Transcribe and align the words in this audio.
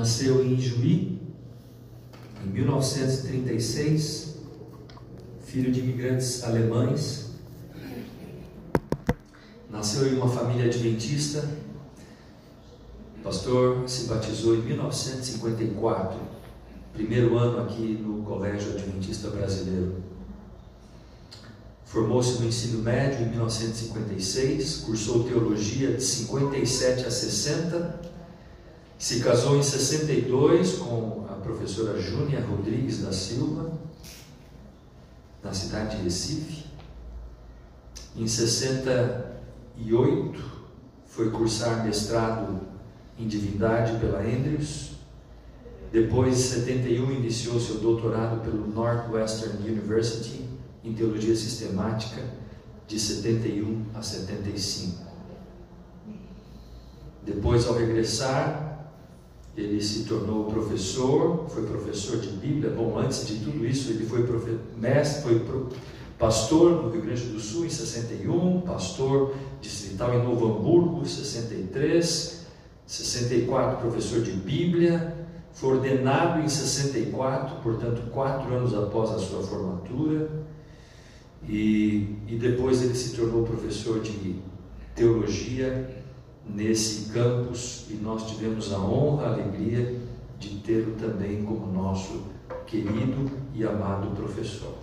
nasceu 0.00 0.42
em 0.42 0.58
Juí, 0.58 1.20
em 2.42 2.48
1936, 2.48 4.36
filho 5.44 5.70
de 5.70 5.80
imigrantes 5.80 6.42
alemães. 6.42 7.32
Nasceu 9.68 10.08
em 10.08 10.16
uma 10.16 10.26
família 10.26 10.64
adventista. 10.64 11.46
O 13.18 13.22
pastor 13.22 13.86
se 13.86 14.04
batizou 14.06 14.56
em 14.56 14.62
1954, 14.62 16.18
primeiro 16.94 17.36
ano 17.36 17.60
aqui 17.60 18.00
no 18.02 18.22
Colégio 18.22 18.72
Adventista 18.72 19.28
Brasileiro. 19.28 19.96
Formou-se 21.84 22.40
no 22.40 22.48
ensino 22.48 22.82
médio 22.82 23.26
em 23.26 23.28
1956, 23.28 24.76
cursou 24.86 25.24
teologia 25.24 25.92
de 25.92 26.02
57 26.02 27.04
a 27.04 27.10
60, 27.10 28.00
se 29.00 29.18
casou 29.20 29.56
em 29.56 29.62
62 29.62 30.74
com 30.74 31.24
a 31.30 31.34
professora 31.36 31.98
Júnia 31.98 32.44
Rodrigues 32.44 32.98
da 32.98 33.10
Silva, 33.10 33.72
na 35.42 35.54
cidade 35.54 35.96
de 35.96 36.02
Recife. 36.02 36.66
Em 38.14 38.28
68 38.28 40.38
foi 41.06 41.30
cursar 41.30 41.82
mestrado 41.82 42.60
em 43.18 43.26
divindade 43.26 43.98
pela 43.98 44.20
Andrews. 44.20 44.90
Depois, 45.90 46.38
em 46.38 46.42
71, 46.60 47.10
iniciou 47.10 47.58
seu 47.58 47.78
doutorado 47.78 48.42
pelo 48.42 48.66
Northwestern 48.66 49.66
University 49.66 50.44
em 50.84 50.92
teologia 50.92 51.34
sistemática 51.34 52.22
de 52.86 53.00
71 53.00 53.86
a 53.94 54.02
75. 54.02 55.06
Depois, 57.24 57.66
ao 57.66 57.78
regressar, 57.78 58.69
ele 59.56 59.82
se 59.82 60.04
tornou 60.04 60.44
professor, 60.44 61.46
foi 61.48 61.66
professor 61.66 62.18
de 62.18 62.28
Bíblia. 62.28 62.70
Bom, 62.70 62.98
antes 62.98 63.26
de 63.26 63.36
tudo 63.36 63.66
isso, 63.66 63.90
ele 63.90 64.06
foi 64.06 64.26
mestre, 64.76 65.22
foi 65.22 65.68
pastor 66.18 66.82
no 66.82 66.90
Rio 66.90 67.02
Grande 67.02 67.24
do 67.24 67.40
Sul 67.40 67.64
em 67.64 67.70
61, 67.70 68.60
pastor 68.60 69.34
distrital 69.60 70.14
em 70.14 70.22
Novo 70.22 70.46
Hamburgo, 70.46 71.04
63, 71.04 72.46
64, 72.86 73.78
professor 73.78 74.20
de 74.20 74.32
Bíblia, 74.32 75.16
foi 75.52 75.76
ordenado 75.76 76.40
em 76.40 76.48
64, 76.48 77.56
portanto, 77.62 78.10
quatro 78.10 78.54
anos 78.54 78.74
após 78.74 79.10
a 79.10 79.18
sua 79.18 79.42
formatura. 79.42 80.30
E, 81.48 82.18
e 82.28 82.36
depois 82.38 82.82
ele 82.82 82.94
se 82.94 83.16
tornou 83.16 83.44
professor 83.44 84.00
de 84.00 84.36
teologia 84.94 85.99
nesse 86.54 87.10
campus 87.10 87.86
e 87.88 87.94
nós 87.94 88.28
tivemos 88.28 88.72
a 88.72 88.78
honra, 88.78 89.26
a 89.26 89.32
alegria 89.34 90.00
de 90.38 90.56
tê-lo 90.60 90.94
também 90.96 91.44
como 91.44 91.72
nosso 91.72 92.22
querido 92.66 93.30
e 93.54 93.64
amado 93.64 94.14
professor. 94.16 94.74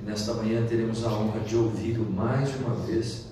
E 0.00 0.02
nesta 0.02 0.34
manhã 0.34 0.64
teremos 0.66 1.04
a 1.04 1.12
honra 1.12 1.40
de 1.40 1.56
ouvi-lo 1.56 2.10
mais 2.10 2.54
uma 2.56 2.74
vez 2.74 3.26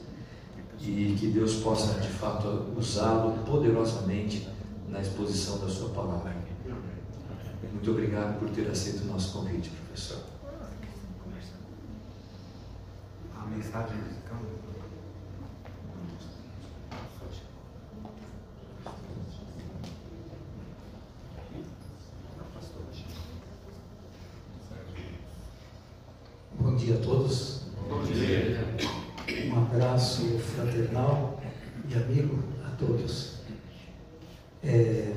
e 0.81 1.17
que 1.19 1.29
Deus 1.29 1.57
possa 1.57 2.01
de 2.01 2.09
fato 2.09 2.67
usá-lo 2.77 3.33
poderosamente 3.45 4.49
na 4.89 5.01
exposição 5.01 5.59
da 5.59 5.69
sua 5.69 5.91
palavra. 5.91 6.35
Muito 7.73 7.91
obrigado 7.91 8.39
por 8.39 8.51
ter 8.51 8.69
aceito 8.69 9.03
o 9.03 9.07
nosso 9.07 9.33
convite, 9.33 9.71
professor. 9.71 10.37
mensagem 13.57 13.97
Bom 26.77 26.85
dia 26.85 26.97
a 26.97 26.99
todos. 26.99 27.61
Bom 27.89 28.03
dia. 28.03 28.63
Um 29.51 29.63
abraço 29.63 30.39
fraternal 30.41 31.41
e 31.89 31.95
amigo 31.95 32.39
a 32.67 32.69
todos. 32.77 33.37
É, 34.63 35.15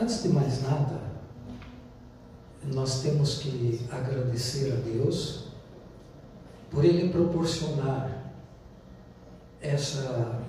antes 0.00 0.22
de 0.22 0.28
mais 0.28 0.62
nada, 0.62 1.00
nós 2.72 3.02
temos 3.02 3.38
que 3.38 3.84
agradecer 3.90 4.72
a 4.72 4.76
Deus 4.76 5.46
por 6.70 6.84
ele 6.84 7.10
proporcionar 7.10 8.32
essa 9.60 10.44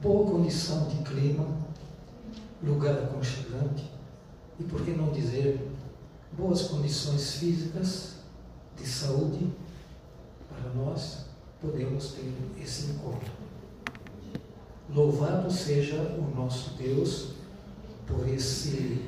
boa 0.00 0.30
condição 0.30 0.86
de 0.86 0.98
clima, 0.98 1.44
lugar 2.62 2.94
aconchegante 2.98 3.90
e, 4.60 4.62
por 4.62 4.80
que 4.84 4.92
não 4.92 5.10
dizer, 5.10 5.68
boas 6.38 6.62
condições 6.68 7.34
físicas, 7.34 8.14
de 8.76 8.86
saúde, 8.86 9.52
para 10.48 10.72
nós 10.74 11.26
podemos 11.60 12.12
ter 12.12 12.32
esse 12.62 12.92
encontro. 12.92 13.32
Louvado 14.94 15.50
seja 15.50 15.96
o 15.96 16.34
nosso 16.36 16.74
Deus 16.74 17.34
por 18.06 18.28
esse 18.28 19.02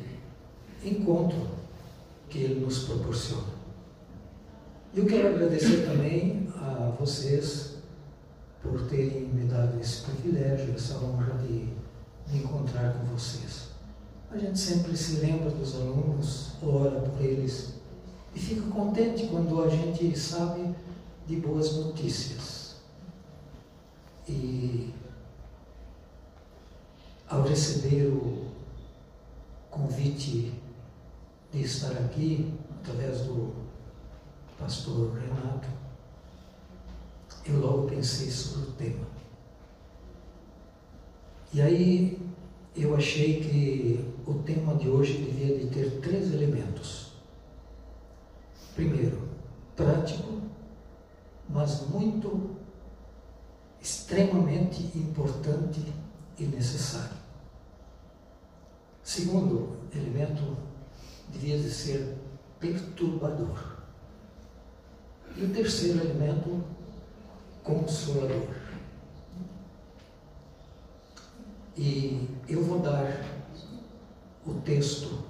encontro 0.84 1.46
que 2.28 2.38
Ele 2.38 2.60
nos 2.60 2.84
proporciona. 2.84 3.56
Eu 4.94 5.06
quero 5.06 5.28
agradecer 5.28 5.86
também 5.86 6.48
a 6.56 6.94
vocês 6.98 7.76
por 8.62 8.88
terem 8.88 9.28
me 9.28 9.46
dado 9.46 9.78
esse 9.80 10.02
privilégio, 10.02 10.74
essa 10.74 10.96
honra 10.98 11.34
de 11.42 11.68
me 12.32 12.38
encontrar 12.38 12.94
com 12.94 13.04
vocês. 13.06 13.68
A 14.30 14.38
gente 14.38 14.58
sempre 14.58 14.96
se 14.96 15.20
lembra 15.20 15.50
dos 15.50 15.74
alunos, 15.76 16.52
ora 16.62 17.00
por 17.00 17.24
eles 17.24 17.75
e 18.36 18.38
fica 18.38 18.70
contente 18.70 19.28
quando 19.28 19.62
a 19.62 19.68
gente 19.70 20.16
sabe 20.16 20.74
de 21.26 21.36
boas 21.36 21.74
notícias. 21.76 22.76
E 24.28 24.92
ao 27.26 27.42
receber 27.44 28.08
o 28.08 28.44
convite 29.70 30.52
de 31.50 31.62
estar 31.62 31.92
aqui, 31.92 32.52
através 32.78 33.20
do 33.22 33.54
pastor 34.58 35.14
Renato, 35.14 35.68
eu 37.46 37.58
logo 37.58 37.88
pensei 37.88 38.30
sobre 38.30 38.68
o 38.68 38.72
tema. 38.72 39.06
E 41.54 41.62
aí 41.62 42.20
eu 42.76 42.94
achei 42.94 43.40
que 43.40 44.12
o 44.26 44.34
tema 44.42 44.74
de 44.74 44.90
hoje 44.90 45.14
devia 45.14 45.58
de 45.58 45.68
ter 45.68 46.00
três 46.02 46.34
elementos. 46.34 47.05
Primeiro, 48.76 49.26
prático, 49.74 50.42
mas 51.48 51.88
muito 51.88 52.56
extremamente 53.80 54.82
importante 54.94 55.80
e 56.38 56.44
necessário. 56.44 57.16
Segundo 59.02 59.78
elemento 59.94 60.58
devia 61.30 61.56
de 61.56 61.70
ser 61.70 62.18
perturbador. 62.60 63.78
E 65.34 65.44
o 65.44 65.54
terceiro 65.54 66.00
elemento, 66.00 66.62
consolador. 67.62 68.54
E 71.74 72.28
eu 72.46 72.62
vou 72.62 72.80
dar 72.80 73.24
o 74.46 74.52
texto 74.60 75.24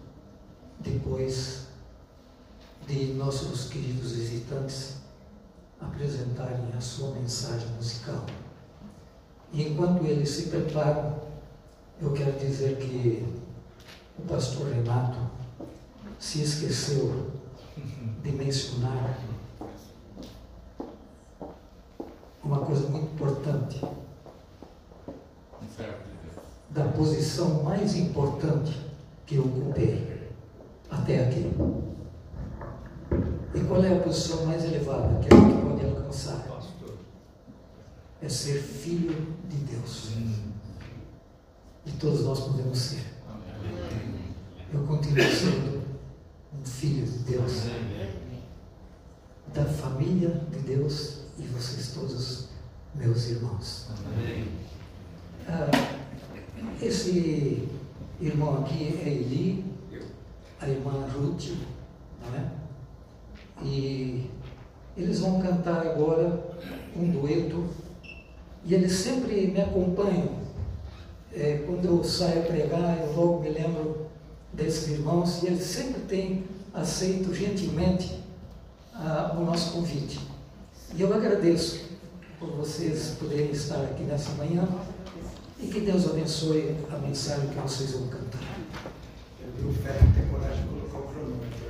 depois 0.80 1.65
de 2.86 3.14
nossos 3.14 3.68
queridos 3.68 4.12
visitantes 4.12 4.96
apresentarem 5.80 6.72
a 6.76 6.80
sua 6.80 7.10
mensagem 7.10 7.68
musical. 7.70 8.24
E 9.52 9.68
enquanto 9.68 10.04
eles 10.04 10.28
se 10.28 10.48
preparam, 10.48 11.20
eu 12.00 12.12
quero 12.12 12.38
dizer 12.38 12.78
que 12.78 13.26
o 14.18 14.22
pastor 14.22 14.68
Renato 14.68 15.18
se 16.18 16.42
esqueceu 16.42 17.30
de 18.22 18.32
mencionar 18.32 19.18
uma 22.42 22.60
coisa 22.60 22.88
muito 22.88 23.12
importante. 23.14 23.80
Da 26.70 26.84
posição 26.88 27.64
mais 27.64 27.96
importante 27.96 28.78
que 29.24 29.36
eu 29.36 29.44
ocupei 29.44 30.30
até 30.90 31.26
aqui. 31.26 31.50
Qual 33.76 33.84
é 33.84 33.92
a 33.92 34.00
posição 34.00 34.46
mais 34.46 34.64
elevada 34.64 35.20
que 35.20 35.34
a 35.34 35.38
gente 35.38 35.60
pode 35.60 35.84
alcançar? 35.84 36.46
É 38.22 38.26
ser 38.26 38.58
filho 38.58 39.36
de 39.50 39.56
Deus. 39.70 40.12
E 41.84 41.90
todos 42.00 42.24
nós 42.24 42.40
podemos 42.40 42.78
ser. 42.78 43.04
Eu 44.72 44.82
continuo 44.84 45.22
sendo 45.24 45.82
um 46.58 46.64
filho 46.64 47.04
de 47.04 47.18
Deus. 47.18 47.52
Da 49.52 49.66
família 49.66 50.30
de 50.50 50.60
Deus 50.60 51.24
e 51.38 51.42
vocês 51.42 51.92
todos, 51.92 52.48
meus 52.94 53.28
irmãos. 53.28 53.88
Ah, 55.46 55.70
esse 56.80 57.68
irmão 58.22 58.62
aqui 58.62 58.98
é 59.04 59.06
Eli, 59.06 59.66
a 60.62 60.66
irmã 60.66 61.06
Ruth, 61.08 61.50
não 62.22 62.34
é? 62.38 62.65
E 63.62 64.30
eles 64.96 65.20
vão 65.20 65.40
cantar 65.40 65.86
agora 65.86 66.42
um 66.96 67.10
dueto 67.10 67.64
e 68.64 68.74
eles 68.74 68.92
sempre 68.92 69.46
me 69.48 69.60
acompanham. 69.60 70.46
É, 71.32 71.62
quando 71.66 71.84
eu 71.84 72.02
saio 72.02 72.40
a 72.40 72.46
pregar, 72.46 72.98
eu 72.98 73.14
logo 73.14 73.40
me 73.42 73.50
lembro 73.50 74.06
desses 74.52 74.88
irmãos 74.88 75.42
e 75.42 75.46
eles 75.46 75.62
sempre 75.62 76.00
têm 76.02 76.44
aceito 76.72 77.34
gentilmente 77.34 78.22
ah, 78.94 79.36
o 79.38 79.44
nosso 79.44 79.72
convite. 79.72 80.18
E 80.94 81.02
eu 81.02 81.12
agradeço 81.12 81.84
por 82.38 82.50
vocês 82.50 83.16
poderem 83.18 83.50
estar 83.50 83.82
aqui 83.82 84.02
nessa 84.04 84.30
manhã 84.32 84.66
e 85.60 85.68
que 85.68 85.80
Deus 85.80 86.08
abençoe 86.08 86.76
a 86.90 86.98
mensagem 86.98 87.48
que 87.48 87.58
vocês 87.58 87.92
vão 87.92 88.08
cantar. 88.08 88.40
Eu 89.40 89.52
vi 89.52 89.68
o 89.68 89.82
tem 89.82 90.28
coragem 90.30 90.62
de 90.62 90.68
colocar 90.68 90.98
o 90.98 91.12
cronômetro 91.12 91.66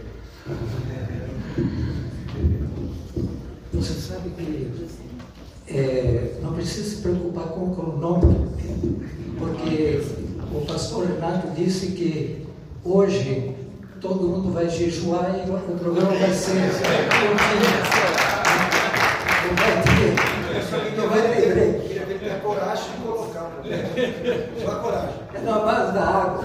Você 3.77 3.93
sabe 3.93 4.31
que 4.31 4.75
é, 5.69 6.39
não 6.43 6.55
precisa 6.55 6.89
se 6.89 7.03
preocupar 7.03 7.45
com 7.49 7.67
o 7.67 7.75
cronômetro, 7.75 8.49
porque 9.39 10.03
o 10.51 10.65
pastor 10.65 11.07
Renato 11.07 11.49
disse 11.49 11.89
que 11.89 12.47
hoje 12.83 13.55
todo 14.01 14.29
mundo 14.29 14.51
vai 14.53 14.69
jejuar 14.71 15.45
e 15.47 15.51
o 15.51 15.79
programa 15.79 16.13
vai 16.13 16.33
ser 16.33 16.55
Não 19.47 19.57
vai 19.57 19.83
ter, 19.83 20.97
não 20.97 21.09
vai 21.09 21.23
ter 21.35 21.53
break. 21.53 21.89
Queria 21.89 22.07
ver 22.07 22.15
ele 22.15 22.19
ter 22.19 22.31
a 22.31 22.41
coragem 22.41 22.85
de 22.93 23.03
colocar. 23.03 23.53
Só 24.63 24.71
a 24.71 24.75
coragem. 24.77 25.15
É 25.35 25.41
na 25.41 25.59
base 25.59 25.93
da 25.93 26.03
água. 26.03 26.45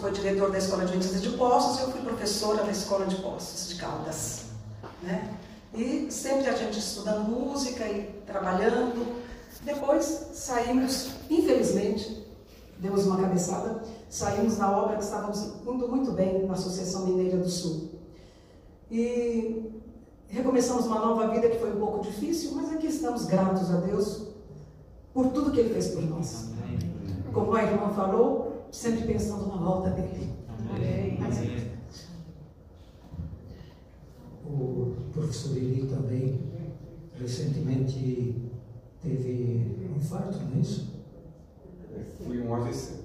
Foi 0.00 0.12
diretor 0.12 0.50
da 0.50 0.56
Escola 0.56 0.82
Adventista 0.82 1.18
de 1.18 1.28
Poços 1.36 1.78
e 1.78 1.82
eu 1.82 1.90
fui 1.90 2.00
professora 2.00 2.64
da 2.64 2.70
Escola 2.70 3.04
de 3.04 3.16
Poços 3.16 3.68
de 3.68 3.74
Caldas, 3.76 4.44
né? 5.02 5.36
E 5.74 6.10
sempre 6.10 6.48
a 6.48 6.56
gente 6.56 6.78
estudando 6.78 7.28
música 7.28 7.86
e 7.86 8.04
trabalhando. 8.26 9.20
Depois 9.62 10.28
saímos, 10.32 11.10
infelizmente, 11.28 12.26
demos 12.78 13.06
uma 13.06 13.20
cabeçada, 13.20 13.82
saímos 14.08 14.56
da 14.56 14.70
obra 14.70 14.96
que 14.96 15.04
estávamos 15.04 15.52
indo 15.66 15.86
muito 15.86 16.12
bem 16.12 16.46
na 16.46 16.54
Associação 16.54 17.04
Mineira 17.04 17.36
do 17.36 17.48
Sul. 17.48 17.90
E 18.90 19.70
recomeçamos 20.28 20.86
uma 20.86 20.98
nova 20.98 21.28
vida 21.28 21.50
que 21.50 21.58
foi 21.58 21.72
um 21.72 21.78
pouco 21.78 22.00
difícil, 22.00 22.52
mas 22.54 22.72
aqui 22.72 22.86
estamos 22.86 23.26
gratos 23.26 23.70
a 23.70 23.76
Deus 23.76 24.28
por 25.12 25.28
tudo 25.28 25.50
que 25.50 25.60
Ele 25.60 25.74
fez 25.74 25.88
por 25.88 26.02
nós. 26.02 26.46
Como 27.34 27.54
a 27.54 27.62
irmã 27.62 27.90
falou, 27.90 28.49
sempre 28.70 29.06
pensando 29.06 29.48
na 29.48 29.56
volta 29.56 29.90
dele. 29.90 30.32
Amém. 30.58 31.18
O 34.44 34.96
professor 35.12 35.56
Eli 35.56 35.86
também 35.86 36.40
recentemente 37.18 38.50
teve 39.00 39.76
um 39.88 39.96
infarto, 39.96 40.38
não 40.38 40.56
é 40.56 40.60
isso? 40.60 40.90
Fui 42.24 42.40
um 42.40 42.54
AVC 42.54 43.00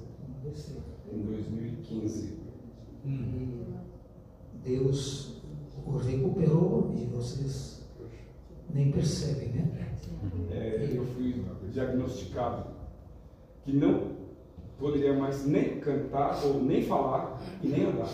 em 1.11 1.21
2015. 1.21 2.33
E 3.05 3.65
Deus 4.63 5.41
o 5.85 5.97
recuperou 5.97 6.93
e 6.95 7.05
vocês 7.05 7.83
nem 8.73 8.91
percebem, 8.91 9.49
né? 9.49 9.95
É, 10.51 10.91
eu 10.95 11.05
fui 11.05 11.45
diagnosticado 11.71 12.71
que 13.63 13.73
não 13.73 14.14
poderia 14.79 15.13
mais 15.13 15.45
nem 15.45 15.79
cantar 15.79 16.43
ou 16.45 16.61
nem 16.61 16.83
falar 16.83 17.41
e 17.61 17.67
nem 17.67 17.85
andar. 17.85 18.09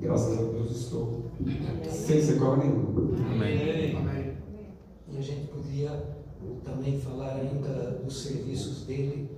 Graças 0.00 0.38
a 0.38 0.42
Deus 0.42 0.70
estou 0.70 1.30
sem 1.88 2.20
sequela 2.20 2.56
nenhuma. 2.56 3.16
Amém. 3.32 4.36
E 5.08 5.16
a 5.16 5.20
gente 5.20 5.46
podia 5.48 5.90
também 6.64 6.98
falar 7.00 7.34
ainda 7.36 8.00
dos 8.04 8.22
serviços 8.22 8.84
dele. 8.86 9.30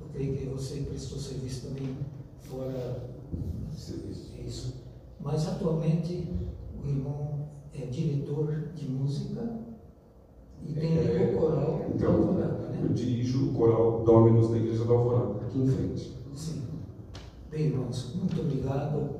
Eu 0.00 0.06
creio 0.12 0.36
que 0.36 0.46
você 0.46 0.80
prestou 0.80 1.18
serviço 1.18 1.68
também 1.68 1.96
fora 2.40 3.08
Serviço. 3.72 4.32
isso. 4.46 4.82
Mas 5.20 5.46
atualmente 5.46 6.26
o 6.82 6.88
irmão 6.88 7.48
é 7.74 7.86
diretor 7.86 8.70
de 8.74 8.88
música 8.88 9.58
e 10.68 10.72
tem 10.74 10.98
É, 10.98 11.32
o 11.34 11.38
coral 11.38 11.86
então, 11.94 12.12
Alvorada, 12.12 12.74
Eu 12.74 12.88
né? 12.88 12.94
dirijo 12.94 13.50
o 13.50 13.52
coral 13.54 14.02
Dominus 14.04 14.50
da 14.50 14.56
Igreja 14.56 14.84
da 14.84 14.92
Alvorada, 14.92 15.40
aqui 15.46 15.58
em 15.58 15.68
frente. 15.68 16.16
Sim. 16.34 16.62
Bem, 17.50 17.66
irmãos, 17.66 18.14
muito 18.14 18.40
obrigado 18.40 19.10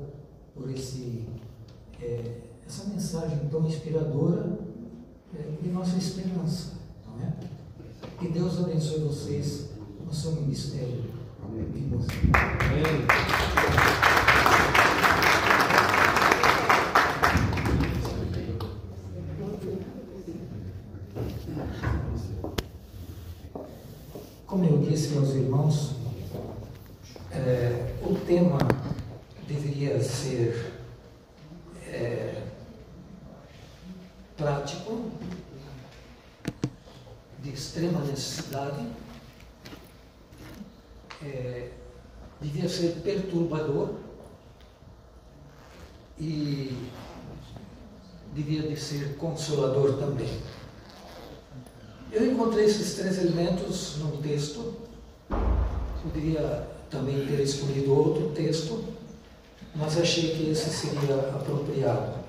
por 0.55 0.69
esse, 0.69 1.25
é, 2.01 2.37
essa 2.65 2.89
mensagem 2.89 3.39
tão 3.49 3.65
inspiradora 3.65 4.59
é, 5.37 5.61
de 5.61 5.69
nossa 5.69 5.97
esperança, 5.97 6.73
não 7.07 7.25
é? 7.25 7.33
Que 8.19 8.27
Deus 8.29 8.59
abençoe 8.59 8.99
vocês 9.01 9.71
no 10.05 10.13
seu 10.13 10.33
ministério 10.33 11.03
de 11.73 11.79
música. 11.81 12.15
Como 24.45 24.65
eu 24.65 24.77
disse 24.79 25.17
aos 25.17 25.29
irmãos, 25.29 25.95
é, 27.31 27.95
o 28.03 28.15
tema 28.25 28.57
deveria 29.47 30.01
ser 30.03 30.73
é, 31.87 32.43
prático, 34.35 35.09
de 37.41 37.49
extrema 37.53 38.01
necessidade, 38.01 38.85
é, 41.23 41.69
devia 42.61 42.69
ser 42.69 43.01
perturbador 43.01 43.89
e 46.19 46.77
devia 48.33 48.61
de 48.63 48.79
ser 48.79 49.15
consolador 49.15 49.97
também. 49.97 50.29
Eu 52.11 52.31
encontrei 52.31 52.65
esses 52.65 52.95
três 52.95 53.17
elementos 53.17 53.97
num 53.97 54.21
texto. 54.21 54.75
Poderia 56.03 56.67
também 56.89 57.25
ter 57.25 57.41
escolhido 57.41 57.93
outro 57.93 58.29
texto, 58.29 58.83
mas 59.75 59.97
achei 59.97 60.35
que 60.35 60.49
esse 60.51 60.69
seria 60.69 61.15
apropriado. 61.15 62.19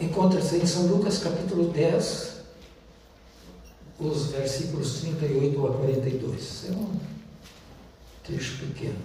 Encontra-se 0.00 0.56
em 0.56 0.66
São 0.66 0.86
Lucas 0.86 1.18
capítulo 1.18 1.70
10, 1.70 2.40
os 3.98 4.26
versículos 4.26 5.00
38 5.00 5.66
a 5.66 5.72
42. 5.72 6.66
É 6.68 6.72
um 6.72 7.19
trecho 8.24 8.58
pequeno. 8.58 8.98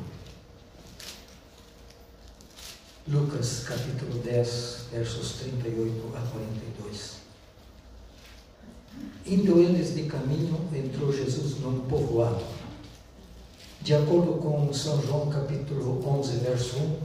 Lucas 3.08 3.64
capítulo 3.68 4.20
10, 4.24 4.86
versos 4.92 5.34
38 5.34 6.18
a 6.18 6.22
42. 6.22 7.16
Indo 9.28 9.60
eles 9.60 9.94
de 9.94 10.04
caminho, 10.04 10.60
entrou 10.74 11.14
Jesus 11.14 11.60
num 11.60 11.82
povoado. 11.82 12.44
De 13.82 13.94
acordo 13.94 14.34
com 14.40 14.74
São 14.74 15.00
João 15.04 15.30
capítulo 15.30 16.04
11, 16.20 16.38
verso 16.38 16.78
1, 16.78 17.00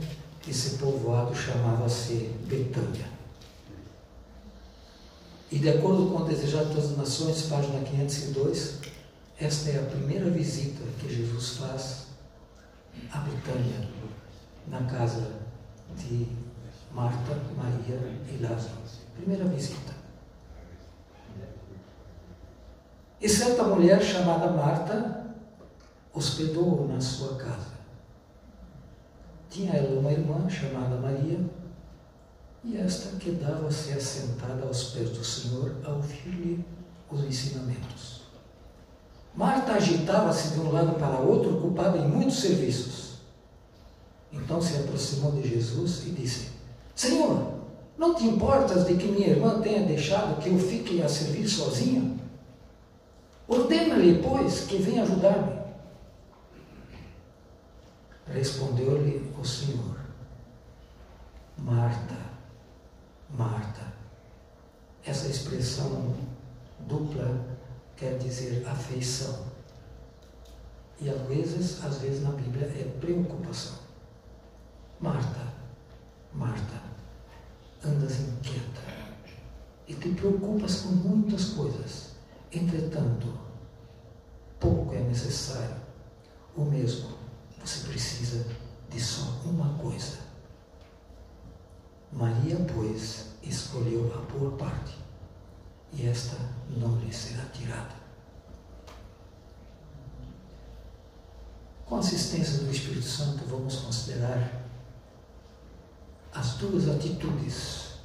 esse 0.47 0.77
povoado 0.77 1.35
chamava-se 1.35 2.31
Betânia. 2.47 3.07
E 5.51 5.59
de 5.59 5.69
acordo 5.69 6.07
com 6.07 6.23
o 6.23 6.25
Desejado 6.25 6.73
das 6.73 6.97
Nações, 6.97 7.43
página 7.43 7.81
502, 7.81 8.80
esta 9.41 9.71
é 9.71 9.79
a 9.79 9.89
primeira 9.89 10.29
visita 10.29 10.83
que 10.99 11.11
Jesus 11.11 11.57
faz 11.57 12.05
a 13.11 13.17
Betânia, 13.17 13.89
na 14.67 14.83
casa 14.83 15.31
de 15.97 16.27
Marta, 16.93 17.35
Maria 17.57 17.97
e 18.29 18.37
Lázaro. 18.39 18.77
Primeira 19.15 19.45
visita. 19.45 19.93
E 23.19 23.27
certa 23.27 23.63
mulher 23.63 23.99
chamada 24.01 24.51
Marta 24.51 25.25
hospedou-o 26.13 26.87
na 26.87 27.01
sua 27.01 27.35
casa. 27.37 27.71
Tinha 29.49 29.73
ela 29.73 29.99
uma 29.99 30.11
irmã 30.11 30.47
chamada 30.47 30.97
Maria, 30.97 31.39
e 32.63 32.77
esta 32.77 33.17
quedava-se 33.17 33.91
assentada 33.93 34.63
aos 34.63 34.91
pés 34.91 35.09
do 35.09 35.23
Senhor 35.23 35.75
a 35.83 35.89
ouvir-lhe 35.93 36.63
os 37.09 37.23
ensinamentos. 37.23 38.10
Marta 39.33 39.73
agitava-se 39.73 40.49
de 40.49 40.59
um 40.59 40.71
lado 40.71 40.93
para 40.99 41.19
outro, 41.19 41.57
ocupada 41.57 41.97
em 41.97 42.07
muitos 42.07 42.39
serviços. 42.39 43.11
Então 44.31 44.61
se 44.61 44.77
aproximou 44.77 45.31
de 45.31 45.47
Jesus 45.47 46.05
e 46.07 46.11
disse: 46.11 46.49
Senhor, 46.95 47.53
não 47.97 48.15
te 48.15 48.25
importas 48.25 48.85
de 48.85 48.95
que 48.95 49.07
minha 49.07 49.29
irmã 49.29 49.61
tenha 49.61 49.85
deixado 49.85 50.41
que 50.41 50.49
eu 50.49 50.57
fique 50.57 51.01
a 51.01 51.09
servir 51.09 51.47
sozinha? 51.47 52.15
Ordena-lhe, 53.47 54.21
pois, 54.21 54.61
que 54.61 54.77
venha 54.77 55.03
ajudar-me. 55.03 55.61
Respondeu-lhe 58.27 59.33
o 59.39 59.45
Senhor: 59.45 59.97
Marta, 61.57 62.17
Marta. 63.29 63.91
Essa 65.03 65.27
expressão 65.27 66.15
dupla 66.79 67.50
quer 68.01 68.17
dizer 68.17 68.67
afeição. 68.67 69.45
E 70.99 71.07
às 71.07 71.21
vezes, 71.27 71.85
às 71.85 71.99
vezes 71.99 72.23
na 72.23 72.31
Bíblia 72.31 72.65
é 72.65 72.97
preocupação. 72.99 73.77
Marta, 74.99 75.53
Marta, 76.33 76.81
andas 77.85 78.19
inquieta 78.19 78.81
e 79.87 79.93
te 79.93 80.09
preocupas 80.13 80.81
com 80.81 80.89
muitas 80.89 81.51
coisas. 81.51 82.13
Entretanto, 82.51 83.37
pouco 84.59 84.95
é 84.95 84.99
necessário. 85.01 85.75
O 86.55 86.65
mesmo, 86.65 87.11
você 87.63 87.87
precisa 87.87 88.43
de 88.89 88.99
só 88.99 89.29
uma 89.45 89.77
coisa. 89.77 90.17
Maria, 92.11 92.57
pois, 92.73 93.27
escolheu 93.43 94.11
a 94.13 94.21
boa 94.31 94.57
parte, 94.57 94.97
e 95.93 96.07
esta 96.07 96.35
não 96.69 96.99
lhe 96.99 97.13
será 97.13 97.45
tirada. 97.45 98.00
Com 101.91 101.97
a 101.97 101.99
assistência 101.99 102.59
do 102.59 102.71
Espírito 102.71 103.05
Santo, 103.05 103.43
vamos 103.49 103.75
considerar 103.75 104.63
as 106.33 106.53
duas 106.53 106.87
atitudes 106.87 107.95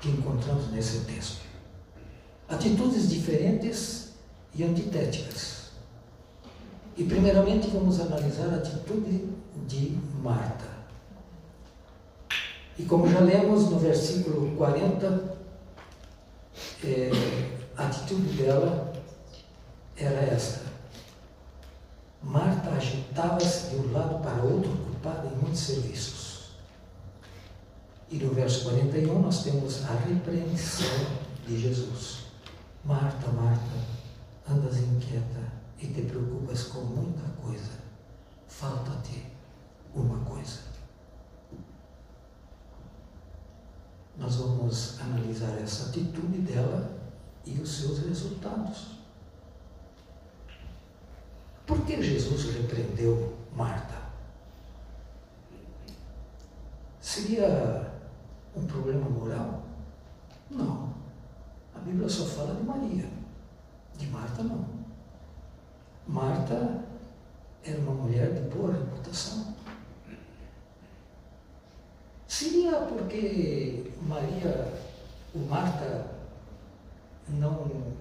que 0.00 0.08
encontramos 0.08 0.72
nesse 0.72 1.04
texto. 1.04 1.42
Atitudes 2.48 3.08
diferentes 3.08 4.14
e 4.52 4.64
antitéticas. 4.64 5.68
E, 6.96 7.04
primeiramente, 7.04 7.68
vamos 7.68 8.00
analisar 8.00 8.52
a 8.52 8.56
atitude 8.56 9.28
de 9.68 9.96
Marta. 10.20 10.66
E 12.76 12.82
como 12.82 13.08
já 13.08 13.20
lemos 13.20 13.70
no 13.70 13.78
versículo 13.78 14.56
40, 14.56 15.38
é, 16.82 17.10
a 17.76 17.86
atitude 17.86 18.36
dela 18.36 18.92
era 19.96 20.18
esta. 20.18 20.65
Marta 22.26 22.70
agitava-se 22.70 23.70
de 23.70 23.76
um 23.76 23.92
lado 23.92 24.20
para 24.20 24.42
outro, 24.42 24.72
ocupada 24.72 25.28
em 25.28 25.36
muitos 25.36 25.60
serviços. 25.60 26.50
E 28.10 28.16
no 28.16 28.34
verso 28.34 28.64
41 28.64 29.20
nós 29.20 29.44
temos 29.44 29.84
a 29.84 29.94
repreensão 29.94 31.06
de 31.46 31.60
Jesus. 31.60 32.26
Marta, 32.84 33.28
Marta, 33.28 33.70
andas 34.50 34.76
inquieta 34.78 35.52
e 35.78 35.86
te 35.86 36.02
preocupas 36.02 36.64
com 36.64 36.80
muita 36.80 37.22
coisa. 37.40 37.70
Falta-te 38.48 39.24
uma 39.94 40.18
coisa. 40.24 40.58
Nós 44.18 44.34
vamos 44.34 45.00
analisar 45.00 45.56
essa 45.62 45.90
atitude 45.90 46.38
dela 46.38 46.90
e 47.44 47.52
os 47.60 47.70
seus 47.70 48.00
resultados. 48.00 48.95
Por 51.66 51.84
que 51.84 52.00
Jesus 52.00 52.54
repreendeu 52.54 53.36
Marta? 53.54 53.96
Seria 57.00 57.92
um 58.54 58.64
problema 58.66 59.08
moral? 59.08 59.64
Não. 60.50 60.94
A 61.74 61.78
Bíblia 61.80 62.08
só 62.08 62.24
fala 62.24 62.54
de 62.54 62.62
Maria. 62.62 63.08
De 63.98 64.06
Marta, 64.06 64.42
não. 64.42 64.64
Marta 66.06 66.84
era 67.64 67.78
uma 67.80 67.94
mulher 67.94 68.32
de 68.32 68.42
boa 68.54 68.72
reputação. 68.72 69.54
Seria 72.28 72.72
porque 72.82 73.92
Maria, 74.02 74.72
o 75.34 75.38
Marta, 75.38 76.06
não 77.28 77.94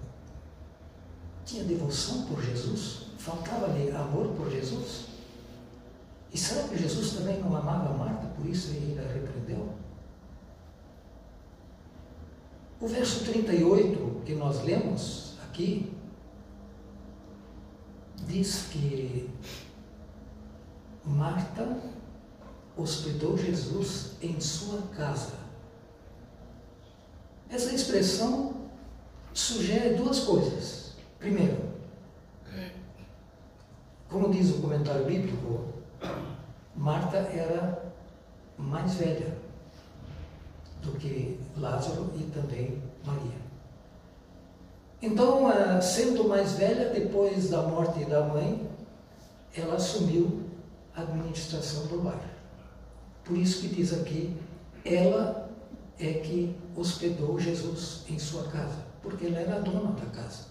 tinha 1.46 1.64
devoção 1.64 2.26
por 2.26 2.44
Jesus? 2.44 3.05
Faltava-lhe 3.26 3.90
amor 3.90 4.36
por 4.36 4.52
Jesus? 4.52 5.08
E 6.32 6.38
será 6.38 6.68
que 6.68 6.78
Jesus 6.78 7.14
também 7.14 7.40
não 7.40 7.56
amava 7.56 7.92
Marta, 7.98 8.28
por 8.28 8.46
isso 8.46 8.70
ele 8.70 9.00
a 9.00 9.02
repreendeu? 9.02 9.74
O 12.80 12.88
verso 12.88 13.26
38 13.26 14.22
que 14.24 14.36
nós 14.36 14.64
lemos 14.64 15.38
aqui 15.44 15.92
diz 18.28 18.68
que 18.72 19.28
Marta 21.04 21.80
hospedou 22.78 23.36
Jesus 23.36 24.18
em 24.22 24.40
sua 24.40 24.84
casa. 24.96 25.34
Essa 27.50 27.74
expressão 27.74 28.70
sugere 29.34 29.96
duas 29.96 30.20
coisas. 30.20 30.94
Primeiro, 31.18 31.75
como 34.10 34.32
diz 34.32 34.52
o 34.52 34.62
comentário 34.62 35.06
bíblico, 35.06 35.66
Marta 36.76 37.18
era 37.18 37.94
mais 38.58 38.96
velha 38.96 39.38
do 40.82 40.92
que 40.94 41.40
Lázaro 41.58 42.12
e 42.16 42.24
também 42.26 42.82
Maria. 43.06 43.46
Então, 45.02 45.52
eh, 45.52 45.82
sendo 45.82 46.28
mais 46.28 46.54
velha, 46.54 46.90
depois 46.90 47.50
da 47.50 47.62
morte 47.64 48.06
da 48.06 48.24
mãe, 48.24 48.70
ela 49.56 49.76
assumiu 49.76 50.44
a 50.96 51.02
administração 51.02 51.88
do 51.88 52.04
lar. 52.04 52.20
Por 53.24 53.38
isso 53.38 53.62
que 53.62 53.68
diz 53.68 53.94
aqui, 53.94 54.36
ela 54.84 55.50
é 56.00 56.14
que 56.14 56.56
hospedou 56.76 57.40
Jesus 57.40 58.04
em 58.10 58.20
sua 58.20 58.44
casa, 58.48 58.78
porque 59.02 59.28
ela 59.28 59.40
era 59.40 59.60
dona 59.60 59.92
da 59.92 60.06
casa, 60.08 60.46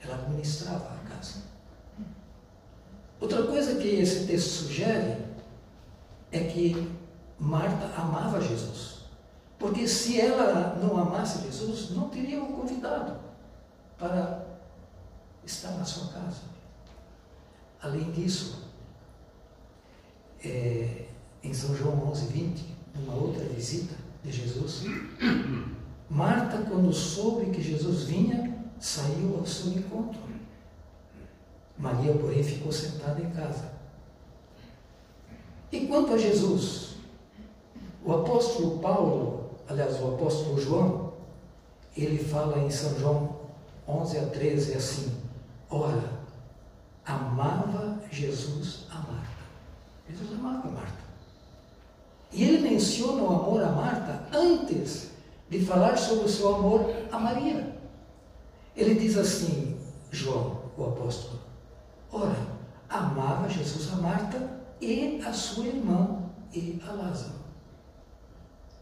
ela 0.00 0.14
administrava 0.14 0.94
a 0.94 1.08
casa. 1.08 1.51
Outra 3.22 3.44
coisa 3.44 3.76
que 3.76 3.86
esse 3.86 4.26
texto 4.26 4.48
sugere 4.48 5.16
é 6.32 6.40
que 6.40 6.90
Marta 7.38 7.86
amava 7.96 8.40
Jesus, 8.40 9.02
porque 9.60 9.86
se 9.86 10.20
ela 10.20 10.76
não 10.82 11.00
amasse 11.00 11.40
Jesus, 11.42 11.90
não 11.90 12.08
teria 12.08 12.42
o 12.42 12.52
convidado 12.52 13.20
para 13.96 14.44
estar 15.44 15.70
na 15.70 15.84
sua 15.84 16.12
casa. 16.12 16.40
Além 17.80 18.10
disso, 18.10 18.64
é, 20.44 21.06
em 21.44 21.54
São 21.54 21.76
João 21.76 22.10
11, 22.10 22.26
20, 22.26 22.76
numa 22.96 23.14
outra 23.14 23.44
visita 23.44 23.94
de 24.24 24.32
Jesus, 24.32 24.82
Marta, 26.10 26.58
quando 26.68 26.92
soube 26.92 27.52
que 27.52 27.62
Jesus 27.62 28.02
vinha, 28.02 28.52
saiu 28.80 29.36
ao 29.38 29.46
seu 29.46 29.74
encontro. 29.74 30.21
Maria, 31.82 32.14
porém, 32.14 32.44
ficou 32.44 32.70
sentada 32.70 33.20
em 33.20 33.28
casa. 33.30 33.72
E 35.72 35.80
quanto 35.88 36.14
a 36.14 36.18
Jesus, 36.18 36.94
o 38.04 38.12
apóstolo 38.12 38.78
Paulo, 38.78 39.50
aliás, 39.68 40.00
o 40.00 40.14
apóstolo 40.14 40.60
João, 40.60 41.12
ele 41.96 42.22
fala 42.22 42.58
em 42.58 42.70
São 42.70 42.96
João 43.00 43.36
11 43.88 44.18
a 44.18 44.26
13 44.26 44.74
assim: 44.74 45.12
Ora, 45.68 46.20
amava 47.04 47.98
Jesus 48.12 48.86
a 48.88 48.98
Marta. 48.98 49.42
Jesus 50.08 50.38
amava 50.38 50.70
Marta. 50.70 51.02
E 52.30 52.44
ele 52.44 52.68
menciona 52.70 53.24
o 53.24 53.26
amor 53.26 53.60
a 53.60 53.72
Marta 53.72 54.28
antes 54.32 55.10
de 55.50 55.64
falar 55.64 55.98
sobre 55.98 56.26
o 56.26 56.28
seu 56.28 56.54
amor 56.54 56.94
a 57.10 57.18
Maria. 57.18 57.76
Ele 58.76 58.94
diz 58.94 59.18
assim, 59.18 59.76
João, 60.12 60.62
o 60.78 60.84
apóstolo: 60.84 61.41
Ora, 62.12 62.46
amava 62.90 63.48
Jesus 63.48 63.90
a 63.90 63.96
Marta 63.96 64.60
e 64.78 65.18
a 65.24 65.32
sua 65.32 65.64
irmã 65.64 66.22
e 66.52 66.78
a 66.86 66.92
Lázaro. 66.92 67.40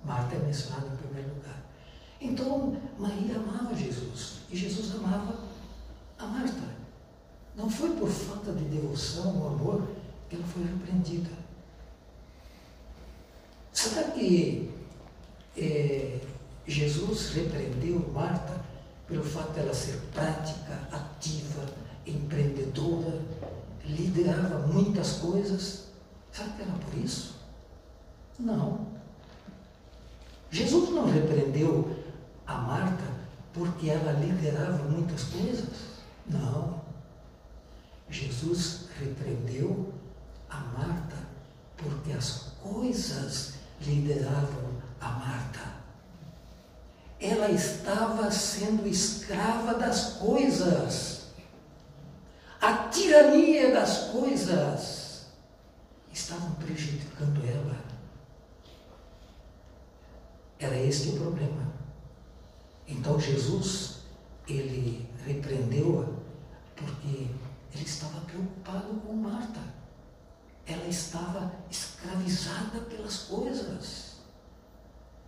Marta 0.04 0.34
é 0.34 0.38
mencionada 0.40 0.88
em 0.88 0.96
primeiro 0.96 1.34
lugar. 1.34 1.62
Então, 2.20 2.76
Maria 2.98 3.36
amava 3.36 3.74
Jesus 3.74 4.40
e 4.50 4.56
Jesus 4.56 4.96
amava 4.96 5.38
a 6.18 6.26
Marta. 6.26 6.80
Não 7.54 7.70
foi 7.70 7.90
por 7.90 8.08
falta 8.08 8.52
de 8.52 8.64
devoção 8.64 9.40
ou 9.40 9.48
amor 9.48 9.88
que 10.28 10.36
ela 10.36 10.44
foi 10.46 10.64
repreendida. 10.64 11.30
Será 13.72 14.10
que 14.10 14.74
é, 15.56 16.20
Jesus 16.66 17.30
repreendeu 17.30 18.10
Marta 18.12 18.60
pelo 19.06 19.24
fato 19.24 19.52
dela 19.52 19.74
ser 19.74 20.00
prática, 20.12 20.88
ativa, 20.92 21.66
empreendedora, 22.06 23.20
liderava 23.84 24.66
muitas 24.66 25.14
coisas? 25.14 25.86
Será 26.32 26.48
que 26.50 26.62
era 26.62 26.72
por 26.72 26.94
isso? 26.98 27.36
Não. 28.38 28.86
Jesus 30.50 30.90
não 30.90 31.06
repreendeu 31.06 31.96
a 32.46 32.54
Marta 32.54 33.04
porque 33.52 33.90
ela 33.90 34.12
liderava 34.12 34.84
muitas 34.84 35.24
coisas? 35.24 35.68
Não. 36.26 36.80
Jesus 38.08 38.86
repreendeu 38.98 39.92
a 40.48 40.58
Marta 40.58 41.16
porque 41.76 42.12
as 42.12 42.52
coisas 42.62 43.54
lideravam 43.80 44.70
a 45.00 45.08
Marta. 45.08 45.60
Ela 47.20 47.50
estava 47.50 48.30
sendo 48.30 48.86
escrava 48.86 49.74
das 49.74 50.14
coisas. 50.14 51.19
Tirania 53.10 53.72
das 53.72 54.10
coisas 54.12 55.26
estavam 56.12 56.52
prejudicando 56.52 57.44
ela. 57.44 57.76
Era 60.60 60.76
este 60.76 61.08
o 61.08 61.12
problema. 61.18 61.72
Então 62.86 63.18
Jesus, 63.18 64.02
ele 64.46 65.10
repreendeu-a 65.26 66.06
porque 66.76 67.26
ele 67.74 67.84
estava 67.84 68.20
preocupado 68.20 68.94
com 69.00 69.12
Marta. 69.14 69.58
Ela 70.64 70.86
estava 70.86 71.52
escravizada 71.68 72.78
pelas 72.82 73.24
coisas. 73.24 74.18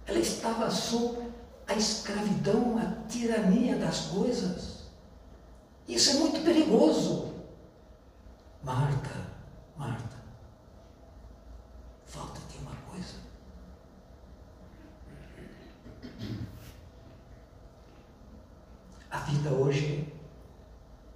Ela 0.07 0.21
estava 0.21 0.71
sob 0.71 1.19
a 1.67 1.75
escravidão, 1.75 2.79
a 2.79 3.09
tirania 3.09 3.77
das 3.77 4.03
coisas. 4.03 4.85
Isso 5.89 6.11
é 6.11 6.15
muito 6.21 6.45
perigoso. 6.45 7.32
Marta, 8.65 9.11
Marta, 9.77 10.17
falta-te 12.07 12.59
uma 12.59 12.77
coisa. 12.89 13.15
A 19.11 19.19
vida 19.19 19.51
hoje 19.51 20.13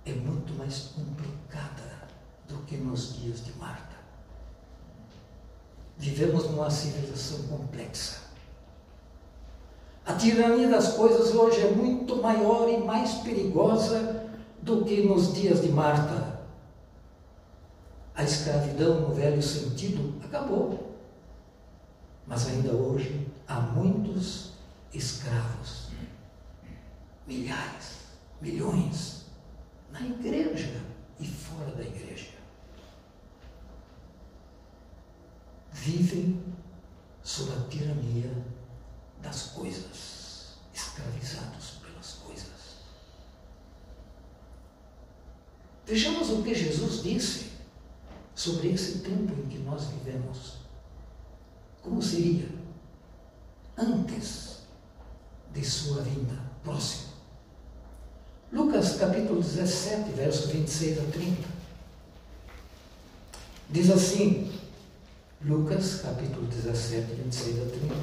é 0.05 0.13
muito 0.13 0.55
mais 0.55 0.93
complicada 0.95 2.09
do 2.49 2.59
que 2.67 2.77
nos 2.79 3.15
dias 3.15 3.45
de 3.45 3.53
Marta. 3.53 3.97
Vivemos 5.97 6.51
numa 6.51 6.69
civilização 6.69 7.47
complexa. 7.47 8.23
A 10.05 10.15
tirania 10.15 10.69
das 10.69 10.95
coisas 10.95 11.33
hoje 11.33 11.61
é 11.61 11.71
muito 11.71 12.17
maior 12.17 12.69
e 12.69 12.79
mais 12.79 13.15
perigosa 13.15 14.29
do 14.63 14.85
que 14.85 15.03
nos 15.03 15.33
dias 15.33 15.63
de 15.63 15.69
Marta. 15.69 16.36
A 18.17 18.23
escravidão, 18.23 19.03
no 19.03 19.15
velho 19.15 19.43
sentido, 19.43 20.19
acabou. 20.25 20.97
Mas 22.27 22.47
ainda 22.49 22.73
hoje 22.73 23.29
há 23.47 23.61
muitos 23.61 24.53
escravos. 24.93 25.89
Milhares, 27.27 27.99
milhões, 28.41 29.27
na 29.93 30.01
igreja 30.01 30.81
e 31.21 31.27
fora 31.27 31.71
da 31.73 31.83
igreja. 31.83 32.31
Vivem 35.73 36.43
sob 37.23 37.53
a 37.53 37.69
tirania 37.69 38.33
das 39.21 39.49
coisas, 39.49 40.57
escravizados 40.73 41.83
pelas 41.83 42.13
coisas. 42.15 42.77
Vejamos 45.85 46.31
o 46.31 46.43
que 46.43 46.55
Jesus 46.55 47.03
disse 47.03 47.46
sobre 48.37 48.69
esse 48.69 48.99
tempo 48.99 49.33
em 49.33 49.49
que 49.49 49.59
nós 49.59 49.87
vivemos. 49.87 50.59
Como 51.83 52.03
seria 52.03 52.49
antes 53.77 54.59
de 55.53 55.65
sua 55.65 56.03
vinda 56.03 56.39
próxima? 56.63 57.15
Lucas 58.53 58.97
capítulo 58.97 59.41
17, 59.41 60.11
verso 60.13 60.49
26 60.49 60.99
a 60.99 61.11
30. 61.11 61.49
Diz 63.71 63.91
assim, 63.91 64.53
Lucas 65.43 66.03
capítulo 66.03 66.47
17, 66.47 67.15
26 67.15 67.63
a 67.63 67.71
30. 67.71 67.95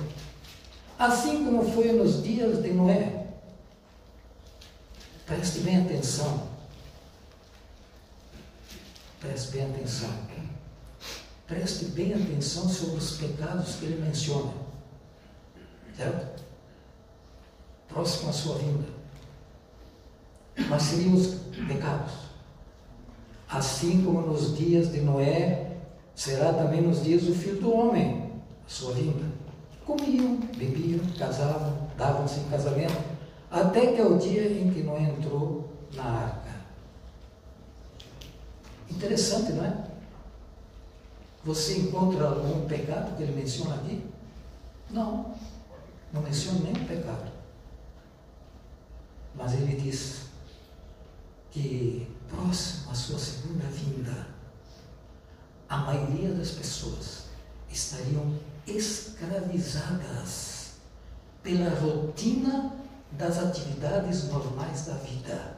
Assim 0.99 1.45
como 1.45 1.71
foi 1.71 1.91
nos 1.93 2.23
dias 2.23 2.61
de 2.61 2.73
Noé. 2.73 3.27
Preste 5.25 5.59
bem 5.59 5.81
atenção. 5.81 6.52
Preste 9.23 9.51
bem 9.51 9.65
atenção. 9.65 10.09
Preste 11.47 11.85
bem 11.85 12.13
atenção 12.13 12.67
sobre 12.67 12.97
os 12.97 13.17
pecados 13.17 13.75
que 13.75 13.85
ele 13.85 14.05
menciona. 14.05 14.51
Certo? 15.95 16.43
Próximo 17.87 18.29
à 18.29 18.33
sua 18.33 18.57
vinda. 18.57 18.85
Mas 20.69 20.83
seriam 20.83 21.13
os 21.13 21.27
pecados. 21.67 22.11
Assim 23.47 24.03
como 24.03 24.21
nos 24.21 24.57
dias 24.57 24.91
de 24.91 24.99
Noé, 24.99 25.77
será 26.13 26.51
também 26.51 26.81
nos 26.81 27.01
dias 27.01 27.23
do 27.23 27.33
filho 27.33 27.61
do 27.61 27.73
homem, 27.73 28.29
a 28.65 28.69
sua 28.69 28.93
vinda. 28.93 29.25
Comiam, 29.85 30.35
bebiam, 30.57 30.99
casavam, 31.17 31.87
davam-se 31.97 32.41
em 32.41 32.49
casamento, 32.49 33.01
até 33.49 33.93
que 33.93 34.01
é 34.01 34.05
o 34.05 34.17
dia 34.17 34.51
em 34.51 34.69
que 34.73 34.83
Noé 34.83 35.03
entrou 35.03 35.69
na 35.93 36.03
arca. 36.03 36.42
Interessante, 38.89 39.53
não 39.53 39.65
é? 39.65 39.87
Você 41.43 41.79
encontra 41.79 42.27
algum 42.27 42.67
pecado 42.67 43.17
que 43.17 43.23
ele 43.23 43.33
menciona 43.33 43.75
aqui? 43.75 44.05
Não, 44.89 45.35
não 46.11 46.21
menciona 46.21 46.59
nenhum 46.59 46.85
pecado. 46.85 47.31
Mas 49.35 49.53
ele 49.53 49.75
diz 49.75 50.27
que 51.51 52.07
próximo 52.29 52.91
à 52.91 52.95
sua 52.95 53.19
segunda 53.19 53.65
vinda, 53.65 54.27
a 55.67 55.77
maioria 55.77 56.33
das 56.33 56.51
pessoas 56.51 57.23
estariam 57.69 58.39
escravizadas 58.65 60.75
pela 61.41 61.69
rotina 61.79 62.73
das 63.11 63.37
atividades 63.37 64.23
normais 64.25 64.85
da 64.85 64.93
vida. 64.93 65.52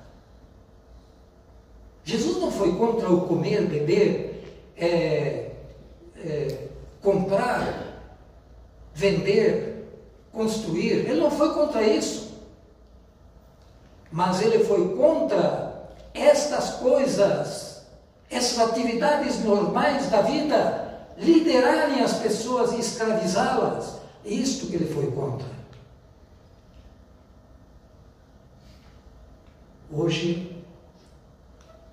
Jesus 2.06 2.38
não 2.38 2.52
foi 2.52 2.76
contra 2.76 3.12
o 3.12 3.22
comer, 3.22 3.66
beber, 3.66 4.44
é, 4.78 5.52
é, 6.24 6.68
comprar, 7.02 8.00
vender, 8.94 9.90
construir. 10.32 11.10
Ele 11.10 11.20
não 11.20 11.32
foi 11.32 11.52
contra 11.56 11.82
isso. 11.82 12.36
Mas 14.12 14.40
ele 14.40 14.64
foi 14.66 14.96
contra 14.96 15.90
estas 16.14 16.76
coisas, 16.76 17.88
essas 18.30 18.60
atividades 18.60 19.44
normais 19.44 20.08
da 20.12 20.22
vida, 20.22 21.08
liderarem 21.18 22.02
as 22.02 22.14
pessoas 22.20 22.74
e 22.74 22.82
escravizá-las. 22.82 23.96
Isto 24.24 24.68
que 24.68 24.76
ele 24.76 24.94
foi 24.94 25.12
contra. 25.12 25.48
Hoje, 29.92 30.55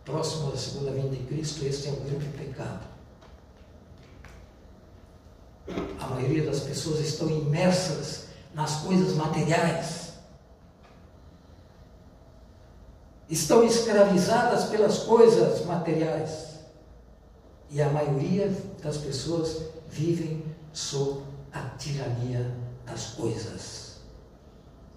próximo 0.05 0.51
da 0.51 0.57
segunda 0.57 0.91
vinda 0.93 1.17
de 1.17 1.23
Cristo, 1.25 1.65
este 1.65 1.89
é 1.89 1.93
o 1.93 1.97
grande 1.97 2.27
pecado. 2.29 2.87
A 6.01 6.07
maioria 6.09 6.45
das 6.45 6.61
pessoas 6.61 7.01
estão 7.01 7.29
imersas 7.29 8.27
nas 8.55 8.81
coisas 8.81 9.15
materiais. 9.15 10.13
Estão 13.29 13.65
escravizadas 13.65 14.65
pelas 14.65 14.99
coisas 14.99 15.65
materiais. 15.65 16.53
E 17.71 17.81
a 17.81 17.89
maioria 17.89 18.55
das 18.83 18.99
pessoas 18.99 19.63
vivem 19.89 20.45
sob 20.73 21.23
a 21.53 21.61
tirania 21.79 22.55
das 22.85 23.07
coisas. 23.13 24.01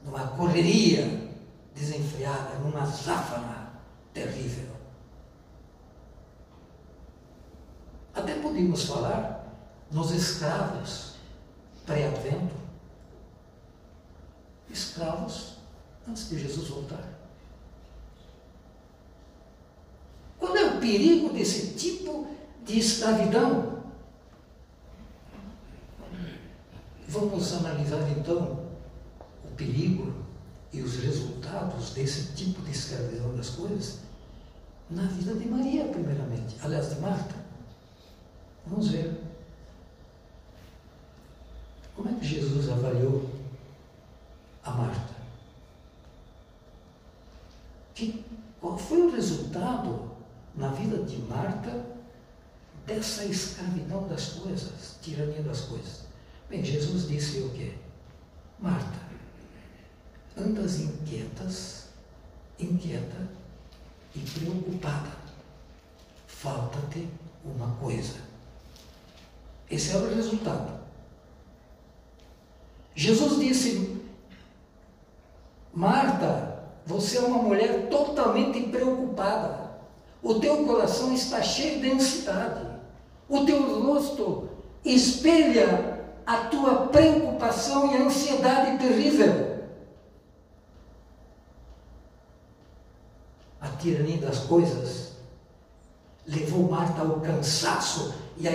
Numa 0.04 0.28
correria 0.30 1.30
desenfreada, 1.74 2.56
numa 2.60 2.86
záfana 2.86 3.80
terrível. 4.14 4.75
Até 8.16 8.36
podemos 8.36 8.86
falar 8.86 9.46
nos 9.92 10.12
escravos 10.12 11.16
pré-advento, 11.86 12.56
escravos 14.70 15.58
antes 16.08 16.30
de 16.30 16.40
Jesus 16.40 16.70
voltar. 16.70 17.04
Qual 20.40 20.56
é 20.56 20.66
o 20.66 20.80
perigo 20.80 21.34
desse 21.34 21.74
tipo 21.74 22.28
de 22.66 22.80
escravidão? 22.80 23.84
Vamos 27.08 27.54
analisar 27.54 28.10
então 28.12 28.66
o 29.44 29.52
perigo 29.56 30.14
e 30.74 30.82
os 30.82 30.98
resultados 30.98 31.92
desse 31.92 32.34
tipo 32.34 32.62
de 32.62 32.72
escravidão 32.72 33.36
das 33.36 33.50
coisas 33.50 34.00
na 34.90 35.04
vida 35.04 35.34
de 35.36 35.48
Maria, 35.48 35.86
primeiramente, 35.86 36.56
aliás, 36.62 36.90
de 36.94 37.00
Marta. 37.00 37.45
Vamos 38.68 38.90
ver. 38.90 39.22
Como 41.96 42.10
é 42.10 42.14
que 42.14 42.26
Jesus 42.26 42.70
avaliou 42.70 43.30
a 44.64 44.72
Marta? 44.72 45.16
Que, 47.94 48.26
qual 48.60 48.78
foi 48.78 49.02
o 49.02 49.12
resultado 49.12 50.12
na 50.56 50.70
vida 50.70 51.04
de 51.04 51.18
Marta 51.20 51.86
dessa 52.86 53.24
escravidão 53.26 54.08
das 54.08 54.30
coisas, 54.30 54.98
tirania 55.02 55.42
das 55.44 55.62
coisas? 55.62 56.06
Bem, 56.50 56.64
Jesus 56.64 57.08
disse 57.08 57.40
o 57.40 57.50
quê? 57.52 57.76
Marta, 58.60 59.00
andas 60.38 60.80
inquietas, 60.80 61.88
inquieta 62.60 63.28
e 64.14 64.20
preocupada. 64.20 65.12
Falta-te 66.28 67.08
uma 67.44 67.76
coisa. 67.78 68.35
Esse 69.70 69.94
é 69.94 69.98
o 69.98 70.16
resultado. 70.16 70.74
Jesus 72.94 73.40
disse: 73.40 74.02
Marta, 75.74 76.64
você 76.86 77.18
é 77.18 77.22
uma 77.22 77.42
mulher 77.42 77.90
totalmente 77.90 78.62
preocupada. 78.70 79.66
O 80.22 80.36
teu 80.36 80.66
coração 80.66 81.14
está 81.14 81.42
cheio 81.42 81.82
de 81.82 81.92
ansiedade. 81.92 82.66
O 83.28 83.44
teu 83.46 83.82
rosto 83.82 84.50
espelha 84.84 86.04
a 86.26 86.38
tua 86.46 86.88
preocupação 86.88 87.92
e 87.92 87.98
ansiedade 87.98 88.78
terrível. 88.78 89.56
A 93.60 93.68
tirania 93.70 94.18
das 94.18 94.40
coisas 94.40 95.05
levou 96.28 96.70
Marta 96.70 97.02
ao 97.02 97.20
cansaço 97.22 98.14
e 98.38 98.48
à 98.48 98.52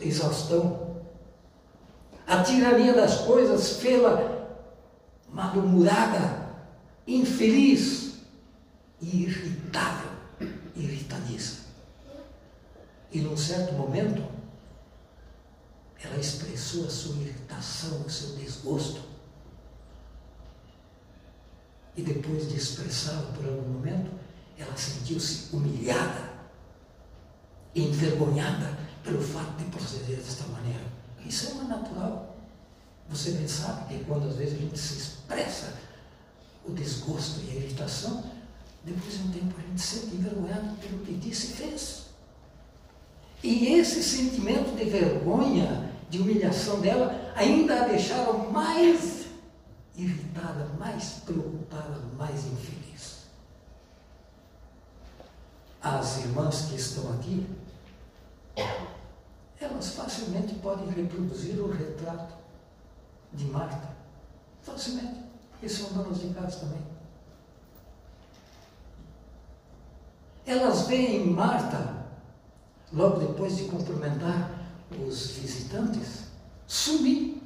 exaustão. 0.00 0.96
A 2.26 2.42
tirania 2.42 2.92
das 2.92 3.18
coisas 3.20 3.78
fê-la 3.78 4.36
mal-humorada, 5.28 6.54
infeliz 7.06 8.14
e 9.00 9.24
irritável, 9.24 10.10
irritadiça. 10.74 11.66
E 13.12 13.20
num 13.20 13.36
certo 13.36 13.74
momento, 13.74 14.24
ela 16.02 16.18
expressou 16.18 16.86
a 16.86 16.90
sua 16.90 17.16
irritação, 17.16 18.02
o 18.02 18.10
seu 18.10 18.36
desgosto. 18.36 19.00
E 21.96 22.02
depois 22.02 22.48
de 22.48 22.56
expressá-lo 22.56 23.32
por 23.32 23.46
algum 23.46 23.68
momento, 23.68 24.10
ela 24.58 24.76
sentiu-se 24.76 25.54
humilhada, 25.54 26.35
envergonhada 27.82 28.78
pelo 29.02 29.22
fato 29.22 29.56
de 29.58 29.64
proceder 29.64 30.16
desta 30.16 30.46
maneira. 30.48 30.84
Isso 31.24 31.48
é 31.48 31.52
uma 31.52 31.64
natural. 31.64 32.36
Você 33.08 33.32
bem 33.32 33.46
sabe 33.46 33.94
que 33.94 34.04
quando 34.04 34.28
às 34.28 34.36
vezes 34.36 34.54
a 34.54 34.62
gente 34.62 34.78
se 34.78 34.98
expressa 34.98 35.74
o 36.64 36.72
desgosto 36.72 37.40
e 37.46 37.50
a 37.50 37.54
irritação, 37.54 38.24
depois 38.84 39.18
de 39.18 39.22
um 39.24 39.30
tempo 39.32 39.54
a 39.58 39.62
gente 39.62 39.80
se 39.80 39.98
sente 39.98 40.16
envergonhado 40.16 40.76
pelo 40.76 40.98
que 41.00 41.14
disse 41.14 41.48
e 41.48 41.56
fez. 41.56 42.06
E 43.42 43.66
esse 43.74 44.02
sentimento 44.02 44.76
de 44.76 44.84
vergonha, 44.84 45.92
de 46.08 46.18
humilhação 46.18 46.80
dela, 46.80 47.32
ainda 47.36 47.82
a 47.82 47.88
deixaram 47.88 48.50
mais 48.50 49.26
irritada, 49.96 50.68
mais 50.78 51.20
preocupada, 51.24 52.00
mais 52.16 52.46
infeliz. 52.46 53.26
As 55.80 56.18
irmãs 56.18 56.66
que 56.68 56.76
estão 56.76 57.12
aqui, 57.12 57.46
elas 59.60 59.90
facilmente 59.90 60.54
podem 60.54 60.88
reproduzir 60.88 61.60
o 61.60 61.70
retrato 61.70 62.34
de 63.32 63.44
Marta. 63.46 63.94
Facilmente, 64.62 65.20
porque 65.50 65.68
são 65.68 65.92
donas 65.92 66.20
de 66.20 66.28
casa 66.28 66.60
também. 66.60 66.80
Elas 70.46 70.86
veem 70.86 71.26
Marta 71.26 72.06
logo 72.92 73.18
depois 73.18 73.56
de 73.56 73.64
cumprimentar 73.64 74.50
os 74.90 75.32
visitantes, 75.32 76.24
sumir. 76.66 77.42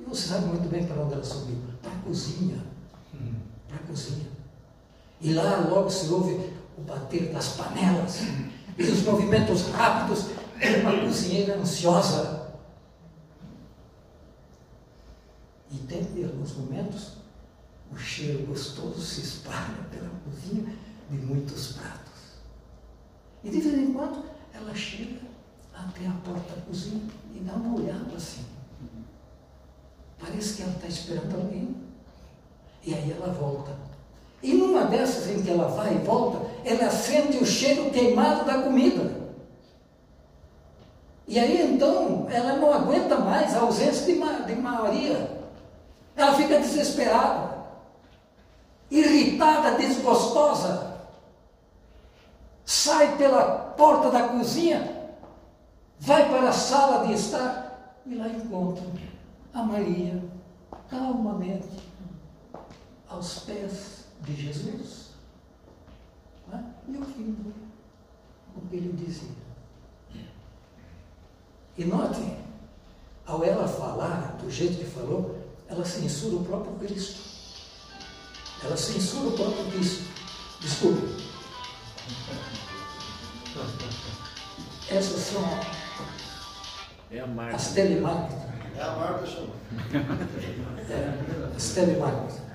E 0.00 0.04
você 0.04 0.28
sabe 0.28 0.46
muito 0.46 0.68
bem 0.68 0.86
para 0.86 1.02
onde 1.02 1.14
ela 1.14 1.24
subiu 1.24 1.58
para 1.82 1.92
a 1.92 1.96
cozinha. 1.96 2.64
Para 3.68 3.76
a 3.76 3.86
cozinha. 3.86 4.28
E 5.20 5.34
lá 5.34 5.68
logo 5.68 5.90
se 5.90 6.08
ouve 6.12 6.52
o 6.76 6.80
bater 6.82 7.32
das 7.32 7.56
panelas 7.56 8.20
e 8.78 8.82
os 8.82 9.02
movimentos 9.02 9.68
rápidos 9.70 10.28
de 10.58 10.80
uma 10.80 11.00
cozinheira 11.00 11.58
ansiosa. 11.58 12.52
E 15.70 15.76
dentro 15.76 16.12
de 16.14 16.24
alguns 16.24 16.56
momentos, 16.56 17.12
o 17.90 17.96
cheiro 17.96 18.46
gostoso 18.46 19.00
se 19.00 19.20
espalha 19.20 19.82
pela 19.90 20.10
cozinha 20.24 20.74
de 21.10 21.16
muitos 21.18 21.72
pratos. 21.72 22.02
E 23.44 23.50
de 23.50 23.60
vez 23.60 23.78
em 23.78 23.92
quando 23.92 24.24
ela 24.54 24.74
chega 24.74 25.20
até 25.74 26.06
a 26.06 26.12
porta 26.24 26.54
da 26.54 26.62
cozinha 26.62 27.02
e 27.34 27.40
dá 27.40 27.54
uma 27.54 27.76
olhada 27.76 28.14
assim. 28.16 28.44
Parece 30.18 30.56
que 30.56 30.62
ela 30.62 30.72
está 30.72 30.86
esperando 30.86 31.34
alguém. 31.34 31.76
E 32.84 32.94
aí 32.94 33.10
ela 33.10 33.32
volta. 33.32 33.76
E 34.42 34.52
numa 34.54 34.84
dessas 34.84 35.30
em 35.30 35.42
que 35.42 35.50
ela 35.50 35.68
vai 35.68 35.94
e 35.94 35.98
volta, 35.98 36.46
ela 36.64 36.90
sente 36.90 37.38
o 37.38 37.46
cheiro 37.46 37.90
queimado 37.90 38.44
da 38.44 38.62
comida. 38.62 39.22
E 41.28 41.38
aí 41.38 41.72
então 41.72 42.26
ela 42.30 42.56
não 42.56 42.72
aguenta 42.72 43.16
mais 43.16 43.54
a 43.54 43.60
ausência 43.60 44.06
de, 44.06 44.14
de 44.46 44.60
Maria. 44.60 45.42
Ela 46.16 46.34
fica 46.34 46.58
desesperada, 46.58 47.58
irritada, 48.90 49.78
desgostosa 49.78 50.92
sai 52.64 53.16
pela 53.16 53.74
porta 53.76 54.10
da 54.10 54.28
cozinha, 54.28 55.10
vai 55.98 56.28
para 56.28 56.48
a 56.48 56.52
sala 56.52 57.06
de 57.06 57.12
estar 57.12 57.96
e 58.06 58.14
lá 58.14 58.28
encontra 58.28 58.84
a 59.52 59.62
Maria 59.62 60.22
calmamente 60.88 61.68
aos 63.08 63.40
pés 63.40 64.01
de 64.22 64.34
Jesus 64.34 65.10
né? 66.48 66.64
e 66.88 66.96
ouvindo 66.96 67.54
o 68.56 68.60
que 68.68 68.76
ele 68.76 68.92
dizia. 68.92 69.42
E 71.76 71.84
notem, 71.84 72.36
ao 73.26 73.42
ela 73.42 73.66
falar 73.66 74.36
do 74.42 74.50
jeito 74.50 74.78
que 74.78 74.84
falou, 74.84 75.38
ela 75.68 75.84
censura 75.84 76.36
o 76.36 76.44
próprio 76.44 76.74
Cristo. 76.74 77.20
Ela 78.62 78.76
censura 78.76 79.28
o 79.28 79.32
próprio 79.32 79.70
Cristo. 79.72 80.04
Desculpe. 80.60 81.22
Essas 84.88 85.20
são 85.20 85.42
é 87.10 87.20
a 87.20 87.26
marca. 87.26 87.56
as 87.56 87.72
telemarketing. 87.72 88.42
É 88.76 88.82
a 88.82 88.92
marca 88.92 89.26
chamada. 89.26 89.52
É, 90.90 91.56
as 91.56 91.74
telemarketing. 91.74 92.51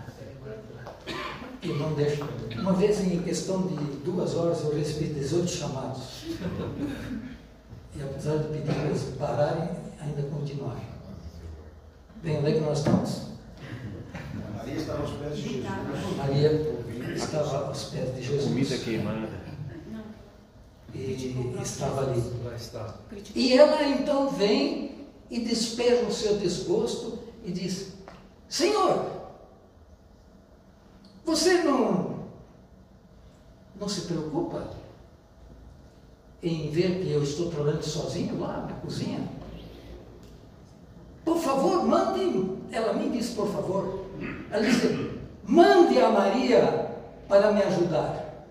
E 1.62 1.68
não 1.70 1.94
deixa. 1.94 2.24
Uma 2.60 2.74
vez, 2.74 3.00
em 3.00 3.22
questão 3.24 3.68
de 3.68 3.76
duas 4.06 4.36
horas, 4.36 4.64
eu 4.64 4.76
recebi 4.76 5.14
18 5.14 5.50
chamados. 5.50 6.26
E 7.96 8.02
apesar 8.02 8.38
de 8.38 8.48
pedir 8.50 8.74
para 8.74 8.86
eles 8.86 9.04
pararem, 9.18 9.70
ainda 10.00 10.22
continuaram. 10.24 10.82
Bem, 12.22 12.38
onde 12.38 12.52
é 12.52 12.54
que 12.54 12.60
nós 12.60 12.80
estamos? 12.80 13.28
Maria 14.56 14.76
estava 14.76 15.02
aos 15.02 15.12
pés 15.12 15.36
de 15.36 15.42
Jesus. 15.42 16.18
Maria 16.18 16.76
estava 17.16 17.68
aos 17.68 17.84
pés 17.86 18.16
de 18.16 18.24
Jesus. 18.24 18.44
Comida 18.44 18.78
queimada. 18.78 19.48
E 20.94 21.56
estava 21.62 22.02
ali. 22.02 22.24
E 23.36 23.54
ela 23.54 23.88
então 23.88 24.30
vem 24.30 25.08
e 25.30 25.40
despeja 25.40 26.06
o 26.06 26.12
seu 26.12 26.38
desgosto 26.38 27.20
e 27.44 27.52
diz: 27.52 27.94
Senhor, 28.50 29.17
você 31.28 31.62
não, 31.62 32.22
não 33.78 33.90
se 33.90 34.02
preocupa 34.02 34.70
em 36.42 36.72
ver 36.72 37.02
que 37.02 37.12
eu 37.12 37.22
estou 37.22 37.52
trabalhando 37.52 37.84
sozinho 37.84 38.40
lá 38.40 38.66
na 38.66 38.78
cozinha? 38.78 39.20
Por 41.26 41.38
favor, 41.38 41.86
mande. 41.86 42.58
Ela 42.72 42.94
me 42.94 43.10
disse, 43.10 43.36
por 43.36 43.52
favor. 43.52 44.06
Ela 44.50 44.64
disse: 44.66 45.20
mande 45.44 46.00
a 46.00 46.10
Maria 46.10 46.92
para 47.28 47.52
me 47.52 47.62
ajudar. 47.62 48.46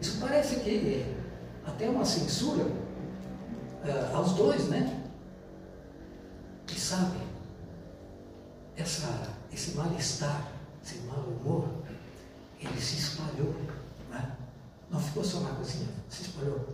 Isso 0.00 0.20
parece 0.20 0.60
que 0.60 1.04
até 1.66 1.88
uma 1.88 2.04
censura 2.04 2.62
uh, 2.64 4.16
aos 4.16 4.34
dois, 4.34 4.68
né? 4.68 5.02
E 6.72 6.78
sabe, 6.78 7.18
essa, 8.76 9.28
esse 9.52 9.76
mal-estar, 9.76 10.51
esse 10.84 10.98
mau 11.00 11.20
humor, 11.20 11.68
ele 12.60 12.80
se 12.80 12.96
espalhou, 12.96 13.54
né? 14.10 14.36
Não 14.90 15.00
ficou 15.00 15.24
só 15.24 15.40
na 15.40 15.54
cozinha, 15.54 15.88
se 16.08 16.22
espalhou. 16.22 16.66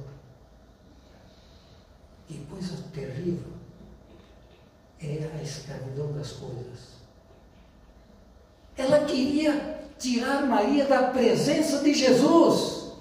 Que 2.26 2.44
coisa 2.50 2.76
terrível 2.92 3.52
é 5.00 5.30
a 5.38 5.42
escravidão 5.42 6.12
das 6.12 6.32
coisas. 6.32 6.98
Ela 8.76 9.04
queria 9.06 9.84
tirar 9.98 10.46
Maria 10.46 10.84
da 10.84 11.10
presença 11.10 11.82
de 11.82 11.94
Jesus. 11.94 12.92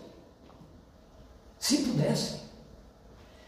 Se 1.59 1.77
pudesse. 1.79 2.37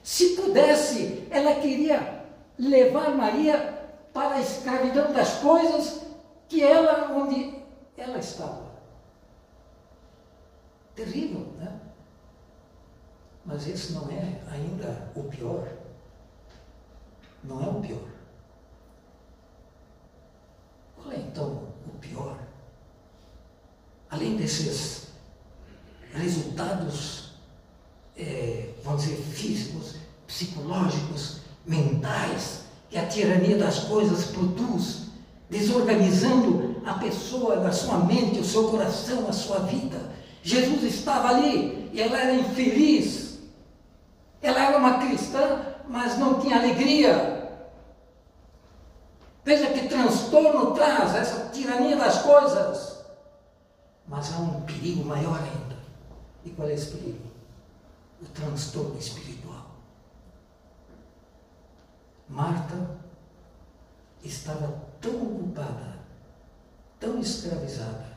Se 0.04 0.36
pudesse, 0.36 1.28
ela 1.30 1.56
queria 1.56 2.26
levar 2.58 3.16
Maria 3.16 3.78
para 4.14 4.36
a 4.36 4.42
escravidão 4.42 5.14
das 5.14 5.36
coisas 5.36 6.09
que 6.50 6.64
ela, 6.64 7.12
onde 7.16 7.64
ela 7.96 8.18
estava. 8.18 8.68
Terrível, 10.96 11.54
né? 11.60 11.80
Mas 13.46 13.68
esse 13.68 13.94
não 13.94 14.10
é 14.10 14.42
ainda 14.52 15.12
o 15.16 15.24
pior. 15.24 15.68
Não 17.44 17.64
é 17.64 17.70
o 17.70 17.80
pior. 17.80 18.10
Qual 20.96 21.12
é 21.12 21.20
então 21.20 21.68
o 21.88 21.98
pior? 22.00 22.38
Além 24.10 24.36
desses 24.36 25.10
resultados, 26.12 27.34
é, 28.18 28.74
vamos 28.84 29.04
dizer, 29.04 29.18
físicos, 29.18 29.98
psicológicos, 30.28 31.42
mentais, 31.66 32.66
que 32.90 32.98
a 32.98 33.08
tirania 33.08 33.58
das 33.58 33.80
coisas 33.82 34.32
produz 34.32 35.09
desorganizando 35.50 36.82
a 36.86 36.94
pessoa, 36.94 37.68
a 37.68 37.72
sua 37.72 37.98
mente, 38.00 38.40
o 38.40 38.46
seu 38.46 38.70
coração, 38.70 39.28
a 39.28 39.34
sua 39.34 39.60
vida. 39.60 40.00
Jesus 40.44 40.84
estava 40.84 41.30
ali 41.30 41.90
e 41.92 42.02
ela 42.02 42.18
era 42.18 42.36
infeliz. 42.36 43.40
Ela 44.42 44.68
era 44.68 44.78
uma 44.78 45.00
cristã, 45.00 45.66
mas 45.88 46.18
não 46.18 46.40
tinha 46.40 46.58
alegria. 46.58 47.40
Veja 49.44 49.68
que 49.74 49.88
transtorno 49.88 50.74
traz 50.74 51.16
essa 51.16 51.50
tirania 51.50 51.96
das 51.96 52.22
coisas. 52.22 53.04
Mas 54.08 54.34
há 54.34 54.38
um 54.38 54.62
perigo 54.62 55.04
maior 55.06 55.40
ainda. 55.40 55.78
E 56.46 56.52
qual 56.52 56.70
é 56.70 56.74
esse 56.74 56.92
perigo? 56.92 57.30
O 58.22 58.26
transtorno 58.26 58.98
espiritual. 58.98 59.66
Marta 62.28 62.76
estava 64.24 64.89
tão 65.02 65.22
ocupada, 65.22 66.00
tão 67.00 67.20
escravizada, 67.20 68.10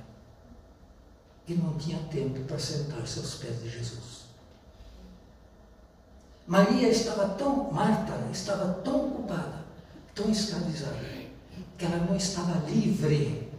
que 1.46 1.54
não 1.54 1.76
tinha 1.76 1.98
tempo 2.10 2.40
para 2.44 2.58
sentar-se 2.58 3.18
aos 3.18 3.34
pés 3.36 3.60
de 3.62 3.68
Jesus. 3.68 4.22
Maria 6.46 6.88
estava 6.88 7.28
tão, 7.30 7.70
Marta 7.72 8.12
estava 8.32 8.74
tão 8.82 9.06
ocupada, 9.08 9.64
tão 10.14 10.30
escravizada, 10.30 10.98
que 11.78 11.84
ela 11.84 11.96
não 11.98 12.16
estava 12.16 12.68
livre 12.68 13.50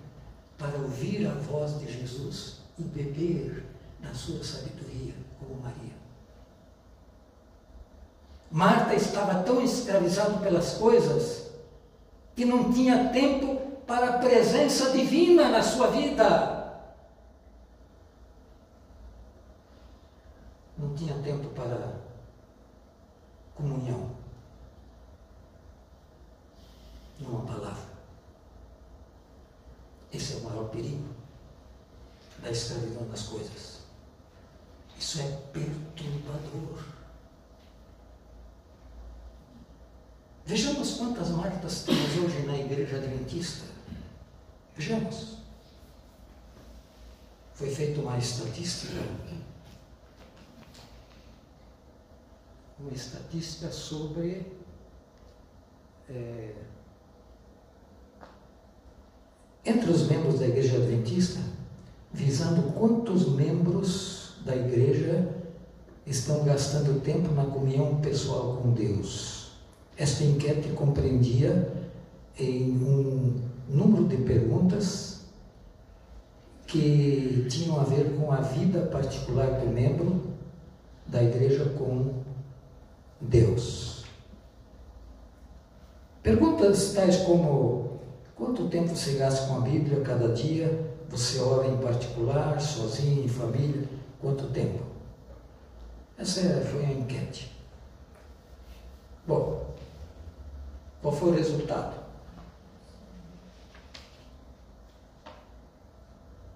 para 0.57 0.77
ouvir 0.77 1.25
a 1.25 1.33
voz 1.33 1.79
de 1.79 1.91
Jesus 1.91 2.57
e 2.77 2.83
beber 2.83 3.65
da 4.01 4.13
sua 4.13 4.43
sabedoria, 4.43 5.13
como 5.39 5.61
Maria. 5.61 5.93
Marta 8.51 8.93
estava 8.93 9.43
tão 9.43 9.63
escravizada 9.63 10.37
pelas 10.39 10.73
coisas 10.75 11.42
que 12.35 12.45
não 12.45 12.71
tinha 12.71 13.09
tempo 13.09 13.55
para 13.85 14.09
a 14.09 14.17
presença 14.19 14.91
divina 14.91 15.49
na 15.49 15.61
sua 15.61 15.87
vida. 15.87 16.81
Não 20.77 20.95
tinha 20.95 21.13
tempo 21.21 21.49
para 21.49 21.93
comunhão. 23.53 24.11
Numa 27.19 27.45
palavra. 27.45 27.93
Esse 30.11 30.33
é 30.33 30.37
o 30.37 30.43
maior 30.43 30.69
perigo 30.69 31.13
da 32.39 32.51
escravidão 32.51 33.07
das 33.07 33.23
coisas. 33.23 33.81
Isso 34.97 35.21
é 35.21 35.27
perturbador. 35.51 37.02
Vejamos 40.45 40.95
quantas 40.95 41.29
Martas 41.29 41.83
temos 41.83 42.17
hoje 42.17 42.45
na 42.45 42.57
igreja 42.57 42.97
adventista. 42.97 43.65
Vejamos. 44.75 45.37
Foi 47.53 47.69
feita 47.69 48.01
uma 48.01 48.17
estatística. 48.17 49.01
Uma 52.77 52.91
estatística 52.91 53.71
sobre 53.71 54.45
é, 56.09 56.53
entre 59.65 59.89
os 59.89 60.07
membros 60.07 60.39
da 60.39 60.47
igreja 60.47 60.75
adventista, 60.75 61.39
visando 62.11 62.73
quantos 62.73 63.29
membros 63.29 64.33
da 64.43 64.53
igreja 64.53 65.33
estão 66.05 66.43
gastando 66.43 67.01
tempo 67.01 67.31
na 67.33 67.45
comunhão 67.45 68.01
pessoal 68.01 68.57
com 68.57 68.73
Deus. 68.73 69.32
Esta 69.97 70.23
enquete 70.23 70.69
compreendia 70.69 71.71
em 72.37 72.71
um 72.71 73.41
número 73.67 74.05
de 74.05 74.17
perguntas 74.17 75.25
que 76.65 77.45
tinham 77.49 77.79
a 77.79 77.83
ver 77.83 78.15
com 78.17 78.31
a 78.31 78.37
vida 78.37 78.87
particular 78.87 79.59
do 79.59 79.67
membro 79.67 80.33
da 81.05 81.21
igreja 81.21 81.65
com 81.77 82.23
Deus. 83.21 84.03
Perguntas 86.23 86.93
tais 86.93 87.17
como: 87.17 87.99
quanto 88.35 88.69
tempo 88.69 88.95
você 88.95 89.13
gasta 89.13 89.47
com 89.47 89.57
a 89.57 89.61
Bíblia 89.61 90.01
cada 90.01 90.29
dia? 90.29 90.91
Você 91.09 91.39
ora 91.39 91.67
em 91.67 91.77
particular, 91.77 92.59
sozinho, 92.59 93.25
em 93.25 93.27
família? 93.27 93.87
Quanto 94.19 94.47
tempo? 94.47 94.79
Essa 96.17 96.41
foi 96.61 96.85
a 96.85 96.91
enquete. 96.91 97.51
Bom, 99.27 99.72
qual 101.03 101.13
foi 101.13 101.31
o 101.31 101.35
resultado? 101.35 102.01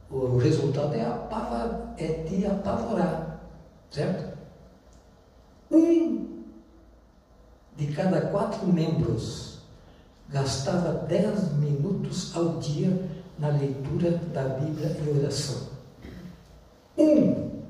O 0.10 0.38
resultado 0.38 0.96
é, 0.96 1.02
é 1.98 2.24
de 2.24 2.46
apavorar, 2.46 3.42
certo? 3.92 4.38
Um 5.70 6.44
de 7.76 7.88
cada 7.88 8.22
quatro 8.28 8.66
membros 8.66 9.60
gastava 10.30 10.94
dez 11.06 11.52
minutos 11.56 12.34
ao 12.34 12.58
dia 12.60 13.06
na 13.38 13.50
leitura 13.50 14.12
da 14.12 14.44
Bíblia 14.44 14.98
e 15.04 15.20
oração. 15.20 15.68
Um 16.98 17.62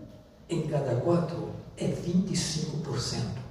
em 0.48 0.68
cada 0.68 0.96
quatro 0.98 1.50
é 1.76 1.88
25%. 1.88 3.47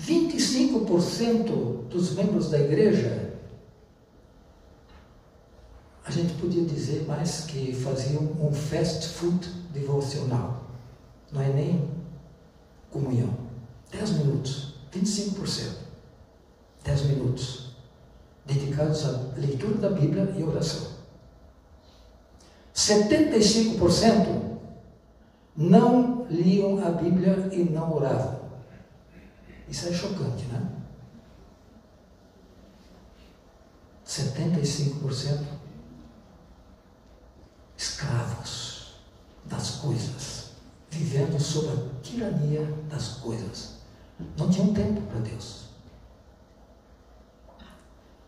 25% 0.00 1.88
dos 1.88 2.14
membros 2.14 2.50
da 2.50 2.58
igreja, 2.58 3.32
a 6.04 6.10
gente 6.10 6.34
podia 6.34 6.64
dizer 6.64 7.06
mais 7.06 7.46
que 7.46 7.72
faziam 7.72 8.22
um 8.40 8.52
fast 8.52 9.08
food 9.08 9.48
devocional. 9.72 10.64
Não 11.32 11.40
é 11.40 11.48
nem 11.48 11.88
comunhão. 12.90 13.34
10 13.90 14.10
minutos, 14.18 14.74
25%. 14.92 15.84
10 16.84 17.02
minutos 17.06 17.74
dedicados 18.44 19.06
à 19.06 19.32
leitura 19.36 19.74
da 19.78 19.88
Bíblia 19.88 20.34
e 20.36 20.42
oração. 20.42 20.92
75% 22.74 24.58
não 25.56 26.26
liam 26.28 26.84
a 26.84 26.90
Bíblia 26.90 27.48
e 27.52 27.64
não 27.64 27.94
oravam. 27.94 28.33
Isso 29.68 29.88
é 29.88 29.92
chocante, 29.92 30.44
né? 30.46 30.74
75% 34.06 35.44
escravos 37.76 38.94
das 39.44 39.70
coisas, 39.76 40.50
vivendo 40.90 41.40
sob 41.40 41.68
a 41.68 42.00
tirania 42.02 42.64
das 42.88 43.08
coisas. 43.14 43.74
Não 44.38 44.48
tinham 44.48 44.72
tempo 44.72 45.00
para 45.02 45.20
Deus. 45.20 45.64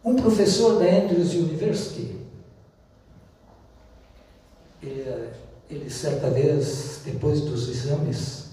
Um 0.04 0.16
professor 0.16 0.78
da 0.78 0.84
Andrews 0.84 1.32
University, 1.32 2.16
ele, 4.82 5.30
ele 5.68 5.90
certa 5.90 6.30
vez, 6.30 7.00
depois 7.04 7.40
dos 7.40 7.68
exames, 7.68 8.45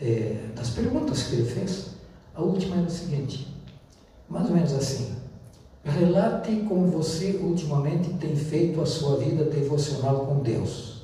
é, 0.00 0.48
das 0.54 0.70
perguntas 0.70 1.24
que 1.24 1.36
ele 1.36 1.50
fez, 1.50 1.90
a 2.34 2.42
última 2.42 2.76
era 2.76 2.86
a 2.86 2.90
seguinte, 2.90 3.46
mais 4.28 4.48
ou 4.48 4.54
menos 4.54 4.72
assim, 4.72 5.14
relate 5.84 6.64
como 6.68 6.86
você 6.86 7.38
ultimamente 7.42 8.12
tem 8.14 8.34
feito 8.34 8.80
a 8.80 8.86
sua 8.86 9.16
vida 9.16 9.44
devocional 9.44 10.26
com 10.26 10.40
Deus. 10.40 11.00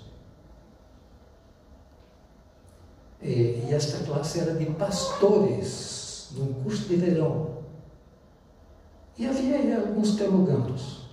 E, 3.23 3.65
e 3.67 3.69
esta 3.71 4.05
classe 4.05 4.41
era 4.41 4.55
de 4.55 4.67
pastores, 4.67 6.29
num 6.33 6.53
curso 6.63 6.85
de 6.85 6.97
verão. 6.97 7.57
E 9.19 9.27
havia 9.27 9.81
alguns 9.81 10.17
teologandos. 10.17 11.07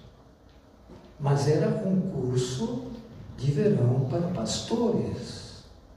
Mas 1.20 1.48
era 1.48 1.70
um 1.88 2.02
curso 2.12 2.92
de 3.38 3.52
verão 3.52 4.08
para 4.10 4.28
pastores. 4.28 5.43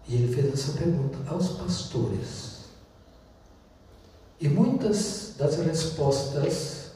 E 0.09 0.14
ele 0.14 0.34
fez 0.34 0.52
essa 0.52 0.78
pergunta 0.78 1.18
aos 1.28 1.48
pastores. 1.50 2.66
E 4.40 4.48
muitas 4.48 5.34
das 5.36 5.57
respostas 5.59 6.92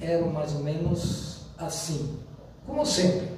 eram 0.00 0.32
mais 0.32 0.52
ou 0.54 0.60
menos 0.60 1.42
assim. 1.58 2.18
Como 2.66 2.84
sempre. 2.84 3.30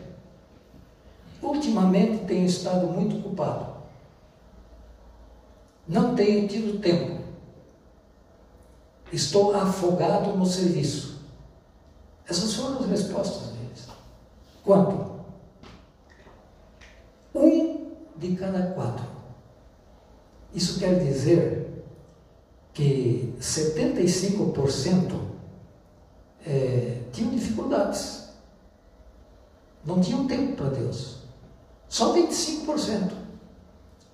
Ultimamente 1.43 2.25
tenho 2.27 2.47
estado 2.47 2.87
muito 2.87 3.17
ocupado. 3.17 3.75
Não 5.87 6.15
tenho 6.15 6.49
tido 6.49 6.81
tempo 6.81 7.25
Estou 9.15 9.55
afogado 9.55 10.37
no 10.37 10.45
serviço. 10.45 11.21
Essas 12.29 12.55
foram 12.55 12.81
as 12.81 12.87
respostas 12.87 13.51
deles. 13.51 13.87
Quanto? 14.65 15.15
Um 17.33 17.93
de 18.29 18.37
cada 18.37 18.73
quatro. 18.73 19.05
Isso 20.55 20.79
quer 20.79 20.99
dizer 20.99 21.85
que 22.73 23.35
75% 23.41 25.21
é, 26.47 27.03
tinham 27.13 27.31
dificuldades. 27.31 28.31
Não 29.85 30.01
tinham 30.01 30.27
tempo 30.27 30.57
para 30.57 30.71
Deus. 30.71 31.19
Só 31.89 32.15
25%. 32.15 33.13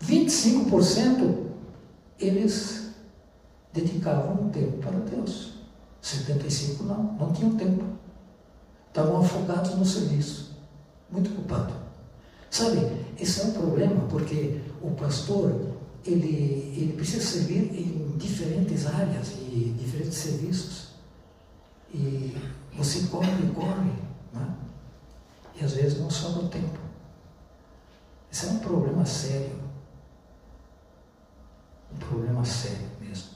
25% 0.03 1.47
eles 2.19 2.91
dedicavam 3.73 4.47
um 4.47 4.51
tempo 4.51 4.79
para 4.79 4.99
Deus. 4.99 5.55
75% 6.03 6.81
não, 6.81 7.03
não 7.15 7.33
tinham 7.33 7.55
tempo. 7.57 7.85
Estavam 8.89 9.21
afogados 9.21 9.75
no 9.75 9.85
serviço. 9.85 10.57
Muito 11.11 11.31
ocupado. 11.31 11.80
Sabe, 12.51 12.81
esse 13.19 13.41
é 13.41 13.45
um 13.45 13.53
problema 13.53 14.07
porque 14.09 14.61
o 14.83 14.91
pastor 14.91 15.71
ele, 16.05 16.75
ele 16.77 16.95
precisa 16.97 17.25
servir 17.25 17.73
em 17.73 18.17
diferentes 18.17 18.87
áreas 18.87 19.33
e 19.39 19.75
diferentes 19.79 20.19
serviços. 20.19 20.91
E 21.95 22.37
você 22.75 23.07
corre, 23.09 23.53
corre, 23.55 23.93
né? 24.33 24.57
e 25.55 25.65
às 25.65 25.73
vezes 25.73 25.99
não 26.01 26.11
sobra 26.11 26.45
o 26.45 26.49
tempo. 26.49 26.79
Esse 28.33 28.47
é 28.47 28.51
um 28.51 28.59
problema 28.59 29.05
sério. 29.05 29.61
Um 31.93 31.99
problema 31.99 32.45
sério 32.45 32.89
mesmo. 33.01 33.31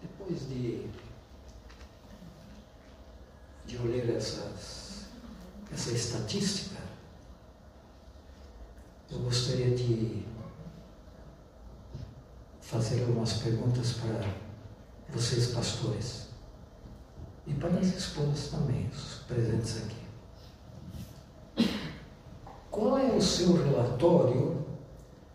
Depois 0.00 0.48
de, 0.48 0.88
de 3.80 3.88
olhar 3.88 4.16
essas, 4.16 5.06
essa 5.72 5.90
estatística, 5.92 6.80
eu 9.10 9.18
gostaria 9.20 9.74
de 9.74 10.24
fazer 12.60 13.02
algumas 13.02 13.34
perguntas 13.34 13.94
para 13.94 14.34
vocês, 15.08 15.48
pastores, 15.48 16.28
e 17.46 17.54
para 17.54 17.70
as 17.70 17.86
esposas 17.86 18.48
também, 18.48 18.88
os 18.88 19.22
presentes 19.26 19.78
aqui. 19.78 20.00
Qual 22.70 22.96
é 22.98 23.12
o 23.12 23.20
seu 23.20 23.52
relatório 23.54 24.64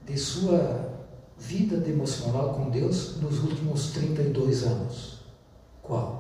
de 0.06 0.18
sua 0.18 0.94
vida 1.38 1.78
devocional 1.78 2.54
com 2.54 2.70
Deus 2.70 3.18
nos 3.18 3.40
últimos 3.40 3.92
32 3.92 4.64
anos? 4.64 5.20
Qual? 5.82 6.15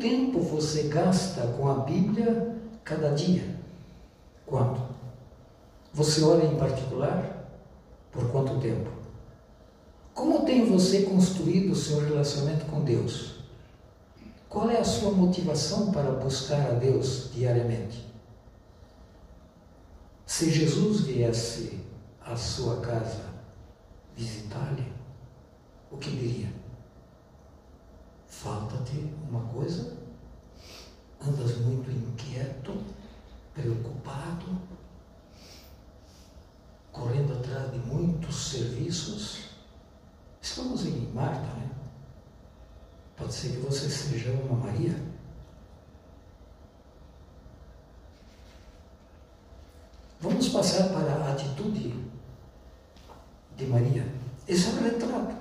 Tempo 0.00 0.40
você 0.40 0.84
gasta 0.84 1.42
com 1.48 1.68
a 1.68 1.74
Bíblia 1.74 2.56
cada 2.82 3.10
dia? 3.10 3.54
Quanto? 4.46 4.80
Você 5.92 6.22
ora 6.22 6.42
em 6.42 6.56
particular? 6.56 7.46
Por 8.10 8.30
quanto 8.30 8.58
tempo? 8.60 8.90
Como 10.14 10.46
tem 10.46 10.64
você 10.64 11.02
construído 11.02 11.72
o 11.72 11.76
seu 11.76 12.00
relacionamento 12.00 12.64
com 12.64 12.82
Deus? 12.82 13.40
Qual 14.48 14.70
é 14.70 14.78
a 14.78 14.84
sua 14.84 15.12
motivação 15.12 15.92
para 15.92 16.10
buscar 16.12 16.70
a 16.70 16.72
Deus 16.72 17.30
diariamente? 17.34 18.06
Se 20.24 20.50
Jesus 20.50 21.02
viesse 21.02 21.78
à 22.24 22.36
sua 22.36 22.80
casa 22.80 23.26
visitar-lhe, 24.16 24.90
o 25.90 25.98
que 25.98 26.10
diria? 26.10 26.59
Falta-te 28.42 28.96
uma 29.28 29.42
coisa? 29.52 29.98
Andas 31.20 31.58
muito 31.58 31.90
inquieto, 31.90 32.72
preocupado, 33.52 34.58
correndo 36.90 37.34
atrás 37.34 37.70
de 37.70 37.78
muitos 37.80 38.34
serviços. 38.34 39.50
Estamos 40.40 40.86
em 40.86 41.12
Marta, 41.12 41.52
né? 41.52 41.70
Pode 43.14 43.34
ser 43.34 43.50
que 43.50 43.58
você 43.58 43.90
seja 43.90 44.30
uma 44.32 44.56
Maria. 44.56 44.98
Vamos 50.18 50.48
passar 50.48 50.88
para 50.88 51.12
a 51.26 51.32
atitude 51.32 51.94
de 53.54 53.66
Maria. 53.66 54.10
Esse 54.48 54.70
é 54.70 54.72
o 54.72 54.82
retrato. 54.82 55.39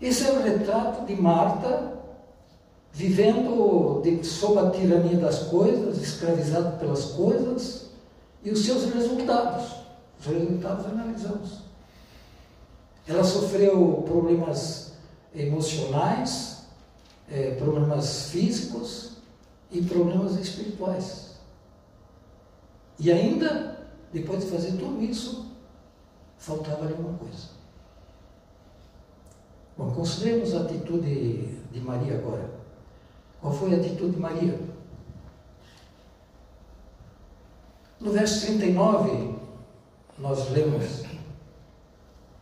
Esse 0.00 0.26
é 0.26 0.32
o 0.32 0.42
retrato 0.42 1.04
de 1.06 1.20
Marta 1.20 1.98
vivendo 2.92 4.00
de, 4.02 4.24
sob 4.24 4.58
a 4.58 4.70
tirania 4.70 5.18
das 5.18 5.44
coisas, 5.44 5.98
escravizado 5.98 6.78
pelas 6.78 7.06
coisas 7.06 7.90
e 8.42 8.50
os 8.50 8.64
seus 8.64 8.92
resultados. 8.92 9.72
Os 10.20 10.26
resultados 10.26 10.86
analisamos. 10.86 11.60
Ela 13.06 13.24
sofreu 13.24 14.02
problemas 14.06 14.92
emocionais, 15.34 16.64
eh, 17.30 17.54
problemas 17.58 18.30
físicos 18.30 19.12
e 19.70 19.82
problemas 19.82 20.36
espirituais. 20.36 21.28
E 22.98 23.12
ainda, 23.12 23.86
depois 24.12 24.44
de 24.44 24.50
fazer 24.50 24.72
tudo 24.72 25.02
isso, 25.02 25.46
faltava-lhe 26.36 26.94
uma 26.94 27.16
coisa. 27.16 27.57
Bom, 29.78 29.92
consideremos 29.92 30.56
a 30.56 30.62
atitude 30.62 31.56
de 31.70 31.80
Maria 31.80 32.14
agora. 32.14 32.50
Qual 33.40 33.52
foi 33.52 33.72
a 33.72 33.78
atitude 33.78 34.16
de 34.16 34.18
Maria? 34.18 34.58
No 38.00 38.10
verso 38.10 38.44
39, 38.46 39.36
nós 40.18 40.50
lemos: 40.50 41.04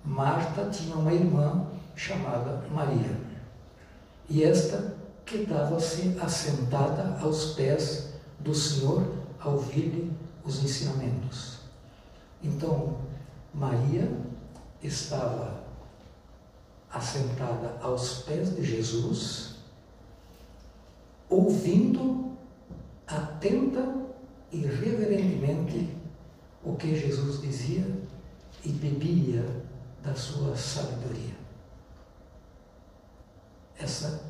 Marta 0.03 0.71
tinha 0.71 0.97
uma 0.97 1.13
irmã 1.13 1.67
chamada 1.95 2.65
Maria, 2.71 3.21
e 4.31 4.43
esta 4.43 4.97
quedava-se 5.27 6.17
assentada 6.19 7.19
aos 7.21 7.53
pés 7.53 8.15
do 8.41 8.55
Senhor 8.55 9.13
a 9.39 9.51
ouvir-lhe 9.51 10.11
os 10.43 10.65
ensinamentos. 10.65 11.59
Então, 12.43 12.97
Maria 13.53 14.11
estava 14.83 15.66
assentada 16.97 17.77
aos 17.81 18.23
pés 18.23 18.55
de 18.55 18.65
Jesus, 18.65 19.57
ouvindo 21.29 22.37
atenta 23.07 23.95
e 24.51 24.61
reverentemente 24.61 25.97
o 26.65 26.75
que 26.75 26.97
Jesus 26.97 27.41
dizia 27.41 27.87
e 28.65 28.71
bebia 28.71 29.45
da 30.03 30.15
sua 30.15 30.57
sabedoria. 30.57 31.37
Essa 33.79 34.25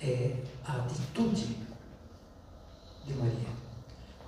é 0.00 0.36
a 0.64 0.76
atitude 0.76 1.56
de 3.04 3.14
Maria. 3.14 3.48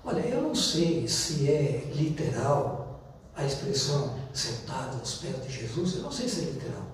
Olha, 0.04 0.20
eu 0.20 0.42
não 0.42 0.54
sei 0.54 1.08
se 1.08 1.50
é 1.50 1.90
literal 1.94 3.00
a 3.34 3.44
expressão 3.44 4.16
sentado 4.32 4.98
aos 4.98 5.16
pés 5.16 5.42
de 5.42 5.50
Jesus, 5.50 5.96
eu 5.96 6.02
não 6.02 6.12
sei 6.12 6.28
se 6.28 6.42
é 6.42 6.44
literal. 6.50 6.93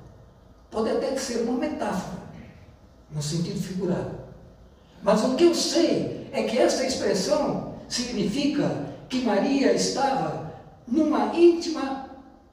Pode 0.71 0.91
até 0.91 1.17
ser 1.17 1.43
uma 1.43 1.59
metáfora, 1.59 2.23
no 3.11 3.23
sentido 3.23 3.61
figurado. 3.61 4.21
Mas 5.03 5.25
o 5.25 5.35
que 5.35 5.45
eu 5.45 5.55
sei 5.55 6.29
é 6.33 6.45
que 6.45 6.59
essa 6.59 6.87
expressão 6.87 7.75
significa 7.89 8.89
que 9.09 9.23
Maria 9.23 9.73
estava 9.73 10.53
numa 10.87 11.35
íntima 11.35 12.11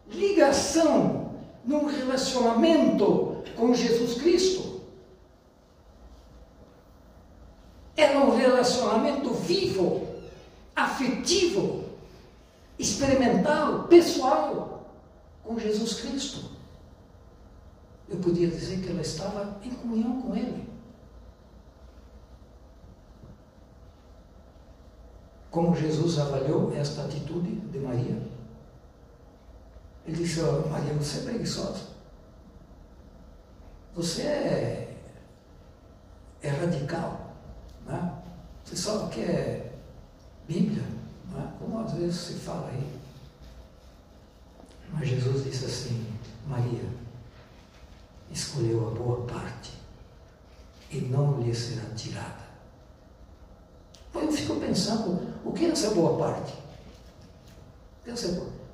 ligação, 0.09 1.31
num 1.63 1.85
relacionamento 1.85 3.43
com 3.55 3.73
Jesus 3.73 4.21
Cristo. 4.21 4.81
Era 7.95 8.19
um 8.19 8.35
relacionamento 8.35 9.31
vivo, 9.33 10.07
afetivo, 10.75 11.83
experimental, 12.79 13.83
pessoal 13.83 14.85
com 15.43 15.59
Jesus 15.59 16.01
Cristo. 16.01 16.56
Eu 18.09 18.17
podia 18.17 18.47
dizer 18.47 18.81
que 18.81 18.89
ela 18.89 19.01
estava 19.01 19.59
em 19.63 19.71
comunhão 19.71 20.21
com 20.21 20.35
Ele. 20.35 20.67
Como 25.51 25.75
Jesus 25.75 26.19
avaliou 26.19 26.73
esta 26.73 27.03
atitude 27.03 27.55
de 27.55 27.79
Maria? 27.79 28.21
Ele 30.05 30.17
disse: 30.17 30.39
oh, 30.41 30.67
Maria, 30.69 30.93
você 30.93 31.19
é 31.19 31.23
preguiçosa. 31.23 31.87
Você 33.93 34.21
é, 34.21 34.97
é 36.41 36.49
radical. 36.49 37.33
Né? 37.85 38.21
Você 38.63 38.75
só 38.75 39.07
quer 39.07 39.73
Bíblia, 40.47 40.83
né? 41.31 41.53
como 41.59 41.79
às 41.79 41.91
vezes 41.93 42.15
se 42.15 42.33
fala 42.35 42.69
aí. 42.69 42.99
Mas 44.93 45.09
Jesus 45.09 45.43
disse 45.43 45.65
assim: 45.65 46.07
Maria, 46.47 46.85
escolheu 48.31 48.87
a 48.87 48.91
boa 48.91 49.25
parte 49.25 49.73
e 50.91 50.97
não 51.01 51.39
lhe 51.41 51.53
será 51.53 51.83
tirada. 51.95 52.47
Eu 54.13 54.31
fico 54.31 54.55
pensando, 54.55 55.21
o 55.45 55.51
que 55.51 55.65
é 55.65 55.69
essa 55.69 55.91
boa 55.91 56.17
parte? 56.17 56.53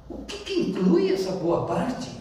O 0.10 0.18
que, 0.26 0.38
que 0.38 0.62
inclui 0.62 1.14
essa 1.14 1.32
boa 1.34 1.66
parte? 1.66 2.12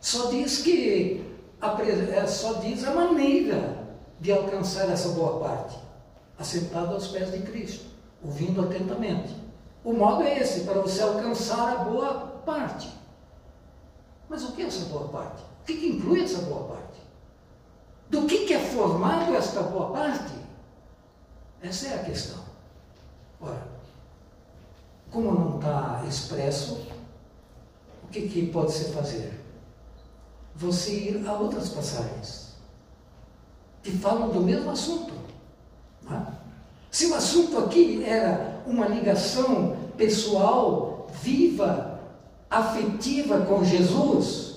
Só 0.00 0.30
diz 0.30 0.62
que 0.62 1.24
a, 1.60 2.26
só 2.26 2.54
diz 2.54 2.84
a 2.84 2.94
maneira 2.94 3.86
de 4.20 4.32
alcançar 4.32 4.88
essa 4.90 5.08
boa 5.10 5.40
parte, 5.40 5.76
assentado 6.38 6.94
aos 6.94 7.08
pés 7.08 7.32
de 7.32 7.40
Cristo, 7.40 7.86
ouvindo 8.24 8.62
atentamente. 8.62 9.34
O 9.84 9.92
modo 9.92 10.22
é 10.22 10.38
esse, 10.38 10.60
para 10.60 10.80
você 10.80 11.02
alcançar 11.02 11.72
a 11.72 11.84
boa 11.84 12.14
parte. 12.44 12.88
Mas 14.28 14.44
o 14.44 14.52
que 14.52 14.62
é 14.62 14.66
essa 14.66 14.86
boa 14.86 15.08
parte? 15.08 15.42
O 15.42 15.64
que, 15.64 15.74
que 15.74 15.88
inclui 15.88 16.22
essa 16.22 16.42
boa 16.42 16.64
parte? 16.64 17.00
Do 18.10 18.26
que, 18.26 18.46
que 18.46 18.54
é 18.54 18.60
formado 18.60 19.34
esta 19.34 19.62
boa 19.62 19.92
parte? 19.92 20.34
Essa 21.62 21.88
é 21.88 21.94
a 21.94 22.04
questão. 22.04 22.44
Ora, 23.40 23.66
como 25.10 25.32
não 25.32 25.56
está 25.56 26.04
expresso, 26.08 26.86
o 28.04 28.08
que, 28.08 28.28
que 28.28 28.46
pode 28.48 28.72
se 28.72 28.92
fazer? 28.92 29.40
Você 30.54 30.92
ir 30.92 31.26
a 31.26 31.34
outras 31.34 31.68
passagens 31.68 32.54
que 33.82 33.92
falam 33.92 34.30
do 34.30 34.40
mesmo 34.40 34.70
assunto. 34.70 35.12
É? 36.10 36.32
Se 36.90 37.06
o 37.06 37.14
assunto 37.14 37.58
aqui 37.58 38.04
era 38.04 38.62
uma 38.66 38.86
ligação 38.86 39.76
pessoal, 39.96 41.08
viva, 41.22 41.95
afetiva 42.50 43.40
com 43.40 43.64
Jesus, 43.64 44.56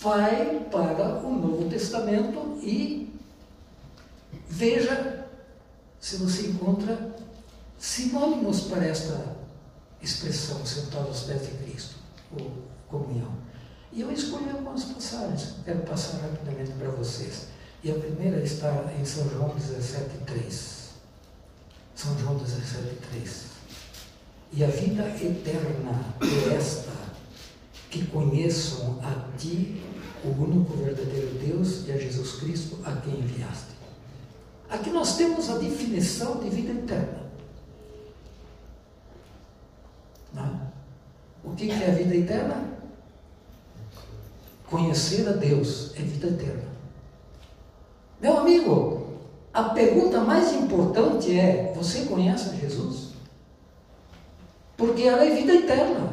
vai 0.00 0.66
para 0.70 1.18
o 1.18 1.32
Novo 1.32 1.68
Testamento 1.68 2.58
e 2.62 3.12
veja 4.48 5.26
se 6.00 6.16
você 6.16 6.48
encontra 6.48 7.14
sinônimos 7.78 8.62
para 8.62 8.86
esta 8.86 9.36
expressão, 10.02 10.64
sentado 10.64 11.08
aos 11.08 11.22
pés 11.24 11.42
de 11.42 11.52
Cristo, 11.64 11.96
ou 12.32 12.50
comunhão. 12.88 13.32
E 13.92 14.00
eu 14.00 14.10
escolhi 14.10 14.50
algumas 14.50 14.84
passagens, 14.84 15.54
quero 15.64 15.80
passar 15.80 16.18
rapidamente 16.18 16.70
para 16.72 16.90
vocês. 16.90 17.48
E 17.82 17.90
a 17.90 17.94
primeira 17.94 18.40
está 18.42 18.70
em 18.98 19.04
São 19.04 19.28
João 19.30 19.50
17,3. 19.50 20.90
São 21.94 22.18
João 22.18 22.38
17,3. 22.38 23.49
E 24.52 24.64
a 24.64 24.66
vida 24.66 25.06
eterna 25.08 26.04
é 26.20 26.54
esta, 26.54 26.90
que 27.88 28.04
conheçam 28.06 28.98
a 29.02 29.36
Ti, 29.36 29.80
o 30.24 30.28
único 30.28 30.76
verdadeiro 30.76 31.38
Deus, 31.38 31.86
e 31.86 31.92
a 31.92 31.96
Jesus 31.96 32.32
Cristo, 32.32 32.78
a 32.84 32.92
quem 32.96 33.14
enviaste. 33.14 33.70
Aqui 34.68 34.90
nós 34.90 35.16
temos 35.16 35.48
a 35.50 35.58
definição 35.58 36.40
de 36.40 36.50
vida 36.50 36.72
eterna. 36.72 37.30
Não? 40.32 40.60
O 41.44 41.54
que 41.54 41.70
é 41.70 41.90
a 41.90 41.94
vida 41.94 42.14
eterna? 42.14 42.70
Conhecer 44.68 45.28
a 45.28 45.32
Deus 45.32 45.92
é 45.96 46.02
vida 46.02 46.28
eterna. 46.28 46.70
Meu 48.20 48.38
amigo, 48.38 49.18
a 49.52 49.64
pergunta 49.70 50.20
mais 50.20 50.52
importante 50.52 51.36
é: 51.36 51.72
você 51.74 52.04
conhece 52.04 52.56
Jesus? 52.56 53.09
Porque 54.80 55.02
ela 55.02 55.22
é 55.22 55.34
vida 55.34 55.56
eterna. 55.56 56.10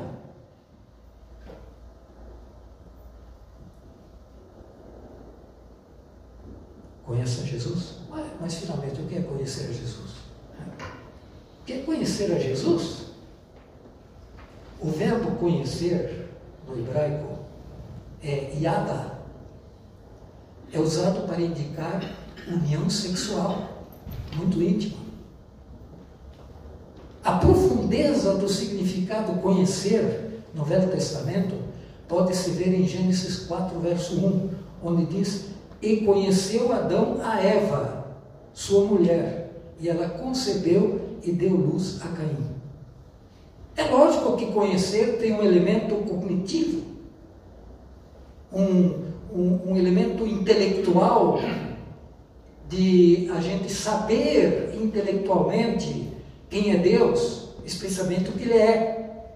Conhece 7.05 7.39
a 7.39 7.43
Jesus? 7.45 7.99
Mas, 8.09 8.25
mas 8.41 8.55
finalmente, 8.55 8.99
o 8.99 9.05
que 9.05 9.15
é 9.15 9.21
conhecer 9.21 9.69
a 9.69 9.71
Jesus? 9.71 10.11
O 11.61 11.65
que 11.65 11.73
é 11.73 11.81
conhecer 11.83 12.29
a 12.33 12.39
Jesus? 12.39 13.05
O 14.81 14.89
verbo 14.91 15.37
conhecer 15.37 16.29
no 16.67 16.77
hebraico 16.77 17.39
é 18.21 18.53
yada. 18.59 19.17
É 20.73 20.79
usado 20.81 21.25
para 21.25 21.39
indicar 21.39 22.01
união 22.45 22.89
sexual, 22.89 23.85
muito 24.35 24.61
íntima. 24.61 25.06
A 27.27 27.33
profundeza 27.33 28.35
do 28.35 28.47
significado 28.47 29.33
conhecer 29.41 30.45
no 30.55 30.63
Velho 30.63 30.89
Testamento 30.89 31.55
pode 32.07 32.33
se 32.33 32.51
ver 32.51 32.73
em 32.73 32.87
Gênesis 32.87 33.39
4, 33.39 33.77
verso 33.81 34.15
1, 34.15 34.49
onde 34.81 35.05
diz: 35.07 35.47
E 35.81 35.97
conheceu 35.97 36.71
Adão 36.71 37.17
a 37.21 37.41
Eva, 37.41 38.15
sua 38.53 38.85
mulher, 38.85 39.51
e 39.77 39.89
ela 39.89 40.07
concebeu 40.07 41.01
e 41.21 41.33
deu 41.33 41.53
luz 41.53 41.99
a 42.01 42.07
Caim. 42.07 42.45
É 43.75 43.91
lógico 43.91 44.37
que 44.37 44.45
conhecer 44.53 45.17
tem 45.17 45.33
um 45.33 45.43
elemento 45.43 45.95
cognitivo, 46.09 46.81
um, 48.53 49.03
um, 49.35 49.71
um 49.71 49.75
elemento 49.75 50.25
intelectual, 50.25 51.41
de 52.69 53.29
a 53.35 53.41
gente 53.41 53.69
saber 53.69 54.79
intelectualmente 54.81 56.06
quem 56.49 56.71
é 56.71 56.77
Deus, 56.77 57.49
especialmente 57.65 58.29
o 58.29 58.33
que 58.33 58.43
Ele 58.43 58.57
é. 58.57 59.33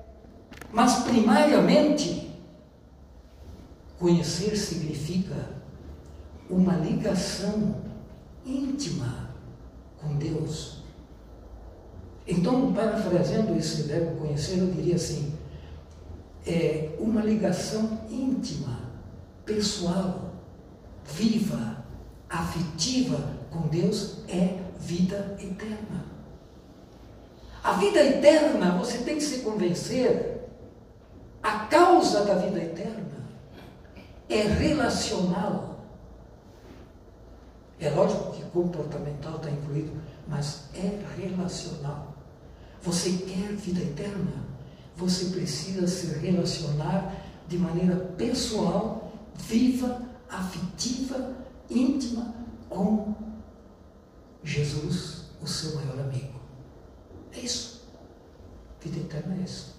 Mas, 0.72 1.04
primariamente, 1.04 2.32
conhecer 4.00 4.56
significa 4.56 5.50
uma 6.50 6.76
ligação 6.76 7.76
íntima 8.46 9.30
com 10.02 10.16
Deus. 10.18 10.82
Então, 12.28 12.74
parafraseando 12.74 13.56
esse 13.58 13.84
verbo 13.84 14.20
conhecer, 14.20 14.60
eu 14.60 14.72
diria 14.72 14.96
assim: 14.96 15.34
é 16.46 16.96
uma 17.00 17.22
ligação 17.22 18.00
íntima, 18.10 18.80
pessoal, 19.46 20.34
viva, 21.06 21.84
afetiva 22.30 23.18
com 23.50 23.68
Deus 23.68 24.20
é 24.30 24.58
vida 24.80 25.36
eterna. 25.40 26.06
A 27.64 27.74
vida 27.74 28.04
eterna, 28.04 28.78
você 28.78 29.00
tem 29.00 29.16
que 29.16 29.24
se 29.24 29.40
convencer, 29.40 30.50
a 31.44 31.60
causa 31.66 32.26
da 32.26 32.36
vida 32.36 32.60
eterna 32.60 33.02
é 34.28 34.42
relacional. 34.42 35.86
É 37.80 37.90
lógico 37.90 38.32
que 38.32 38.44
comportamental 38.46 39.36
está 39.36 39.50
incluído, 39.50 39.92
mas 40.28 40.70
é 40.74 41.00
relacional. 41.20 42.16
Você 42.82 43.12
quer 43.12 43.54
vida 43.54 43.82
eterna? 43.82 44.46
Você 44.96 45.26
precisa 45.26 45.88
se 45.88 46.20
relacionar 46.20 47.16
de 47.48 47.58
maneira 47.58 47.96
pessoal, 48.18 49.12
viva, 49.36 50.02
afetiva, 50.30 51.36
íntima 51.70 52.34
com 52.70 53.14
Jesus, 54.44 55.26
o 55.42 55.48
seu 55.48 55.76
maior 55.76 56.00
amigo. 56.00 56.41
É 57.34 57.40
isso. 57.40 57.82
Vida 58.82 59.00
eterna 59.00 59.36
é 59.40 59.44
isso. 59.44 59.76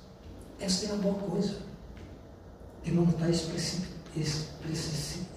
Essa 0.60 0.86
é 0.86 0.92
a 0.92 0.96
boa 0.96 1.14
coisa. 1.14 1.56
E 2.84 2.90
não 2.90 3.04
está 3.08 3.28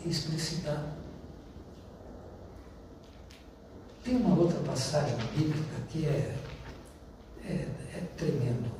explicitado. 0.05 1.05
Tem 4.03 4.15
uma 4.17 4.37
outra 4.37 4.59
passagem 4.59 5.17
bíblica 5.35 5.81
que 5.89 6.05
é 6.05 6.35
é, 7.47 7.67
é 7.95 8.01
tremendo, 8.17 8.71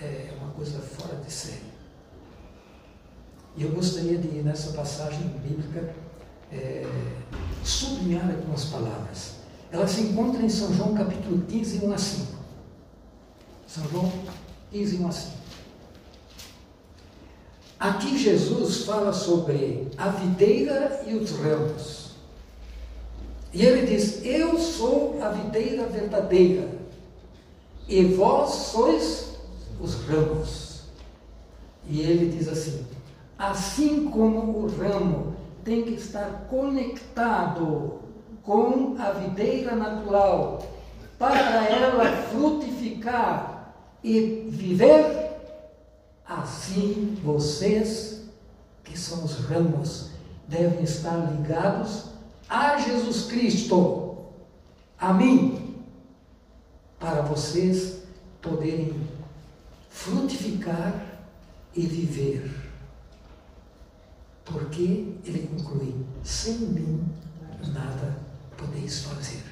é 0.00 0.34
uma 0.40 0.50
coisa 0.50 0.80
fora 0.80 1.16
de 1.16 1.32
série. 1.32 1.70
E 3.56 3.62
eu 3.62 3.72
gostaria 3.72 4.18
de, 4.18 4.28
nessa 4.42 4.72
passagem 4.72 5.28
bíblica, 5.44 5.94
é, 6.52 6.86
sublinhar 7.64 8.28
algumas 8.28 8.64
palavras. 8.66 9.36
Ela 9.70 9.86
se 9.86 10.02
encontra 10.02 10.42
em 10.42 10.48
São 10.48 10.72
João 10.74 10.94
capítulo 10.94 11.42
15, 11.46 11.84
1 11.84 11.92
a 11.92 11.98
5. 11.98 12.39
São 13.72 13.88
João 13.88 14.10
15, 14.72 14.96
1 14.96 15.06
a 15.06 15.12
5. 15.12 15.32
Aqui 17.78 18.18
Jesus 18.18 18.84
fala 18.84 19.12
sobre 19.12 19.86
a 19.96 20.08
videira 20.08 21.04
e 21.06 21.14
os 21.14 21.30
ramos. 21.30 22.10
E 23.52 23.64
ele 23.64 23.86
diz: 23.86 24.24
Eu 24.24 24.58
sou 24.58 25.22
a 25.22 25.28
videira 25.28 25.86
verdadeira 25.86 26.68
e 27.86 28.06
vós 28.06 28.50
sois 28.50 29.36
os 29.80 29.94
ramos. 30.04 30.80
E 31.88 32.00
ele 32.00 32.36
diz 32.36 32.48
assim: 32.48 32.84
assim 33.38 34.10
como 34.10 34.64
o 34.64 34.66
ramo 34.66 35.36
tem 35.62 35.84
que 35.84 35.94
estar 35.94 36.48
conectado 36.50 38.00
com 38.42 38.96
a 38.98 39.12
videira 39.12 39.76
natural 39.76 40.60
para 41.20 41.68
ela 41.68 42.04
frutificar 42.32 43.49
e 44.02 44.46
viver, 44.48 45.30
assim 46.26 47.18
vocês 47.22 48.22
que 48.84 48.98
são 48.98 49.24
os 49.24 49.34
ramos, 49.36 50.10
devem 50.48 50.82
estar 50.82 51.16
ligados 51.32 52.06
a 52.48 52.78
Jesus 52.78 53.26
Cristo, 53.26 54.18
a 54.98 55.12
mim, 55.12 55.76
para 56.98 57.22
vocês 57.22 58.02
poderem 58.42 59.08
frutificar 59.88 61.06
e 61.74 61.86
viver. 61.86 62.50
Porque 64.44 65.14
ele 65.24 65.48
conclui: 65.48 65.94
sem 66.24 66.58
mim 66.58 67.04
nada 67.72 68.18
podeis 68.56 69.04
fazer. 69.04 69.44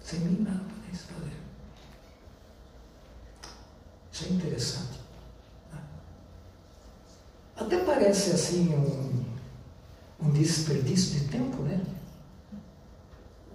Sem 0.00 0.20
mim 0.20 0.42
nada 0.42 0.60
podeis 0.60 1.02
fazer. 1.02 1.41
Isso 4.22 4.28
é 4.28 4.34
interessante. 4.34 5.00
né? 5.72 5.80
Até 7.56 7.84
parece 7.84 8.30
assim 8.30 8.72
um, 8.72 9.24
um 10.24 10.30
desperdício 10.30 11.18
de 11.18 11.28
tempo, 11.28 11.62
né? 11.62 11.80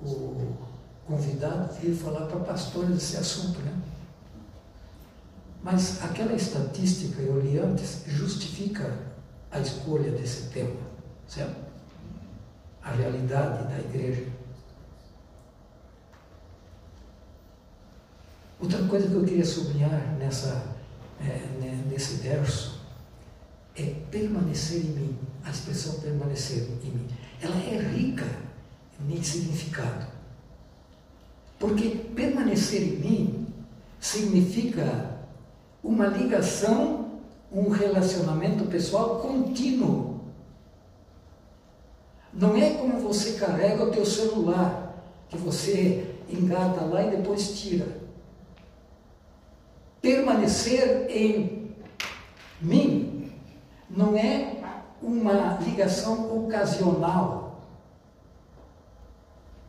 O 0.02 0.58
convidado 1.06 1.74
vir 1.76 1.96
falar 1.96 2.26
para 2.26 2.42
pastores 2.42 2.96
desse 2.96 3.16
assunto, 3.16 3.60
né? 3.60 3.82
Mas 5.64 6.04
aquela 6.04 6.34
estatística, 6.34 7.22
eu 7.22 7.40
li 7.40 7.58
antes, 7.58 8.04
justifica 8.06 8.94
a 9.50 9.60
escolha 9.60 10.12
desse 10.12 10.50
tema, 10.50 10.82
certo? 11.28 11.56
A 12.84 12.92
realidade 12.92 13.68
da 13.68 13.80
igreja. 13.80 14.37
Outra 18.60 18.82
coisa 18.88 19.08
que 19.08 19.14
eu 19.14 19.24
queria 19.24 19.46
sublinhar 19.46 20.16
nessa, 20.18 20.76
é, 21.22 21.26
né, 21.60 21.84
nesse 21.90 22.16
verso 22.16 22.82
é 23.76 23.94
permanecer 24.10 24.78
em 24.80 24.90
mim. 24.90 25.20
A 25.44 25.52
expressão 25.52 26.00
permanecer 26.00 26.68
em 26.84 26.90
mim. 26.90 27.08
Ela 27.42 27.56
é 27.56 27.78
rica 27.78 28.26
em 29.08 29.22
significado. 29.22 30.08
Porque 31.60 31.90
permanecer 32.16 32.82
em 32.82 32.98
mim 32.98 33.48
significa 34.00 35.18
uma 35.84 36.08
ligação, 36.08 37.20
um 37.52 37.70
relacionamento 37.70 38.66
pessoal 38.66 39.20
contínuo. 39.20 40.22
Não 42.34 42.56
é 42.56 42.72
como 42.72 43.00
você 43.00 43.34
carrega 43.34 43.84
o 43.84 43.92
teu 43.92 44.06
celular, 44.06 45.04
que 45.30 45.38
você 45.38 46.16
engata 46.30 46.84
lá 46.86 47.04
e 47.04 47.18
depois 47.18 47.60
tira. 47.60 48.07
Permanecer 50.08 51.06
em 51.10 51.74
mim 52.62 53.30
não 53.90 54.16
é 54.16 54.56
uma 55.02 55.58
ligação 55.58 56.46
ocasional, 56.46 57.62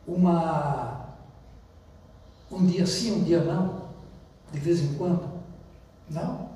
uma 0.07 1.09
um 2.49 2.65
dia 2.65 2.87
sim, 2.87 3.19
um 3.19 3.23
dia 3.25 3.43
não, 3.43 3.89
de 4.53 4.59
vez 4.61 4.79
em 4.81 4.93
quando. 4.93 5.27
Não. 6.09 6.47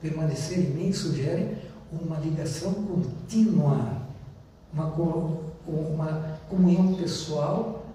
Permanecer 0.00 0.60
em 0.60 0.70
mim 0.70 0.92
sugere 0.92 1.58
uma 1.90 2.18
ligação 2.20 2.72
contínua, 2.72 4.02
uma, 4.72 4.86
uma 5.66 6.38
comunhão 6.48 6.94
pessoal, 6.94 7.86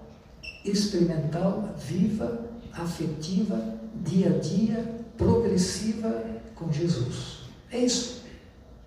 experimental, 0.62 1.70
viva, 1.74 2.38
afetiva, 2.74 3.58
dia 3.94 4.36
a 4.36 4.38
dia, 4.40 4.97
progressiva 5.18 6.24
com 6.54 6.72
Jesus. 6.72 7.40
É 7.70 7.78
isso. 7.78 8.22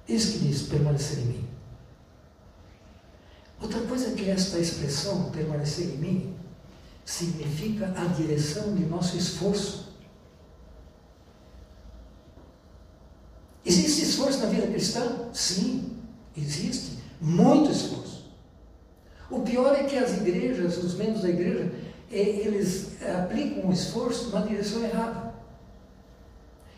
Isso 0.07 0.31
que 0.31 0.47
diz 0.47 0.63
permanecer 0.63 1.19
em 1.19 1.25
mim. 1.25 1.47
Outra 3.61 3.81
coisa 3.81 4.11
que 4.11 4.27
esta 4.27 4.57
expressão, 4.57 5.29
permanecer 5.29 5.85
em 5.85 5.97
mim, 5.97 6.35
significa 7.05 7.93
a 7.95 8.05
direção 8.05 8.73
de 8.73 8.83
nosso 8.85 9.15
esforço. 9.15 9.91
Existe 13.63 14.03
esforço 14.03 14.39
na 14.39 14.47
vida 14.47 14.65
cristã? 14.65 15.29
Sim, 15.31 15.97
existe. 16.35 16.97
Muito 17.21 17.71
esforço. 17.71 18.31
O 19.29 19.41
pior 19.41 19.75
é 19.75 19.83
que 19.83 19.95
as 19.95 20.17
igrejas, 20.17 20.77
os 20.77 20.95
membros 20.95 21.21
da 21.21 21.29
igreja, 21.29 21.71
eles 22.09 22.97
aplicam 23.01 23.69
o 23.69 23.71
esforço 23.71 24.31
na 24.31 24.41
direção 24.41 24.83
errada. 24.83 25.20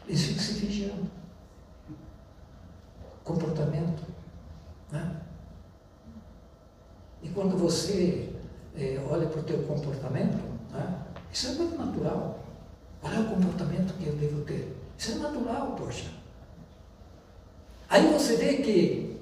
Eles 0.07 0.21
ficam 0.21 0.43
se 0.43 0.53
vigiando. 0.53 1.11
Comportamento. 3.23 4.03
Né? 4.91 5.21
E 7.21 7.29
quando 7.29 7.57
você 7.57 8.33
é, 8.75 9.01
olha 9.09 9.27
para 9.27 9.39
o 9.39 9.43
teu 9.43 9.63
comportamento, 9.63 10.37
né? 10.71 11.01
isso 11.31 11.47
é 11.47 11.51
muito 11.53 11.77
natural. 11.77 12.43
É 13.03 13.19
o 13.19 13.35
comportamento 13.35 13.93
que 13.97 14.07
eu 14.07 14.15
devo 14.15 14.41
ter? 14.45 14.75
Isso 14.97 15.13
é 15.13 15.15
natural, 15.15 15.75
poxa. 15.77 16.09
Aí 17.89 18.11
você 18.11 18.37
vê 18.37 18.57
que 18.57 19.21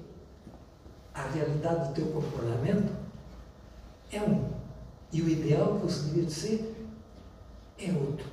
a 1.13 1.23
realidade 1.23 1.89
do 1.89 1.93
teu 1.93 2.05
comportamento 2.07 2.91
é 4.11 4.21
um. 4.21 4.49
E 5.11 5.21
o 5.21 5.29
ideal 5.29 5.75
que 5.75 5.87
você 5.87 6.03
deveria 6.05 6.29
ser 6.29 6.89
é 7.77 7.91
outro. 7.91 8.25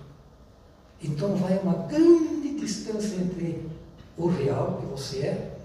Então 1.02 1.34
vai 1.36 1.58
uma 1.58 1.86
grande 1.86 2.27
distância 2.68 3.16
entre 3.16 3.66
o 4.16 4.28
real 4.28 4.78
que 4.80 4.86
você 4.86 5.18
é 5.20 5.58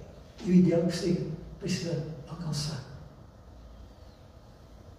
e 0.45 0.51
o 0.51 0.53
ideal 0.53 0.85
que 0.87 0.95
você 0.95 1.27
precisa 1.59 2.07
alcançar. 2.27 2.81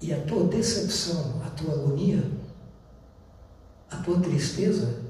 E 0.03 0.13
a 0.13 0.21
tua 0.27 0.45
decepção, 0.45 1.43
a 1.45 1.51
tua 1.51 1.73
agonia, 1.73 2.31
a 3.91 3.97
tua 3.97 4.21
tristeza 4.21 5.03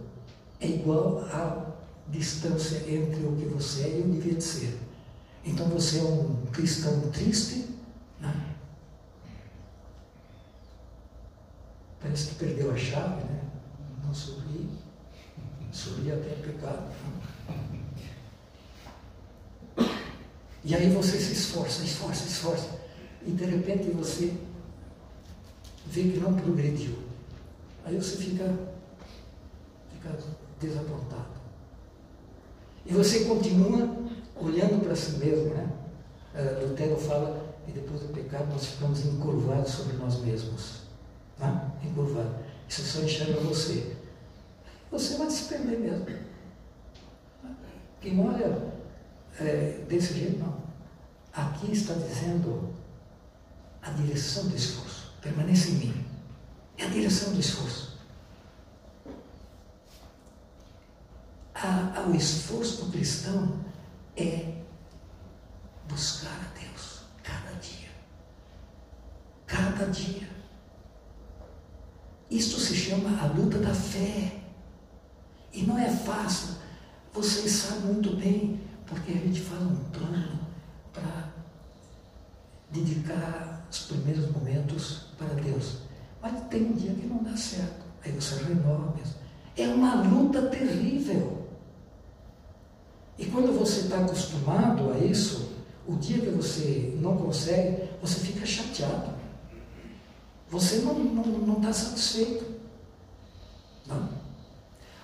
é 0.60 0.68
igual 0.68 1.24
à 1.32 1.66
distância 2.08 2.78
entre 2.88 3.26
o 3.26 3.36
que 3.36 3.46
você 3.46 3.82
é 3.82 3.98
e 3.98 4.02
o 4.02 4.12
devia 4.12 4.34
de 4.34 4.44
ser. 4.44 4.78
Então 5.44 5.66
você 5.68 5.98
é 5.98 6.02
um 6.02 6.46
cristão 6.52 7.00
triste, 7.10 7.70
né? 8.20 8.54
Parece 12.00 12.28
que 12.28 12.34
perdeu 12.36 12.70
a 12.70 12.76
chave, 12.76 13.24
né? 13.24 13.40
Não 14.04 14.14
sorri, 14.14 14.68
até 16.12 16.30
é 16.30 16.42
pecado. 16.42 16.92
E 20.64 20.74
aí 20.74 20.88
você 20.90 21.18
se 21.18 21.32
esforça, 21.32 21.82
esforça, 21.82 22.24
esforça. 22.26 22.70
E 23.26 23.30
de 23.30 23.44
repente 23.44 23.90
você 23.90 24.32
vê 25.86 26.02
que 26.04 26.18
não 26.18 26.34
progrediu. 26.34 26.96
Aí 27.84 27.96
você 27.96 28.16
fica, 28.16 28.44
fica 29.92 30.16
desapontado. 30.60 31.34
E 32.86 32.92
você 32.92 33.24
continua 33.24 33.96
olhando 34.36 34.82
para 34.82 34.96
si 34.96 35.12
mesmo, 35.18 35.54
né? 35.54 35.68
Uh, 36.34 36.68
Lutero 36.68 36.96
fala 36.96 37.54
que 37.64 37.72
depois 37.72 38.00
do 38.00 38.08
pecado 38.08 38.50
nós 38.50 38.66
ficamos 38.66 39.04
encurvados 39.04 39.70
sobre 39.70 39.96
nós 39.96 40.20
mesmos. 40.20 40.82
Né? 41.38 41.72
Encurvado. 41.84 42.34
Isso 42.68 42.82
só 42.82 43.00
enxerga 43.02 43.40
você. 43.40 43.93
Você 44.94 45.16
vai 45.16 45.28
se 45.28 45.48
perder 45.48 45.80
mesmo. 45.80 46.06
Quem 48.00 48.20
olha 48.20 48.72
é, 49.40 49.84
desse 49.88 50.14
jeito, 50.14 50.38
não. 50.38 50.62
Aqui 51.32 51.72
está 51.72 51.94
dizendo 51.94 52.72
a 53.82 53.90
direção 53.90 54.46
do 54.46 54.54
esforço. 54.54 55.12
Permaneça 55.20 55.70
em 55.70 55.74
mim. 55.74 56.06
É 56.78 56.84
a 56.84 56.88
direção 56.88 57.32
do 57.32 57.40
esforço. 57.40 57.98
A, 61.56 62.06
o 62.08 62.14
esforço 62.14 62.84
do 62.84 62.92
cristão 62.92 63.64
é 64.16 64.62
buscar 65.88 66.30
a 66.30 66.56
Deus 66.56 67.00
cada 67.20 67.50
dia. 67.58 67.90
Cada 69.44 69.86
dia. 69.86 70.28
Isto 72.30 72.60
se 72.60 72.76
chama 72.76 73.20
a 73.20 73.26
luta 73.26 73.58
da 73.58 73.74
fé. 73.74 74.43
E 75.54 75.62
não 75.62 75.78
é 75.78 75.88
fácil. 75.88 76.56
Vocês 77.12 77.52
sabem 77.52 77.92
muito 77.92 78.16
bem, 78.16 78.60
porque 78.86 79.12
a 79.12 79.14
gente 79.14 79.40
faz 79.40 79.62
um 79.62 79.76
plano 79.92 80.40
para 80.92 81.32
dedicar 82.70 83.64
os 83.70 83.78
primeiros 83.84 84.30
momentos 84.32 85.06
para 85.16 85.28
Deus. 85.28 85.78
Mas 86.20 86.32
tem 86.48 86.64
um 86.64 86.72
dia 86.72 86.92
que 86.92 87.06
não 87.06 87.22
dá 87.22 87.36
certo. 87.36 87.84
Aí 88.04 88.10
você 88.10 88.42
renova 88.42 88.94
mesmo. 88.96 89.14
É 89.56 89.68
uma 89.68 90.02
luta 90.02 90.42
terrível. 90.48 91.48
E 93.16 93.26
quando 93.26 93.56
você 93.56 93.82
está 93.82 94.00
acostumado 94.00 94.92
a 94.92 94.98
isso, 94.98 95.52
o 95.86 95.94
dia 95.96 96.18
que 96.18 96.30
você 96.30 96.98
não 97.00 97.16
consegue, 97.16 97.90
você 98.02 98.18
fica 98.18 98.44
chateado. 98.44 99.14
Você 100.48 100.78
não 100.78 100.92
está 100.92 101.30
não, 101.30 101.38
não 101.38 101.60
tá 101.60 101.72
satisfeito. 101.72 102.44
Não. 103.86 104.08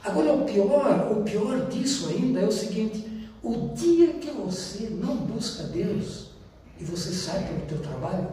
Agora, 0.02 0.32
o 0.32 0.44
pior, 0.44 1.12
o 1.12 1.22
pior 1.22 1.66
disso 1.68 2.08
ainda 2.08 2.40
é 2.40 2.46
o 2.46 2.52
seguinte: 2.52 3.28
O 3.42 3.74
dia 3.74 4.14
que 4.14 4.30
você 4.30 4.88
não 4.90 5.16
busca 5.16 5.64
Deus 5.64 6.30
e 6.78 6.84
você 6.84 7.12
sai 7.12 7.44
para 7.44 7.56
o 7.56 7.66
teu 7.66 7.78
trabalho, 7.80 8.28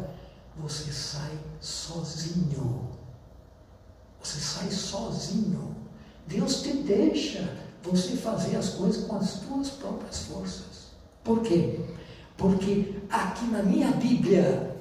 você 0.58 0.92
sai 0.92 1.32
sozinho. 1.60 2.88
Você 4.22 4.40
sai 4.40 4.70
sozinho. 4.72 5.76
Deus 6.26 6.62
te 6.62 6.74
deixa 6.74 7.58
você 7.84 8.16
fazer 8.18 8.56
as 8.56 8.70
coisas 8.70 9.06
com 9.06 9.16
as 9.18 9.42
tuas 9.42 9.70
próprias 9.70 10.24
forças. 10.24 10.88
Por 11.24 11.42
quê? 11.42 11.80
Porque 12.38 12.96
aqui 13.10 13.46
na 13.46 13.64
minha 13.64 13.92
Bíblia, 13.92 14.76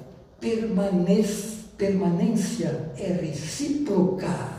permanência 1.77 2.91
é 2.97 3.11
recíproca. 3.21 4.55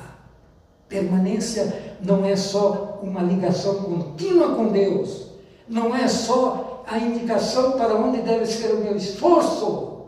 Permanência 0.89 1.88
não 2.01 2.25
é 2.25 2.37
só 2.37 3.01
uma 3.03 3.23
ligação 3.23 3.83
contínua 3.83 4.55
com 4.55 4.69
Deus, 4.69 5.29
não 5.69 5.95
é 5.95 6.09
só 6.09 6.85
a 6.87 6.99
indicação 6.99 7.73
para 7.73 7.95
onde 7.95 8.23
deve 8.23 8.47
ser 8.47 8.73
o 8.73 8.81
meu 8.81 8.97
esforço, 8.97 10.07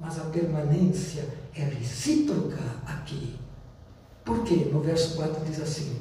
mas 0.00 0.18
a 0.18 0.24
permanência 0.24 1.28
é 1.54 1.62
recíproca 1.62 2.60
aqui. 2.86 3.36
Por 4.24 4.44
quê? 4.44 4.68
No 4.72 4.80
verso 4.80 5.16
4 5.16 5.44
diz 5.44 5.60
assim: 5.60 6.00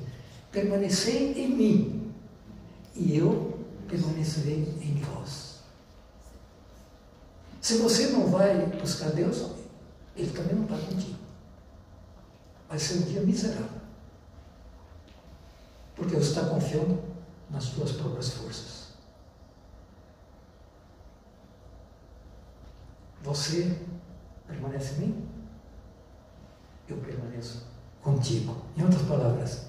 permanecei 0.52 1.34
em 1.34 1.48
mim, 1.50 2.12
e 2.96 3.18
eu 3.18 3.60
permanecerei 3.88 4.68
em 4.82 5.02
vós. 5.02 5.54
Se 7.60 7.78
você 7.78 8.08
não 8.08 8.28
vai 8.28 8.66
buscar 8.82 9.10
Deus, 9.12 9.46
Ele 10.16 10.32
também 10.32 10.56
não 10.56 10.64
está 10.64 10.78
contigo. 10.78 11.18
Vai 12.70 12.78
ser 12.78 12.96
um 12.96 13.02
dia 13.02 13.22
miserável. 13.22 13.73
Porque 15.96 16.16
você 16.16 16.30
está 16.30 16.46
confiando 16.46 17.02
nas 17.50 17.64
suas 17.64 17.92
próprias 17.92 18.30
forças. 18.34 18.94
Você 23.22 23.78
permanece 24.48 24.96
em 24.96 25.08
mim? 25.08 25.30
Eu 26.88 26.98
permaneço 26.98 27.66
contigo. 28.02 28.66
Em 28.76 28.84
outras 28.84 29.02
palavras, 29.04 29.68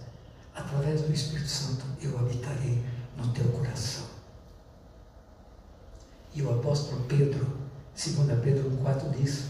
através 0.55 1.03
do 1.03 1.13
Espírito 1.13 1.49
Santo 1.49 1.85
eu 2.01 2.19
habitarei 2.19 2.83
no 3.17 3.33
teu 3.33 3.45
coração. 3.53 4.05
E 6.35 6.43
o 6.43 6.53
apóstolo 6.59 7.05
Pedro, 7.05 7.47
2 7.95 8.41
Pedro 8.41 8.71
1,4 8.83 9.11
diz: 9.17 9.45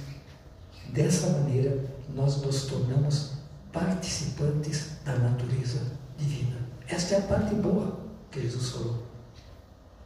dessa 0.91 1.29
maneira 1.31 1.85
nós 2.15 2.43
nos 2.43 2.67
tornamos 2.67 3.33
participantes 3.73 4.99
da 5.05 5.17
natureza 5.17 5.81
divina. 6.17 6.64
Esta 6.89 7.15
é 7.15 7.19
a 7.19 7.23
parte 7.23 7.55
boa 7.55 7.99
que 8.31 8.41
Jesus 8.41 8.71
falou. 8.71 9.03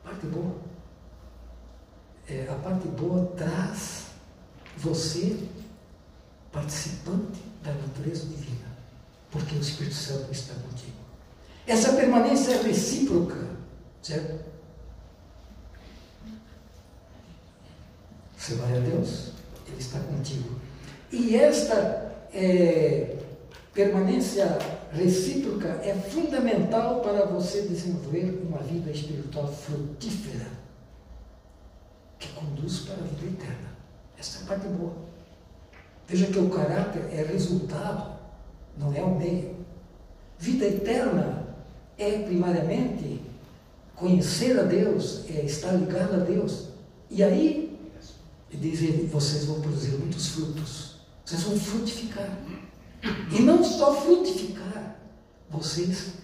Parte 0.05 0.27
boa. 0.27 0.57
É, 2.29 2.47
a 2.51 2.55
parte 2.57 2.87
boa 2.89 3.27
traz 3.37 4.07
você 4.77 5.39
participante 6.53 7.43
da 7.63 7.73
natureza 7.73 8.27
divina, 8.27 8.69
porque 9.31 9.57
o 9.57 9.61
Espírito 9.61 9.95
Santo 9.95 10.31
está 10.31 10.55
contigo. 10.55 10.97
Essa 11.67 11.93
permanência 11.93 12.53
é 12.53 12.63
recíproca, 12.63 13.49
certo? 14.03 14.45
Você 18.37 18.55
vai 18.55 18.77
a 18.77 18.81
Deus, 18.81 19.33
Ele 19.67 19.79
está 19.79 19.99
contigo. 20.01 20.59
E 21.11 21.37
esta 21.37 22.27
é, 22.33 23.19
permanência 23.75 24.59
recíproca 24.93 25.69
é 25.83 25.95
fundamental 25.95 27.01
para 27.01 27.27
você 27.27 27.63
desenvolver 27.63 28.43
uma 28.47 28.59
vida 28.59 28.91
espiritual 28.91 29.47
frutífera 29.47 30.47
que 32.19 32.29
conduz 32.33 32.81
para 32.81 32.95
a 32.95 33.07
vida 33.07 33.27
eterna. 33.27 33.69
Essa 34.19 34.41
é 34.41 34.43
a 34.43 34.47
parte 34.47 34.67
boa. 34.69 34.97
Veja 36.07 36.27
que 36.27 36.39
o 36.39 36.49
caráter 36.49 37.03
é 37.13 37.23
resultado, 37.23 38.19
não 38.77 38.95
é 38.95 39.03
o 39.03 39.15
meio. 39.15 39.57
Vida 40.39 40.65
eterna 40.65 41.47
é 41.99 42.19
primariamente 42.23 43.21
conhecer 43.95 44.59
a 44.59 44.63
Deus, 44.63 45.25
é 45.29 45.45
estar 45.45 45.73
ligado 45.73 46.15
a 46.15 46.19
Deus. 46.19 46.69
E 47.11 47.23
aí, 47.23 47.79
diz 48.51 48.83
ele, 48.83 49.07
vocês 49.07 49.45
vão 49.45 49.61
produzir 49.61 49.99
muitos 49.99 50.29
frutos. 50.29 50.99
Vocês 51.25 51.43
vão 51.43 51.59
frutificar. 51.59 52.39
E 53.03 53.41
não 53.43 53.63
só 53.63 53.95
frutificar, 53.95 54.97
vocês 55.51 56.15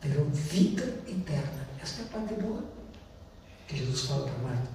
terão 0.00 0.24
vida 0.30 0.82
eterna. 1.08 1.68
Esta 1.80 2.02
é 2.02 2.04
a 2.04 2.08
parte 2.08 2.34
boa 2.34 2.64
que 3.68 3.76
Jesus 3.76 4.02
fala 4.02 4.24
para 4.24 4.48
Marta. 4.48 4.68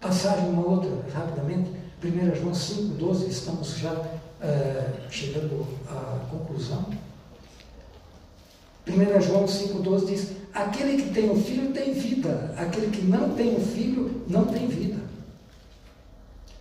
Passagem 0.00 0.48
uma 0.48 0.66
outra, 0.66 0.90
rapidamente. 1.12 1.70
1 2.02 2.34
João 2.36 2.54
5, 2.54 2.94
12, 2.96 3.30
estamos 3.30 3.78
já 3.78 3.92
uh, 3.92 5.10
chegando 5.10 5.66
à 5.88 6.26
conclusão. 6.30 6.84
1 8.86 9.20
João 9.22 9.48
5, 9.48 9.78
12 9.80 10.06
diz: 10.06 10.32
Aquele 10.52 11.02
que 11.02 11.14
tem 11.14 11.30
o 11.30 11.32
um 11.32 11.42
filho 11.42 11.72
tem 11.72 11.94
vida, 11.94 12.54
aquele 12.58 12.88
que 12.88 13.02
não 13.02 13.34
tem 13.34 13.54
o 13.54 13.58
um 13.58 13.66
filho 13.66 14.22
não 14.28 14.44
tem 14.44 14.68
vida. 14.68 15.02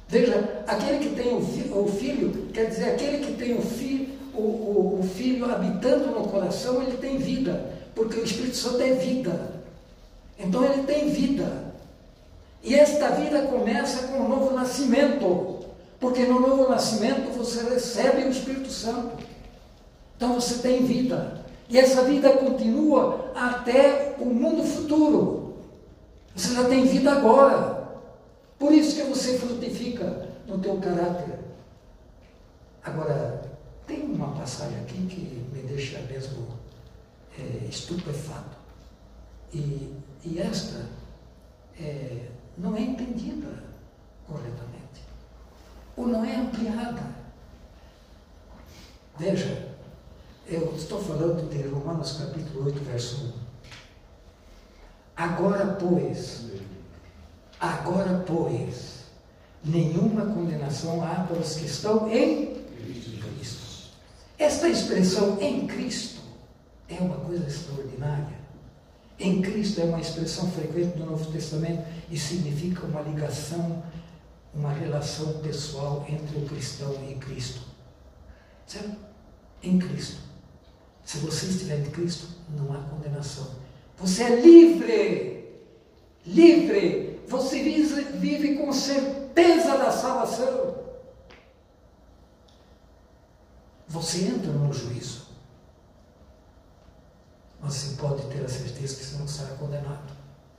Veja, 0.08 0.64
aquele 0.68 1.00
que 1.00 1.16
tem 1.16 1.36
o, 1.36 1.42
fi, 1.42 1.70
o 1.70 1.88
filho, 1.88 2.48
quer 2.54 2.70
dizer, 2.70 2.92
aquele 2.92 3.26
que 3.26 3.34
tem 3.34 3.58
o 3.58 3.62
filho, 3.62 4.03
o, 4.34 4.42
o, 4.42 5.00
o 5.00 5.04
filho 5.04 5.50
habitando 5.52 6.08
no 6.08 6.28
coração, 6.28 6.82
ele 6.82 6.98
tem 6.98 7.18
vida, 7.18 7.74
porque 7.96 8.20
o 8.20 8.24
Espírito 8.24 8.56
Santo 8.56 8.82
é 8.82 8.94
vida. 8.94 9.54
Então 10.38 10.64
ele 10.66 10.84
tem 10.84 11.10
vida. 11.10 11.74
E 12.64 12.76
esta 12.76 13.10
vida 13.10 13.44
começa 13.44 14.08
com 14.08 14.20
o 14.20 14.30
novo 14.30 14.54
nascimento, 14.54 15.66
porque 16.00 16.26
no 16.26 16.40
novo 16.40 16.70
nascimento 16.70 17.38
você 17.38 17.64
recebe 17.70 18.24
o 18.24 18.30
Espírito 18.30 18.70
Santo. 18.70 19.24
Então 20.16 20.34
você 20.34 20.60
tem 20.60 20.86
vida. 20.86 21.44
E 21.70 21.78
essa 21.78 22.04
vida 22.04 22.30
continua 22.32 23.32
até 23.36 24.16
o 24.20 24.26
mundo 24.26 24.64
futuro. 24.64 25.56
Você 26.36 26.56
já 26.56 26.64
tem 26.66 26.86
vida 26.86 27.12
agora. 27.12 27.84
Por 28.58 28.72
isso 28.72 28.96
que 28.96 29.04
você 29.04 29.38
frutifica 29.38 30.28
no 30.48 30.58
teu 30.58 30.78
caráter. 30.78 31.40
Agora, 32.84 33.53
tem 33.88 34.04
uma 34.04 34.36
passagem 34.36 34.80
aqui 34.80 35.06
que 35.08 35.22
me 35.54 35.64
deixa 35.64 36.00
mesmo 36.00 36.48
é, 37.38 37.66
estupefato. 37.70 38.58
E, 39.54 39.94
e 40.24 40.40
esta 40.40 40.88
é, 41.80 42.30
não 42.58 42.76
é 42.76 42.82
entendida 42.82 43.64
corretamente, 44.28 45.02
ou 45.96 46.08
não 46.08 46.24
é 46.24 46.36
ampliada. 46.36 47.04
Veja, 49.18 49.74
eu 50.48 50.74
estou 50.76 51.02
falando 51.02 51.50
de 51.50 51.68
Romanos 51.68 52.14
capítulo 52.14 52.66
8, 52.66 52.84
verso 52.84 53.26
1. 53.26 53.44
Agora, 55.16 55.78
pois, 55.80 56.46
agora, 57.60 58.24
pois, 58.26 59.04
nenhuma 59.64 60.26
condenação 60.34 61.04
há 61.04 61.24
para 61.24 61.38
os 61.38 61.56
que 61.56 61.66
estão 61.66 62.10
em. 62.12 62.63
Esta 64.38 64.68
expressão 64.68 65.40
em 65.42 65.68
Cristo 65.68 66.22
é 66.90 66.96
uma 66.96 67.18
coisa 67.18 67.48
extraordinária. 67.48 68.44
Em 69.20 69.42
Cristo 69.42 69.82
é 69.82 69.86
uma 69.86 70.02
expressão 70.02 70.52
frequente 70.52 70.98
do 70.98 71.06
Novo 71.06 71.32
Testamento 71.32 71.84
e 72.10 72.18
significa 72.18 72.86
uma 72.86 73.02
ligação, 73.02 73.84
uma 74.54 74.74
relação 74.74 75.40
pessoal 75.40 76.06
entre 76.10 76.38
o 76.38 76.46
cristão 76.46 76.94
e 77.10 77.16
Cristo. 77.16 77.62
Certo? 78.66 78.98
Em 79.62 79.78
Cristo. 79.78 80.18
Se 81.06 81.18
você 81.20 81.46
estiver 81.46 81.80
em 81.80 81.92
Cristo, 81.92 82.28
não 82.58 82.74
há 82.74 82.80
condenação. 82.80 83.48
Você 83.98 84.24
é 84.24 84.42
livre. 84.42 85.62
Livre. 86.26 87.22
Você 87.28 87.62
vive, 87.62 88.56
com 88.56 88.72
certeza 88.74 89.78
da 89.78 89.92
salvação. 89.92 90.73
Você 93.94 94.26
entra 94.26 94.52
no 94.52 94.74
juízo 94.74 95.24
você 97.64 97.96
pode 97.96 98.24
ter 98.28 98.44
a 98.44 98.50
certeza 98.50 98.98
que 98.98 99.06
você 99.06 99.18
não 99.18 99.28
será 99.28 99.56
condenado. 99.56 100.14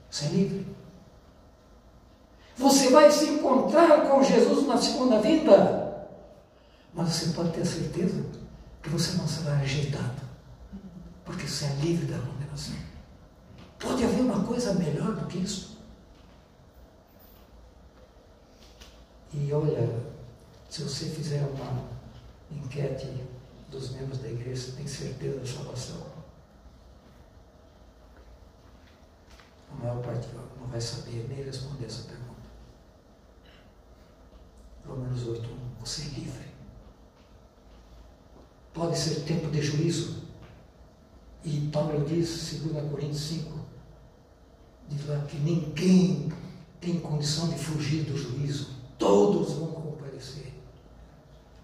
Você 0.09 0.25
é 0.25 0.29
livre. 0.29 0.75
Você 2.57 2.89
vai 2.89 3.11
se 3.11 3.25
encontrar 3.25 4.09
com 4.09 4.23
Jesus 4.23 4.65
na 4.65 4.77
segunda 4.77 5.19
vinda, 5.19 6.09
mas 6.93 7.09
você 7.09 7.31
pode 7.33 7.51
ter 7.51 7.61
a 7.61 7.65
certeza 7.65 8.25
que 8.81 8.89
você 8.89 9.17
não 9.17 9.27
será 9.27 9.55
rejeitado, 9.55 10.21
porque 11.23 11.47
você 11.47 11.65
é 11.65 11.75
livre 11.81 12.05
da 12.07 12.17
condenação. 12.17 12.75
Pode 13.77 14.03
haver 14.03 14.21
uma 14.21 14.43
coisa 14.43 14.73
melhor 14.73 15.15
do 15.15 15.27
que 15.27 15.37
isso? 15.37 15.77
E 19.33 19.51
olha, 19.53 20.01
se 20.69 20.81
você 20.81 21.05
fizer 21.09 21.41
uma 21.41 21.94
enquete 22.51 23.07
dos 23.69 23.91
membros 23.91 24.19
da 24.19 24.29
igreja, 24.29 24.73
tem 24.77 24.87
certeza 24.87 25.39
da 25.39 25.45
salvação. 25.45 26.15
a 29.77 29.83
maior 29.83 30.01
parte 30.01 30.27
parte 30.27 30.29
não 30.59 30.67
vai 30.67 30.79
saber 30.79 31.25
nem 31.29 31.43
responder 31.43 31.85
essa 31.85 32.03
pergunta. 32.03 32.25
Romanos 34.87 35.27
8, 35.27 35.41
1. 35.41 35.85
Você 35.85 36.01
é 36.03 36.05
livre. 36.05 36.45
Pode 38.73 38.97
ser 38.97 39.21
tempo 39.21 39.49
de 39.49 39.61
juízo. 39.61 40.23
E 41.43 41.69
Paulo 41.71 42.05
diz, 42.05 42.59
2 42.63 42.89
Coríntios 42.89 43.21
5, 43.21 43.59
diz 44.89 45.07
lá 45.07 45.19
que 45.25 45.37
ninguém 45.37 46.31
tem 46.81 46.99
condição 46.99 47.49
de 47.49 47.57
fugir 47.57 48.03
do 48.03 48.17
juízo. 48.17 48.69
Todos 48.97 49.53
vão 49.53 49.67
comparecer. 49.67 50.53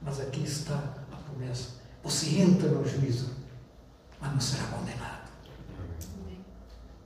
Mas 0.02 0.20
aqui 0.20 0.43
está 0.43 0.76
a 1.12 1.16
promessa. 1.16 1.70
Você 2.04 2.39
entra 2.39 2.70
no 2.70 2.88
juízo, 2.88 3.30
mas 4.20 4.32
não 4.32 4.39
será 4.39 4.64
condenado. 4.66 5.30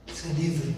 Você 0.06 0.28
é 0.28 0.32
livre. 0.32 0.76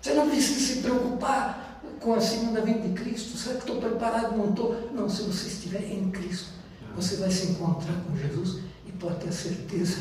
Você 0.00 0.14
não 0.14 0.28
precisa 0.28 0.60
se 0.60 0.82
preocupar 0.82 1.80
com 2.00 2.14
a 2.14 2.20
segunda 2.20 2.60
vinda 2.62 2.88
de 2.88 2.94
Cristo. 2.94 3.36
Será 3.36 3.56
que 3.56 3.60
estou 3.62 3.80
preparado? 3.80 4.36
Não 4.36 4.50
estou. 4.50 4.90
Não, 4.92 5.08
se 5.08 5.22
você 5.22 5.48
estiver 5.48 5.90
em 5.90 6.10
Cristo, 6.10 6.50
você 6.94 7.16
vai 7.16 7.30
se 7.30 7.46
encontrar 7.48 7.94
com 8.04 8.16
Jesus 8.16 8.62
e 8.86 8.92
pode 8.92 9.20
ter 9.20 9.32
certeza 9.32 9.98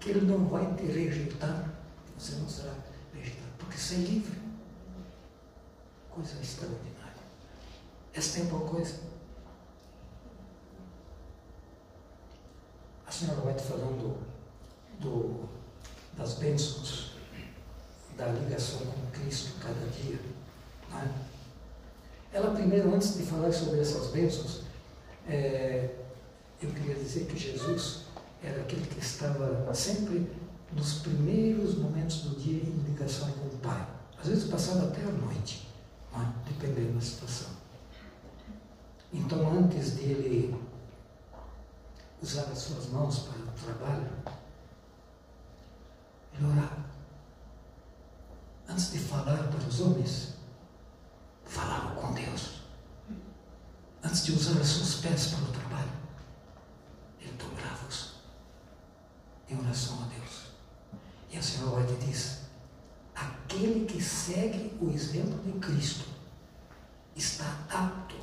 que 0.00 0.10
Ele 0.10 0.26
não 0.26 0.46
vai 0.46 0.66
te 0.74 0.84
rejeitar. 0.84 1.72
Você 2.18 2.36
não 2.36 2.48
será 2.48 2.72
rejeitado, 3.12 3.50
porque 3.58 3.76
você 3.76 3.94
é 3.96 3.98
livre. 3.98 4.38
Coisa 6.10 6.32
extraordinária. 6.40 6.96
Essa 8.14 8.34
tem 8.34 8.42
alguma 8.44 8.70
coisa? 8.70 8.94
A 13.06 13.10
senhora 13.10 13.40
vai 13.40 13.54
te 13.54 13.62
falando 13.62 14.18
do, 15.00 15.48
das 16.16 16.34
bênçãos, 16.34 17.12
da 18.16 18.26
ligação 18.26 18.80
com 18.80 19.20
Cristo 19.20 19.52
cada 19.60 19.86
dia. 19.90 20.18
Né? 20.90 21.14
Ela 22.32 22.54
primeiro, 22.54 22.92
antes 22.94 23.16
de 23.16 23.22
falar 23.22 23.52
sobre 23.52 23.80
essas 23.80 24.10
bênçãos, 24.10 24.62
é, 25.28 25.94
eu 26.60 26.70
queria 26.70 26.94
dizer 26.94 27.26
que 27.26 27.38
Jesus 27.38 28.02
era 28.42 28.60
aquele 28.62 28.86
que 28.86 28.98
estava 28.98 29.72
sempre 29.74 30.30
nos 30.72 30.94
primeiros 31.00 31.76
momentos 31.78 32.22
do 32.22 32.40
dia 32.40 32.62
em 32.62 32.82
ligação 32.88 33.30
com 33.32 33.46
o 33.46 33.58
Pai. 33.58 33.86
Às 34.20 34.28
vezes 34.28 34.50
passava 34.50 34.88
até 34.88 35.02
a 35.02 35.12
noite, 35.12 35.68
né? 36.12 36.34
dependendo 36.46 36.94
da 36.94 37.00
situação. 37.00 37.48
Então, 39.12 39.58
antes 39.58 39.92
dele 39.92 40.54
usar 42.22 42.42
as 42.44 42.58
suas 42.58 42.86
mãos 42.88 43.20
para 43.20 43.38
o 43.38 43.74
trabalho, 43.74 44.10
ele 46.34 46.46
orava. 46.46 46.86
Antes 48.68 48.92
de 48.92 48.98
falar 48.98 49.48
para 49.48 49.68
os 49.68 49.80
homens, 49.80 50.34
falava 51.44 51.94
com 52.00 52.12
Deus. 52.12 52.62
Antes 54.02 54.24
de 54.24 54.32
usar 54.32 54.60
os 54.60 54.68
seus 54.68 54.94
pés 55.00 55.28
para 55.28 55.44
o 55.44 55.52
trabalho, 55.52 55.92
ele 57.20 57.32
dobrava-os 57.32 58.16
em 59.48 59.58
oração 59.58 60.02
a 60.02 60.06
Deus. 60.06 60.46
E 61.30 61.38
a 61.38 61.42
Senhora 61.42 61.80
White 61.80 62.06
diz: 62.06 62.40
aquele 63.14 63.86
que 63.86 64.02
segue 64.02 64.76
o 64.80 64.90
exemplo 64.90 65.38
de 65.42 65.58
Cristo 65.58 66.06
está 67.14 67.58
apto 67.70 68.16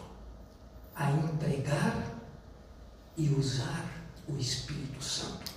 a 0.95 1.11
empregar 1.11 2.13
e 3.17 3.29
usar 3.29 3.85
o 4.27 4.37
Espírito 4.37 5.03
Santo. 5.03 5.51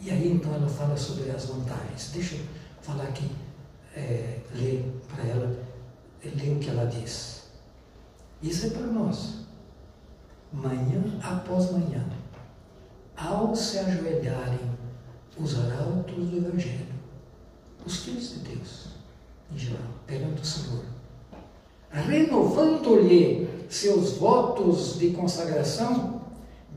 E 0.00 0.10
aí 0.10 0.32
então 0.32 0.52
ela 0.52 0.68
fala 0.68 0.96
sobre 0.96 1.30
as 1.30 1.46
vantagens. 1.46 2.10
Deixa 2.12 2.36
eu 2.36 2.44
falar 2.82 3.04
aqui, 3.04 3.30
é, 3.94 4.40
ler 4.54 5.00
para 5.08 5.24
ela, 5.24 5.56
ler 6.22 6.56
o 6.56 6.58
que 6.58 6.68
ela 6.68 6.86
diz. 6.86 7.44
Isso 8.42 8.66
é 8.66 8.70
para 8.70 8.86
nós. 8.86 9.44
Manhã 10.52 11.02
após 11.22 11.70
manhã, 11.72 12.04
ao 13.16 13.56
se 13.56 13.78
ajoelharem 13.78 14.74
os 15.38 15.58
arautos 15.58 16.14
do 16.14 16.36
Evangelho, 16.36 16.94
os 17.84 18.04
filhos 18.04 18.34
de 18.34 18.38
Deus, 18.40 18.88
em 19.52 19.58
geral, 19.58 19.82
perante 20.06 20.42
o 20.42 20.44
Senhor, 20.44 20.84
renovando-lhe 21.90 23.48
seus 23.68 24.12
votos 24.18 24.98
de 24.98 25.10
consagração, 25.10 26.22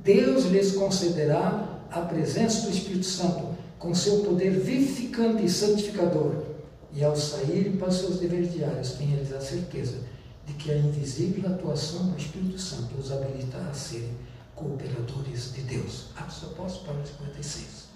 Deus 0.08 0.46
lhes 0.46 0.72
concederá 0.72 1.82
a 1.92 2.00
presença 2.00 2.62
do 2.62 2.70
Espírito 2.70 3.06
Santo 3.06 3.58
com 3.78 3.94
seu 3.94 4.22
poder 4.22 4.52
vivificante 4.52 5.44
e 5.44 5.50
santificador. 5.50 6.46
E 6.94 7.04
ao 7.04 7.14
saírem 7.14 7.76
para 7.76 7.92
seus 7.92 8.18
deveres 8.18 8.54
diários, 8.54 8.94
tenha 8.94 9.18
eles 9.18 9.34
a 9.34 9.42
certeza 9.42 9.98
de 10.46 10.54
que 10.54 10.72
a 10.72 10.78
invisível 10.78 11.52
atuação 11.52 12.08
do 12.08 12.18
Espírito 12.18 12.58
Santo 12.58 12.98
os 12.98 13.12
habilita 13.12 13.58
a 13.58 13.74
serem 13.74 14.16
cooperadores 14.56 15.54
de 15.54 15.64
Deus. 15.64 16.06
Atos 16.16 16.42
Apóstolos, 16.46 16.88
página 16.88 17.06
56. 17.06 17.88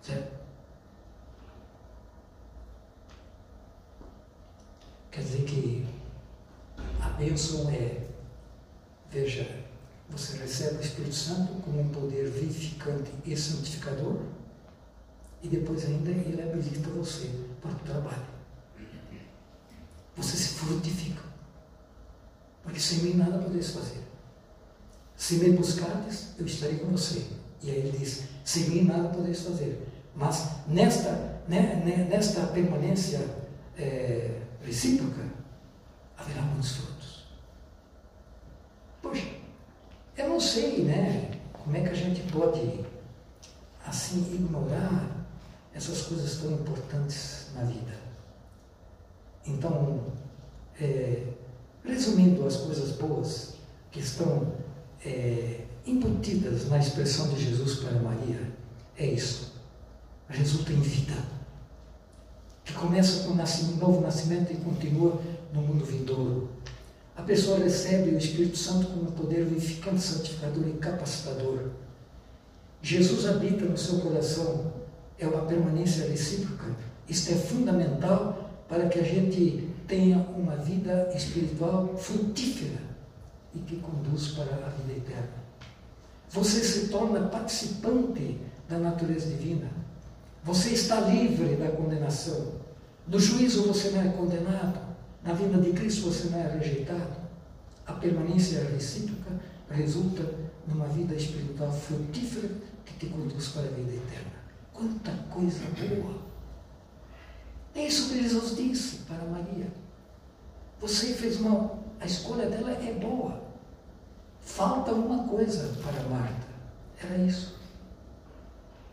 Certo? 0.00 0.32
Quer 5.10 5.20
dizer 5.20 5.44
que 5.44 5.86
a 7.02 7.10
bênção 7.10 7.68
é, 7.68 8.00
veja, 9.10 9.67
você 10.10 10.38
recebe 10.38 10.76
o 10.76 10.80
Espírito 10.80 11.14
Santo 11.14 11.54
como 11.62 11.80
um 11.80 11.88
poder 11.90 12.30
vivificante 12.30 13.10
e 13.24 13.36
santificador, 13.36 14.22
e 15.42 15.48
depois 15.48 15.84
ainda 15.84 16.10
ele 16.10 16.42
habilita 16.42 16.88
você 16.90 17.30
para 17.60 17.72
o 17.72 17.78
trabalho. 17.80 18.26
Você 20.16 20.36
se 20.36 20.54
frutifica. 20.54 21.22
Porque 22.62 22.80
sem 22.80 22.98
mim 22.98 23.14
nada 23.14 23.38
podeis 23.38 23.70
fazer. 23.70 24.02
Se 25.16 25.36
me 25.36 25.50
buscardes, 25.50 26.34
eu 26.38 26.46
estarei 26.46 26.78
com 26.78 26.88
você. 26.88 27.26
E 27.62 27.70
aí 27.70 27.78
ele 27.78 27.98
diz: 27.98 28.24
sem 28.44 28.68
mim 28.68 28.84
nada 28.84 29.08
podeis 29.08 29.40
fazer. 29.40 29.86
Mas 30.14 30.48
nesta, 30.66 31.42
né, 31.48 31.82
né, 31.84 32.08
nesta 32.10 32.46
permanência 32.48 33.24
é, 33.76 34.42
recíproca, 34.64 35.22
haverá 36.16 36.42
muitos 36.42 36.72
frutos. 36.72 37.26
Poxa, 39.00 39.26
eu 40.16 40.27
não 40.38 40.44
sei, 40.44 40.84
né? 40.84 41.32
Como 41.52 41.76
é 41.76 41.80
que 41.80 41.88
a 41.88 41.94
gente 41.94 42.20
pode, 42.30 42.84
assim, 43.84 44.20
ignorar 44.32 45.26
essas 45.74 46.02
coisas 46.02 46.36
tão 46.36 46.52
importantes 46.52 47.48
na 47.56 47.64
vida? 47.64 47.92
Então, 49.44 50.04
é, 50.80 51.24
resumindo 51.84 52.46
as 52.46 52.56
coisas 52.58 52.92
boas 52.92 53.54
que 53.90 53.98
estão 53.98 54.54
é, 55.04 55.64
embutidas 55.84 56.68
na 56.68 56.78
expressão 56.78 57.28
de 57.30 57.44
Jesus 57.44 57.80
para 57.80 57.98
Maria, 57.98 58.52
é 58.96 59.06
isso. 59.06 59.54
Resulta 60.28 60.72
em 60.72 60.80
vida. 60.80 61.16
Que 62.64 62.74
começa 62.74 63.24
com 63.24 63.32
um 63.32 63.76
novo 63.76 64.00
nascimento 64.02 64.52
e 64.52 64.56
continua 64.58 65.20
no 65.52 65.62
mundo 65.62 65.84
vindouro. 65.84 66.48
A 67.18 67.22
pessoa 67.22 67.58
recebe 67.58 68.10
o 68.10 68.16
Espírito 68.16 68.56
Santo 68.56 68.86
como 68.86 69.10
poder 69.10 69.44
vivificante, 69.44 70.00
santificador 70.00 70.68
e 70.68 70.74
capacitador. 70.74 71.70
Jesus 72.80 73.26
habita 73.26 73.64
no 73.64 73.76
seu 73.76 73.98
coração, 73.98 74.72
é 75.18 75.26
uma 75.26 75.44
permanência 75.44 76.06
recíproca. 76.06 76.76
Isto 77.08 77.32
é 77.32 77.34
fundamental 77.34 78.48
para 78.68 78.88
que 78.88 79.00
a 79.00 79.02
gente 79.02 79.68
tenha 79.88 80.18
uma 80.36 80.54
vida 80.54 81.10
espiritual 81.12 81.96
frutífera 81.98 82.80
e 83.52 83.58
que 83.58 83.80
conduz 83.80 84.28
para 84.28 84.54
a 84.54 84.68
vida 84.68 84.92
eterna. 84.98 85.42
Você 86.30 86.62
se 86.62 86.86
torna 86.86 87.26
participante 87.26 88.38
da 88.68 88.78
natureza 88.78 89.26
divina. 89.26 89.68
Você 90.44 90.68
está 90.68 91.00
livre 91.00 91.56
da 91.56 91.68
condenação. 91.72 92.52
No 93.08 93.18
juízo 93.18 93.66
você 93.66 93.90
não 93.90 94.02
é 94.02 94.08
condenado. 94.10 94.87
Na 95.28 95.34
vinda 95.34 95.58
de 95.58 95.74
Cristo 95.74 96.10
você 96.10 96.30
não 96.30 96.38
é 96.38 96.56
rejeitado. 96.56 97.18
A 97.86 97.92
permanência 97.92 98.64
recíproca 98.64 99.38
resulta 99.70 100.24
numa 100.66 100.86
vida 100.86 101.14
espiritual 101.14 101.70
frutífera 101.70 102.48
que 102.86 102.94
te 102.94 103.12
conduz 103.12 103.48
para 103.48 103.64
a 103.64 103.72
vida 103.72 103.92
eterna. 103.92 104.32
Quanta 104.72 105.12
coisa 105.30 105.60
boa! 105.76 106.22
É 107.74 107.86
isso 107.86 108.08
que 108.08 108.22
Jesus 108.22 108.56
disse 108.56 108.96
para 109.00 109.22
Maria. 109.26 109.66
Você 110.80 111.12
fez 111.12 111.38
uma. 111.40 111.78
A 112.00 112.06
escolha 112.06 112.48
dela 112.48 112.70
é 112.70 112.94
boa. 112.94 113.42
Falta 114.40 114.92
uma 114.92 115.28
coisa 115.28 115.76
para 115.82 116.08
Marta. 116.08 116.46
Era 117.04 117.18
isso. 117.18 117.58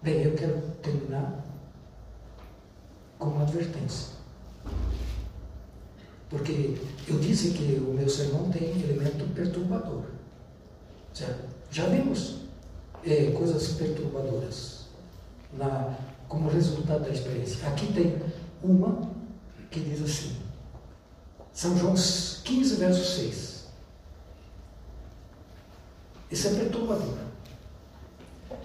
Bem, 0.04 0.24
eu 0.24 0.36
quero 0.36 0.60
terminar 0.84 1.46
com 3.18 3.28
uma 3.28 3.44
advertência. 3.44 4.15
Porque 6.30 6.76
eu 7.08 7.20
disse 7.20 7.52
que 7.52 7.76
o 7.76 7.94
meu 7.94 8.10
sermão 8.10 8.50
tem 8.50 8.70
elemento 8.82 9.32
perturbador. 9.34 10.04
Certo? 11.14 11.46
Já 11.72 11.88
vimos 11.88 12.42
é, 13.06 13.32
coisas 13.32 13.70
perturbadoras 13.74 14.86
na 15.54 15.96
como 16.28 16.50
resultado 16.50 17.04
da 17.04 17.10
experiência. 17.10 17.68
Aqui 17.68 17.94
tem 17.94 18.20
uma 18.64 19.10
que 19.70 19.80
diz 19.80 20.02
assim, 20.02 20.36
São 21.54 21.78
João 21.78 21.94
15, 21.94 22.76
verso 22.76 23.20
6. 23.20 23.66
Isso 26.32 26.48
é 26.48 26.52
perturbador. 26.52 27.18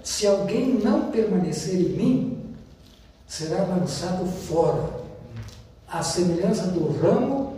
Se 0.03 0.27
alguém 0.27 0.75
não 0.75 1.11
permanecer 1.11 1.75
em 1.75 1.89
mim, 1.91 2.55
será 3.27 3.65
lançado 3.65 4.25
fora, 4.27 5.01
à 5.87 6.03
semelhança 6.03 6.69
do 6.69 6.91
ramo, 7.01 7.50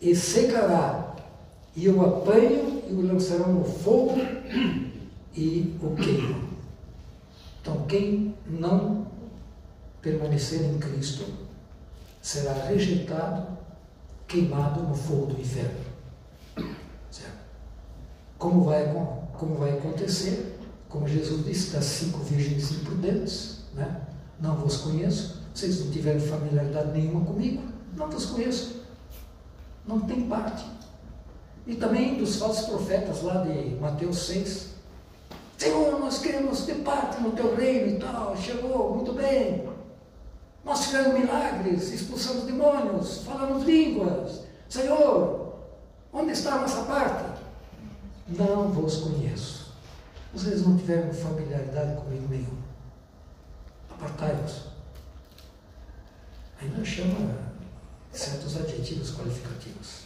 e 0.00 0.14
secará. 0.14 1.14
E 1.76 1.88
o 1.88 2.04
apanho 2.04 2.82
e 2.88 2.92
o 2.92 3.06
lançarão 3.06 3.52
no 3.52 3.64
fogo 3.64 4.16
e 5.34 5.76
o 5.80 5.94
queimam. 5.94 6.50
Então, 7.60 7.86
quem 7.86 8.34
não 8.46 9.06
permanecer 10.02 10.62
em 10.62 10.78
Cristo 10.78 11.24
será 12.20 12.52
rejeitado, 12.52 13.56
queimado 14.26 14.82
no 14.82 14.94
fogo 14.94 15.26
do 15.26 15.40
inferno. 15.40 15.80
Certo? 17.10 17.38
Como 18.38 18.64
vai, 18.64 18.92
como 19.34 19.54
vai 19.56 19.78
acontecer? 19.78 20.58
Como 20.88 21.06
Jesus 21.06 21.44
disse, 21.44 21.70
das 21.70 21.84
cinco 21.84 22.18
virgens 22.20 22.72
imprudentes, 22.72 23.60
né? 23.74 24.00
não 24.40 24.56
vos 24.56 24.78
conheço, 24.78 25.42
vocês 25.54 25.84
não 25.84 25.92
tiveram 25.92 26.20
familiaridade 26.20 26.98
nenhuma 26.98 27.24
comigo, 27.24 27.62
não 27.96 28.10
vos 28.10 28.26
conheço, 28.26 28.79
não 29.86 30.00
tem 30.00 30.28
parte. 30.28 30.64
E 31.66 31.74
também 31.74 32.16
dos 32.16 32.36
falsos 32.36 32.66
profetas 32.66 33.22
lá 33.22 33.44
de 33.44 33.76
Mateus 33.80 34.26
6. 34.26 34.70
Senhor, 35.58 36.00
nós 36.00 36.18
queremos 36.18 36.62
ter 36.64 36.76
parte 36.76 37.20
no 37.20 37.32
teu 37.32 37.54
reino 37.54 37.96
e 37.96 37.98
tal, 37.98 38.36
chegou, 38.36 38.96
muito 38.96 39.12
bem. 39.12 39.68
Nós 40.64 40.86
fizemos 40.86 41.18
milagres, 41.18 41.92
expulsamos 41.92 42.44
demônios, 42.44 43.18
falamos 43.24 43.64
línguas. 43.64 44.42
Senhor, 44.68 45.54
onde 46.12 46.32
está 46.32 46.54
a 46.54 46.60
nossa 46.60 46.82
parte? 46.84 47.40
Não 48.28 48.70
vos 48.70 48.96
conheço. 48.96 49.72
Vocês 50.32 50.64
não 50.64 50.76
tiveram 50.76 51.12
familiaridade 51.12 52.00
comigo 52.00 52.26
nenhum. 52.30 52.58
Apartai-vos. 53.90 54.70
Ainda 56.62 56.84
chama 56.84 57.49
certos 58.12 58.56
adjetivos 58.56 59.10
qualificativos. 59.10 60.00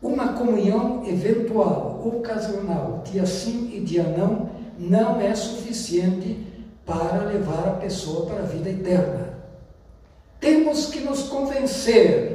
Uma 0.00 0.32
comunhão 0.32 1.06
eventual, 1.06 2.02
ocasional, 2.04 3.02
dia 3.04 3.24
sim 3.24 3.70
e 3.72 3.80
dia 3.80 4.02
não, 4.02 4.50
não 4.78 5.20
é 5.20 5.34
suficiente 5.34 6.44
para 6.84 7.24
levar 7.24 7.68
a 7.68 7.72
pessoa 7.74 8.26
para 8.26 8.40
a 8.40 8.46
vida 8.46 8.68
eterna. 8.68 9.38
Temos 10.40 10.86
que 10.86 11.00
nos 11.00 11.24
convencer 11.24 12.32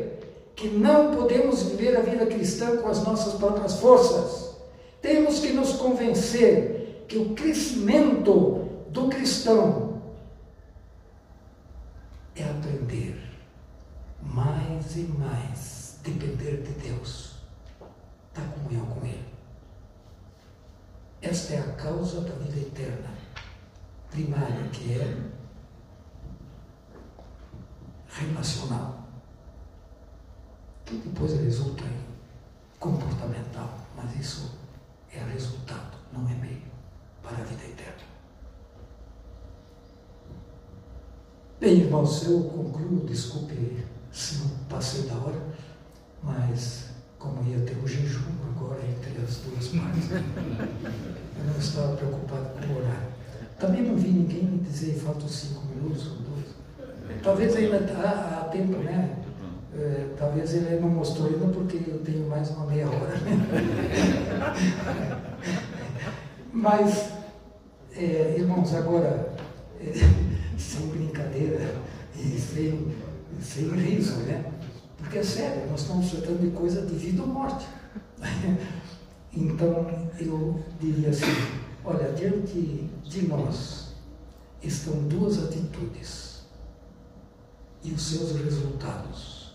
que 0.55 0.69
não 0.69 1.13
podemos 1.13 1.63
viver 1.63 1.95
a 1.97 2.01
vida 2.01 2.25
cristã 2.25 2.77
com 2.77 2.87
as 2.87 3.03
nossas 3.03 3.33
próprias 3.33 3.73
forças. 3.79 4.55
Temos 5.01 5.39
que 5.39 5.51
nos 5.51 5.73
convencer 5.73 7.03
que 7.07 7.17
o 7.17 7.35
crescimento 7.35 8.65
do 8.89 9.07
cristão 9.09 9.86
é 12.37 12.49
aprender 12.49 13.37
mais 14.21 14.95
e 14.95 15.01
mais 15.03 15.99
depender 16.03 16.61
de 16.61 16.71
Deus, 16.73 17.37
da 18.33 18.41
comunhão 18.41 18.85
com 18.85 19.05
Ele. 19.05 19.33
Esta 21.21 21.53
é 21.55 21.59
a 21.59 21.73
causa 21.73 22.21
da 22.21 22.35
vida 22.35 22.59
eterna 22.59 23.09
primária, 24.09 24.69
que 24.69 24.93
é 24.93 25.37
relacional, 28.07 29.07
que 30.85 30.95
depois 30.95 31.33
resulta 31.33 31.83
em 31.83 32.07
comportamental, 32.79 33.79
mas 33.95 34.15
isso 34.15 34.57
é 35.11 35.19
resultado, 35.19 35.97
não 36.13 36.27
é 36.29 36.33
meio 36.35 36.61
para 37.21 37.37
a 37.37 37.43
vida 37.43 37.63
eterna. 37.65 38.06
Bem, 41.59 41.79
irmãos, 41.79 42.23
eu 42.27 42.39
concluo, 42.41 43.03
desculpe 43.07 43.83
se 44.11 44.37
não 44.37 44.49
passei 44.69 45.09
da 45.09 45.15
hora, 45.15 45.41
mas 46.21 46.89
como 47.17 47.43
ia 47.49 47.57
ter 47.65 47.75
o 47.83 47.87
jejum 47.87 48.29
agora 48.55 48.79
entre 48.87 49.19
as 49.23 49.37
duas 49.37 49.67
partes, 49.69 50.11
eu 50.13 51.45
não 51.45 51.57
estava 51.57 51.95
preocupado 51.95 52.49
com 52.61 52.75
orar. 52.75 53.07
Também 53.59 53.81
não 53.81 53.95
vi 53.95 54.09
ninguém 54.09 54.43
me 54.43 54.59
dizer 54.59 54.99
faltam 54.99 55.27
cinco 55.27 55.65
minutos 55.65 56.05
ou 56.11 56.17
dois. 56.17 56.45
Talvez 57.23 57.55
ainda 57.55 57.77
há, 57.77 58.41
há 58.41 58.49
tempo, 58.49 58.77
né? 58.77 59.17
É, 59.75 60.09
talvez 60.15 60.53
ele 60.53 60.79
não 60.79 60.89
mostrou 60.89 61.27
ainda 61.27 61.47
porque 61.47 61.77
eu 61.87 61.97
tenho 62.05 62.29
mais 62.29 62.51
uma 62.51 62.67
meia 62.67 62.87
hora. 62.87 63.17
Né? 63.17 63.47
Mas, 66.53 67.13
é, 67.95 68.35
irmãos, 68.37 68.75
agora, 68.75 69.33
é, 69.81 70.16
sem 70.77 70.87
brincadeira 70.87 71.75
e 72.15 72.39
sem, 72.39 72.95
sem 73.41 73.69
riso, 73.69 74.17
né? 74.19 74.53
Porque 74.97 75.19
é 75.19 75.23
sério, 75.23 75.69
nós 75.69 75.81
estamos 75.81 76.09
tratando 76.09 76.41
de 76.41 76.51
coisa 76.51 76.85
de 76.85 76.95
vida 76.95 77.21
ou 77.21 77.27
morte. 77.27 77.65
Então, 79.39 80.09
eu 80.19 80.63
diria 80.79 81.09
assim, 81.09 81.25
olha, 81.85 82.11
diante 82.13 82.89
de 83.03 83.27
nós 83.27 83.93
estão 84.63 85.07
duas 85.07 85.43
atitudes 85.43 86.41
e 87.83 87.91
os 87.91 88.01
seus 88.01 88.31
resultados. 88.41 89.53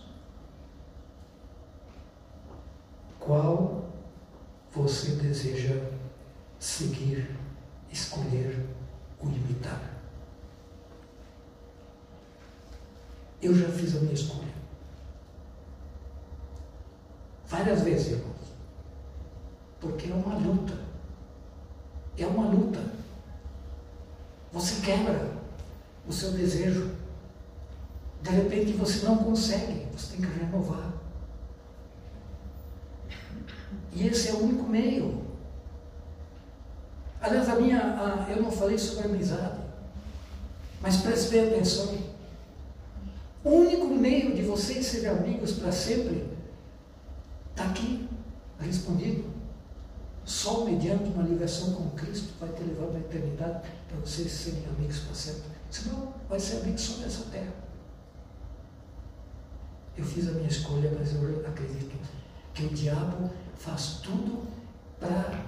Qual 3.19 3.89
você 4.71 5.15
deseja 5.15 5.75
seguir, 6.59 7.37
escolher 7.91 8.65
ou 9.19 9.29
imitar? 9.29 9.92
Eu 13.43 13.53
já 13.53 13.67
fiz 13.67 13.93
a 13.97 13.99
minha 13.99 14.13
escolha. 14.13 14.53
Várias 17.45 17.81
vezes, 17.81 18.13
irmãos. 18.13 18.53
Porque 19.81 20.09
é 20.09 20.15
uma 20.15 20.37
luta. 20.37 20.73
É 22.17 22.25
uma 22.25 22.47
luta. 22.47 22.79
Você 24.53 24.79
quebra 24.81 25.29
o 26.07 26.13
seu 26.13 26.31
desejo. 26.31 26.91
De 28.21 28.29
repente 28.29 28.71
você 28.71 29.05
não 29.05 29.17
consegue, 29.17 29.85
você 29.91 30.15
tem 30.15 30.25
que 30.25 30.39
renovar. 30.39 30.93
E 33.91 34.07
esse 34.07 34.29
é 34.29 34.33
o 34.33 34.43
único 34.43 34.63
meio. 34.63 35.21
Aliás, 37.19 37.49
a 37.49 37.55
minha, 37.55 37.79
a, 37.79 38.31
eu 38.31 38.41
não 38.41 38.51
falei 38.51 38.77
sobre 38.77 39.05
amizade, 39.05 39.59
mas 40.81 40.97
preste 40.97 41.31
bem 41.31 41.49
atenção. 41.49 42.02
O 43.43 43.49
único 43.49 43.87
meio 43.87 44.33
de 44.33 44.41
vocês 44.43 44.85
serem 44.85 45.09
amigos 45.09 45.53
para 45.53 45.71
sempre 45.71 46.27
está 47.51 47.65
aqui, 47.65 48.07
respondido. 48.59 49.25
Só 50.23 50.63
mediante 50.63 51.09
uma 51.09 51.23
ligação 51.23 51.73
com 51.73 51.89
Cristo 51.91 52.33
vai 52.39 52.49
te 52.53 52.63
levar 52.63 52.87
para 52.87 52.97
a 52.97 53.01
eternidade 53.01 53.67
para 53.89 53.99
vocês 53.99 54.31
serem 54.31 54.65
amigos 54.77 54.99
para 54.99 55.15
sempre. 55.15 55.43
Senão, 55.69 56.13
vai 56.29 56.39
ser 56.39 56.57
amigo 56.57 56.77
só 56.77 56.97
nessa 57.01 57.25
terra. 57.25 57.53
Eu 59.97 60.05
fiz 60.05 60.27
a 60.29 60.31
minha 60.31 60.47
escolha, 60.47 60.91
mas 60.97 61.13
eu 61.13 61.45
acredito 61.45 61.99
que 62.53 62.65
o 62.65 62.69
diabo 62.69 63.29
faz 63.57 63.99
tudo 64.01 64.47
para 64.99 65.43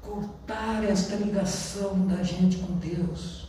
cortar 0.00 0.84
esta 0.84 1.16
ligação 1.16 2.06
da 2.06 2.22
gente 2.22 2.58
com 2.58 2.74
Deus, 2.74 3.48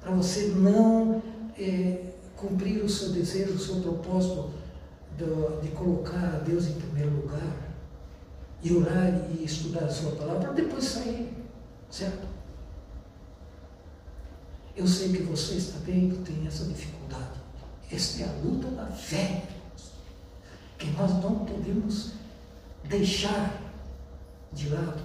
para 0.00 0.12
você 0.12 0.48
não 0.48 1.22
é, 1.58 2.05
cumprir 2.36 2.84
o 2.84 2.88
seu 2.88 3.10
desejo, 3.10 3.54
o 3.54 3.58
seu 3.58 3.76
propósito 3.76 4.50
de, 5.16 5.62
de 5.62 5.74
colocar 5.74 6.34
a 6.34 6.38
Deus 6.38 6.66
em 6.66 6.74
primeiro 6.74 7.10
lugar 7.10 7.66
e 8.62 8.72
orar 8.74 9.30
e 9.30 9.44
estudar 9.44 9.84
a 9.84 9.88
sua 9.88 10.12
palavra 10.12 10.40
para 10.40 10.52
depois 10.52 10.84
sair, 10.84 11.32
certo? 11.90 12.26
Eu 14.76 14.86
sei 14.86 15.10
que 15.12 15.22
vocês 15.22 15.68
também 15.68 16.10
têm 16.22 16.46
essa 16.46 16.64
dificuldade. 16.66 17.40
Esta 17.90 18.24
é 18.24 18.28
a 18.28 18.32
luta 18.44 18.68
da 18.70 18.86
fé, 18.86 19.44
que 20.78 20.90
nós 20.90 21.12
não 21.22 21.46
podemos 21.46 22.12
deixar 22.84 23.62
de 24.52 24.68
lado. 24.68 25.02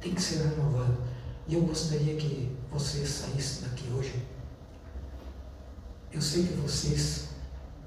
Tem 0.00 0.14
que 0.14 0.20
ser 0.20 0.42
renovado. 0.42 0.98
E 1.48 1.54
eu 1.54 1.62
gostaria 1.62 2.16
que 2.16 2.54
vocês 2.70 3.08
saíssem 3.08 3.68
daqui 3.68 3.88
hoje. 3.92 4.35
Eu 6.16 6.22
sei 6.22 6.46
que 6.46 6.54
vocês 6.54 7.28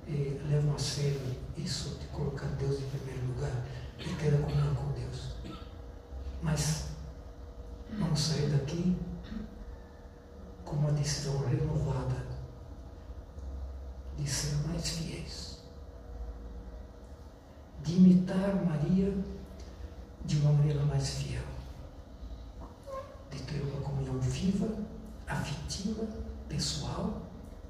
eh, 0.08 0.40
levam 0.48 0.76
a 0.76 0.78
sério 0.78 1.20
isso 1.58 1.98
de 2.00 2.06
colocar 2.10 2.46
Deus 2.60 2.80
em 2.80 2.88
primeiro 2.90 3.26
lugar 3.26 3.66
e 3.98 4.08
ter 4.18 4.36
a 4.36 4.38
comunhão 4.38 4.76
com 4.76 4.92
Deus. 4.92 5.34
Mas 6.44 6.90
vamos 7.98 8.20
sair 8.20 8.52
daqui 8.52 8.96
uma 10.72 10.92
decisão 10.92 11.40
renovada 11.48 12.24
de 14.16 14.30
ser 14.30 14.56
mais 14.68 14.88
fiéis, 14.88 15.64
de 17.84 17.96
imitar 17.96 18.64
Maria 18.64 19.12
de 20.24 20.38
uma 20.38 20.54
maneira 20.54 20.84
mais 20.84 21.10
fiel, 21.16 21.42
de 23.32 23.42
ter 23.42 23.60
uma 23.64 23.82
comunhão 23.82 24.20
viva, 24.20 24.68
afetiva, 25.28 26.08
pessoal, 26.48 27.29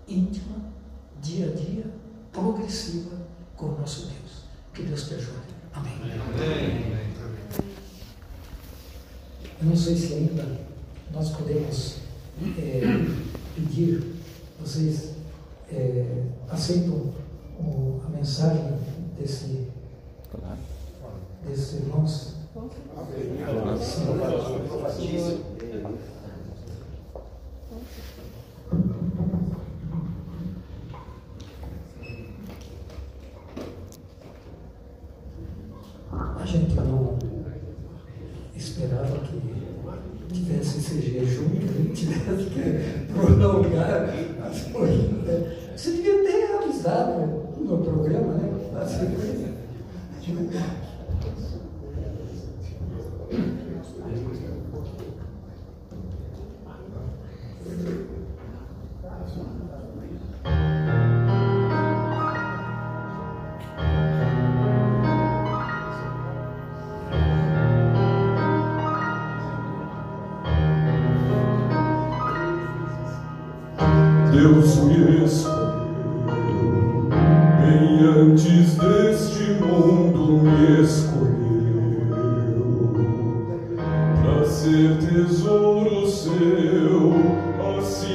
íntima, 0.09 0.57
dia 1.21 1.47
a 1.47 1.55
dia, 1.55 1.85
progressiva 2.31 3.17
com 3.55 3.67
o 3.67 3.79
nosso 3.79 4.07
Deus. 4.07 4.43
Que 4.73 4.83
Deus 4.83 5.07
te 5.07 5.15
ajude. 5.15 5.37
Amém. 5.73 5.93
Eu 9.61 9.67
não 9.67 9.75
sei 9.75 9.95
se 9.95 10.13
ainda 10.13 10.57
nós 11.11 11.29
podemos 11.31 11.97
é, 12.57 12.81
pedir, 13.55 14.15
vocês 14.59 15.15
é, 15.71 16.23
aceitam 16.49 16.93
o- 17.59 18.01
a 18.05 18.09
mensagem 18.09 18.77
desse, 19.19 19.67
desses 21.45 21.73
irmãos? 21.81 22.35
A 36.11 36.45
gente 36.45 36.73
não 36.75 37.17
esperava 38.55 39.19
que 39.19 39.39
tivesse 40.89 40.97
esse 40.97 41.01
jejum, 41.11 41.49
que 41.49 41.65
a 41.65 41.83
gente 41.83 41.93
tivesse 41.93 42.49
que 42.49 43.13
prolongar 43.13 44.09
as 44.49 44.63
coisas. 44.63 45.11
né? 45.11 45.57
Você 45.75 45.91
devia 45.91 46.23
ter 46.23 46.55
avisado 46.55 47.21
no 47.59 47.77
programa, 47.77 48.33
né? 48.33 48.49
Assim, 48.81 49.05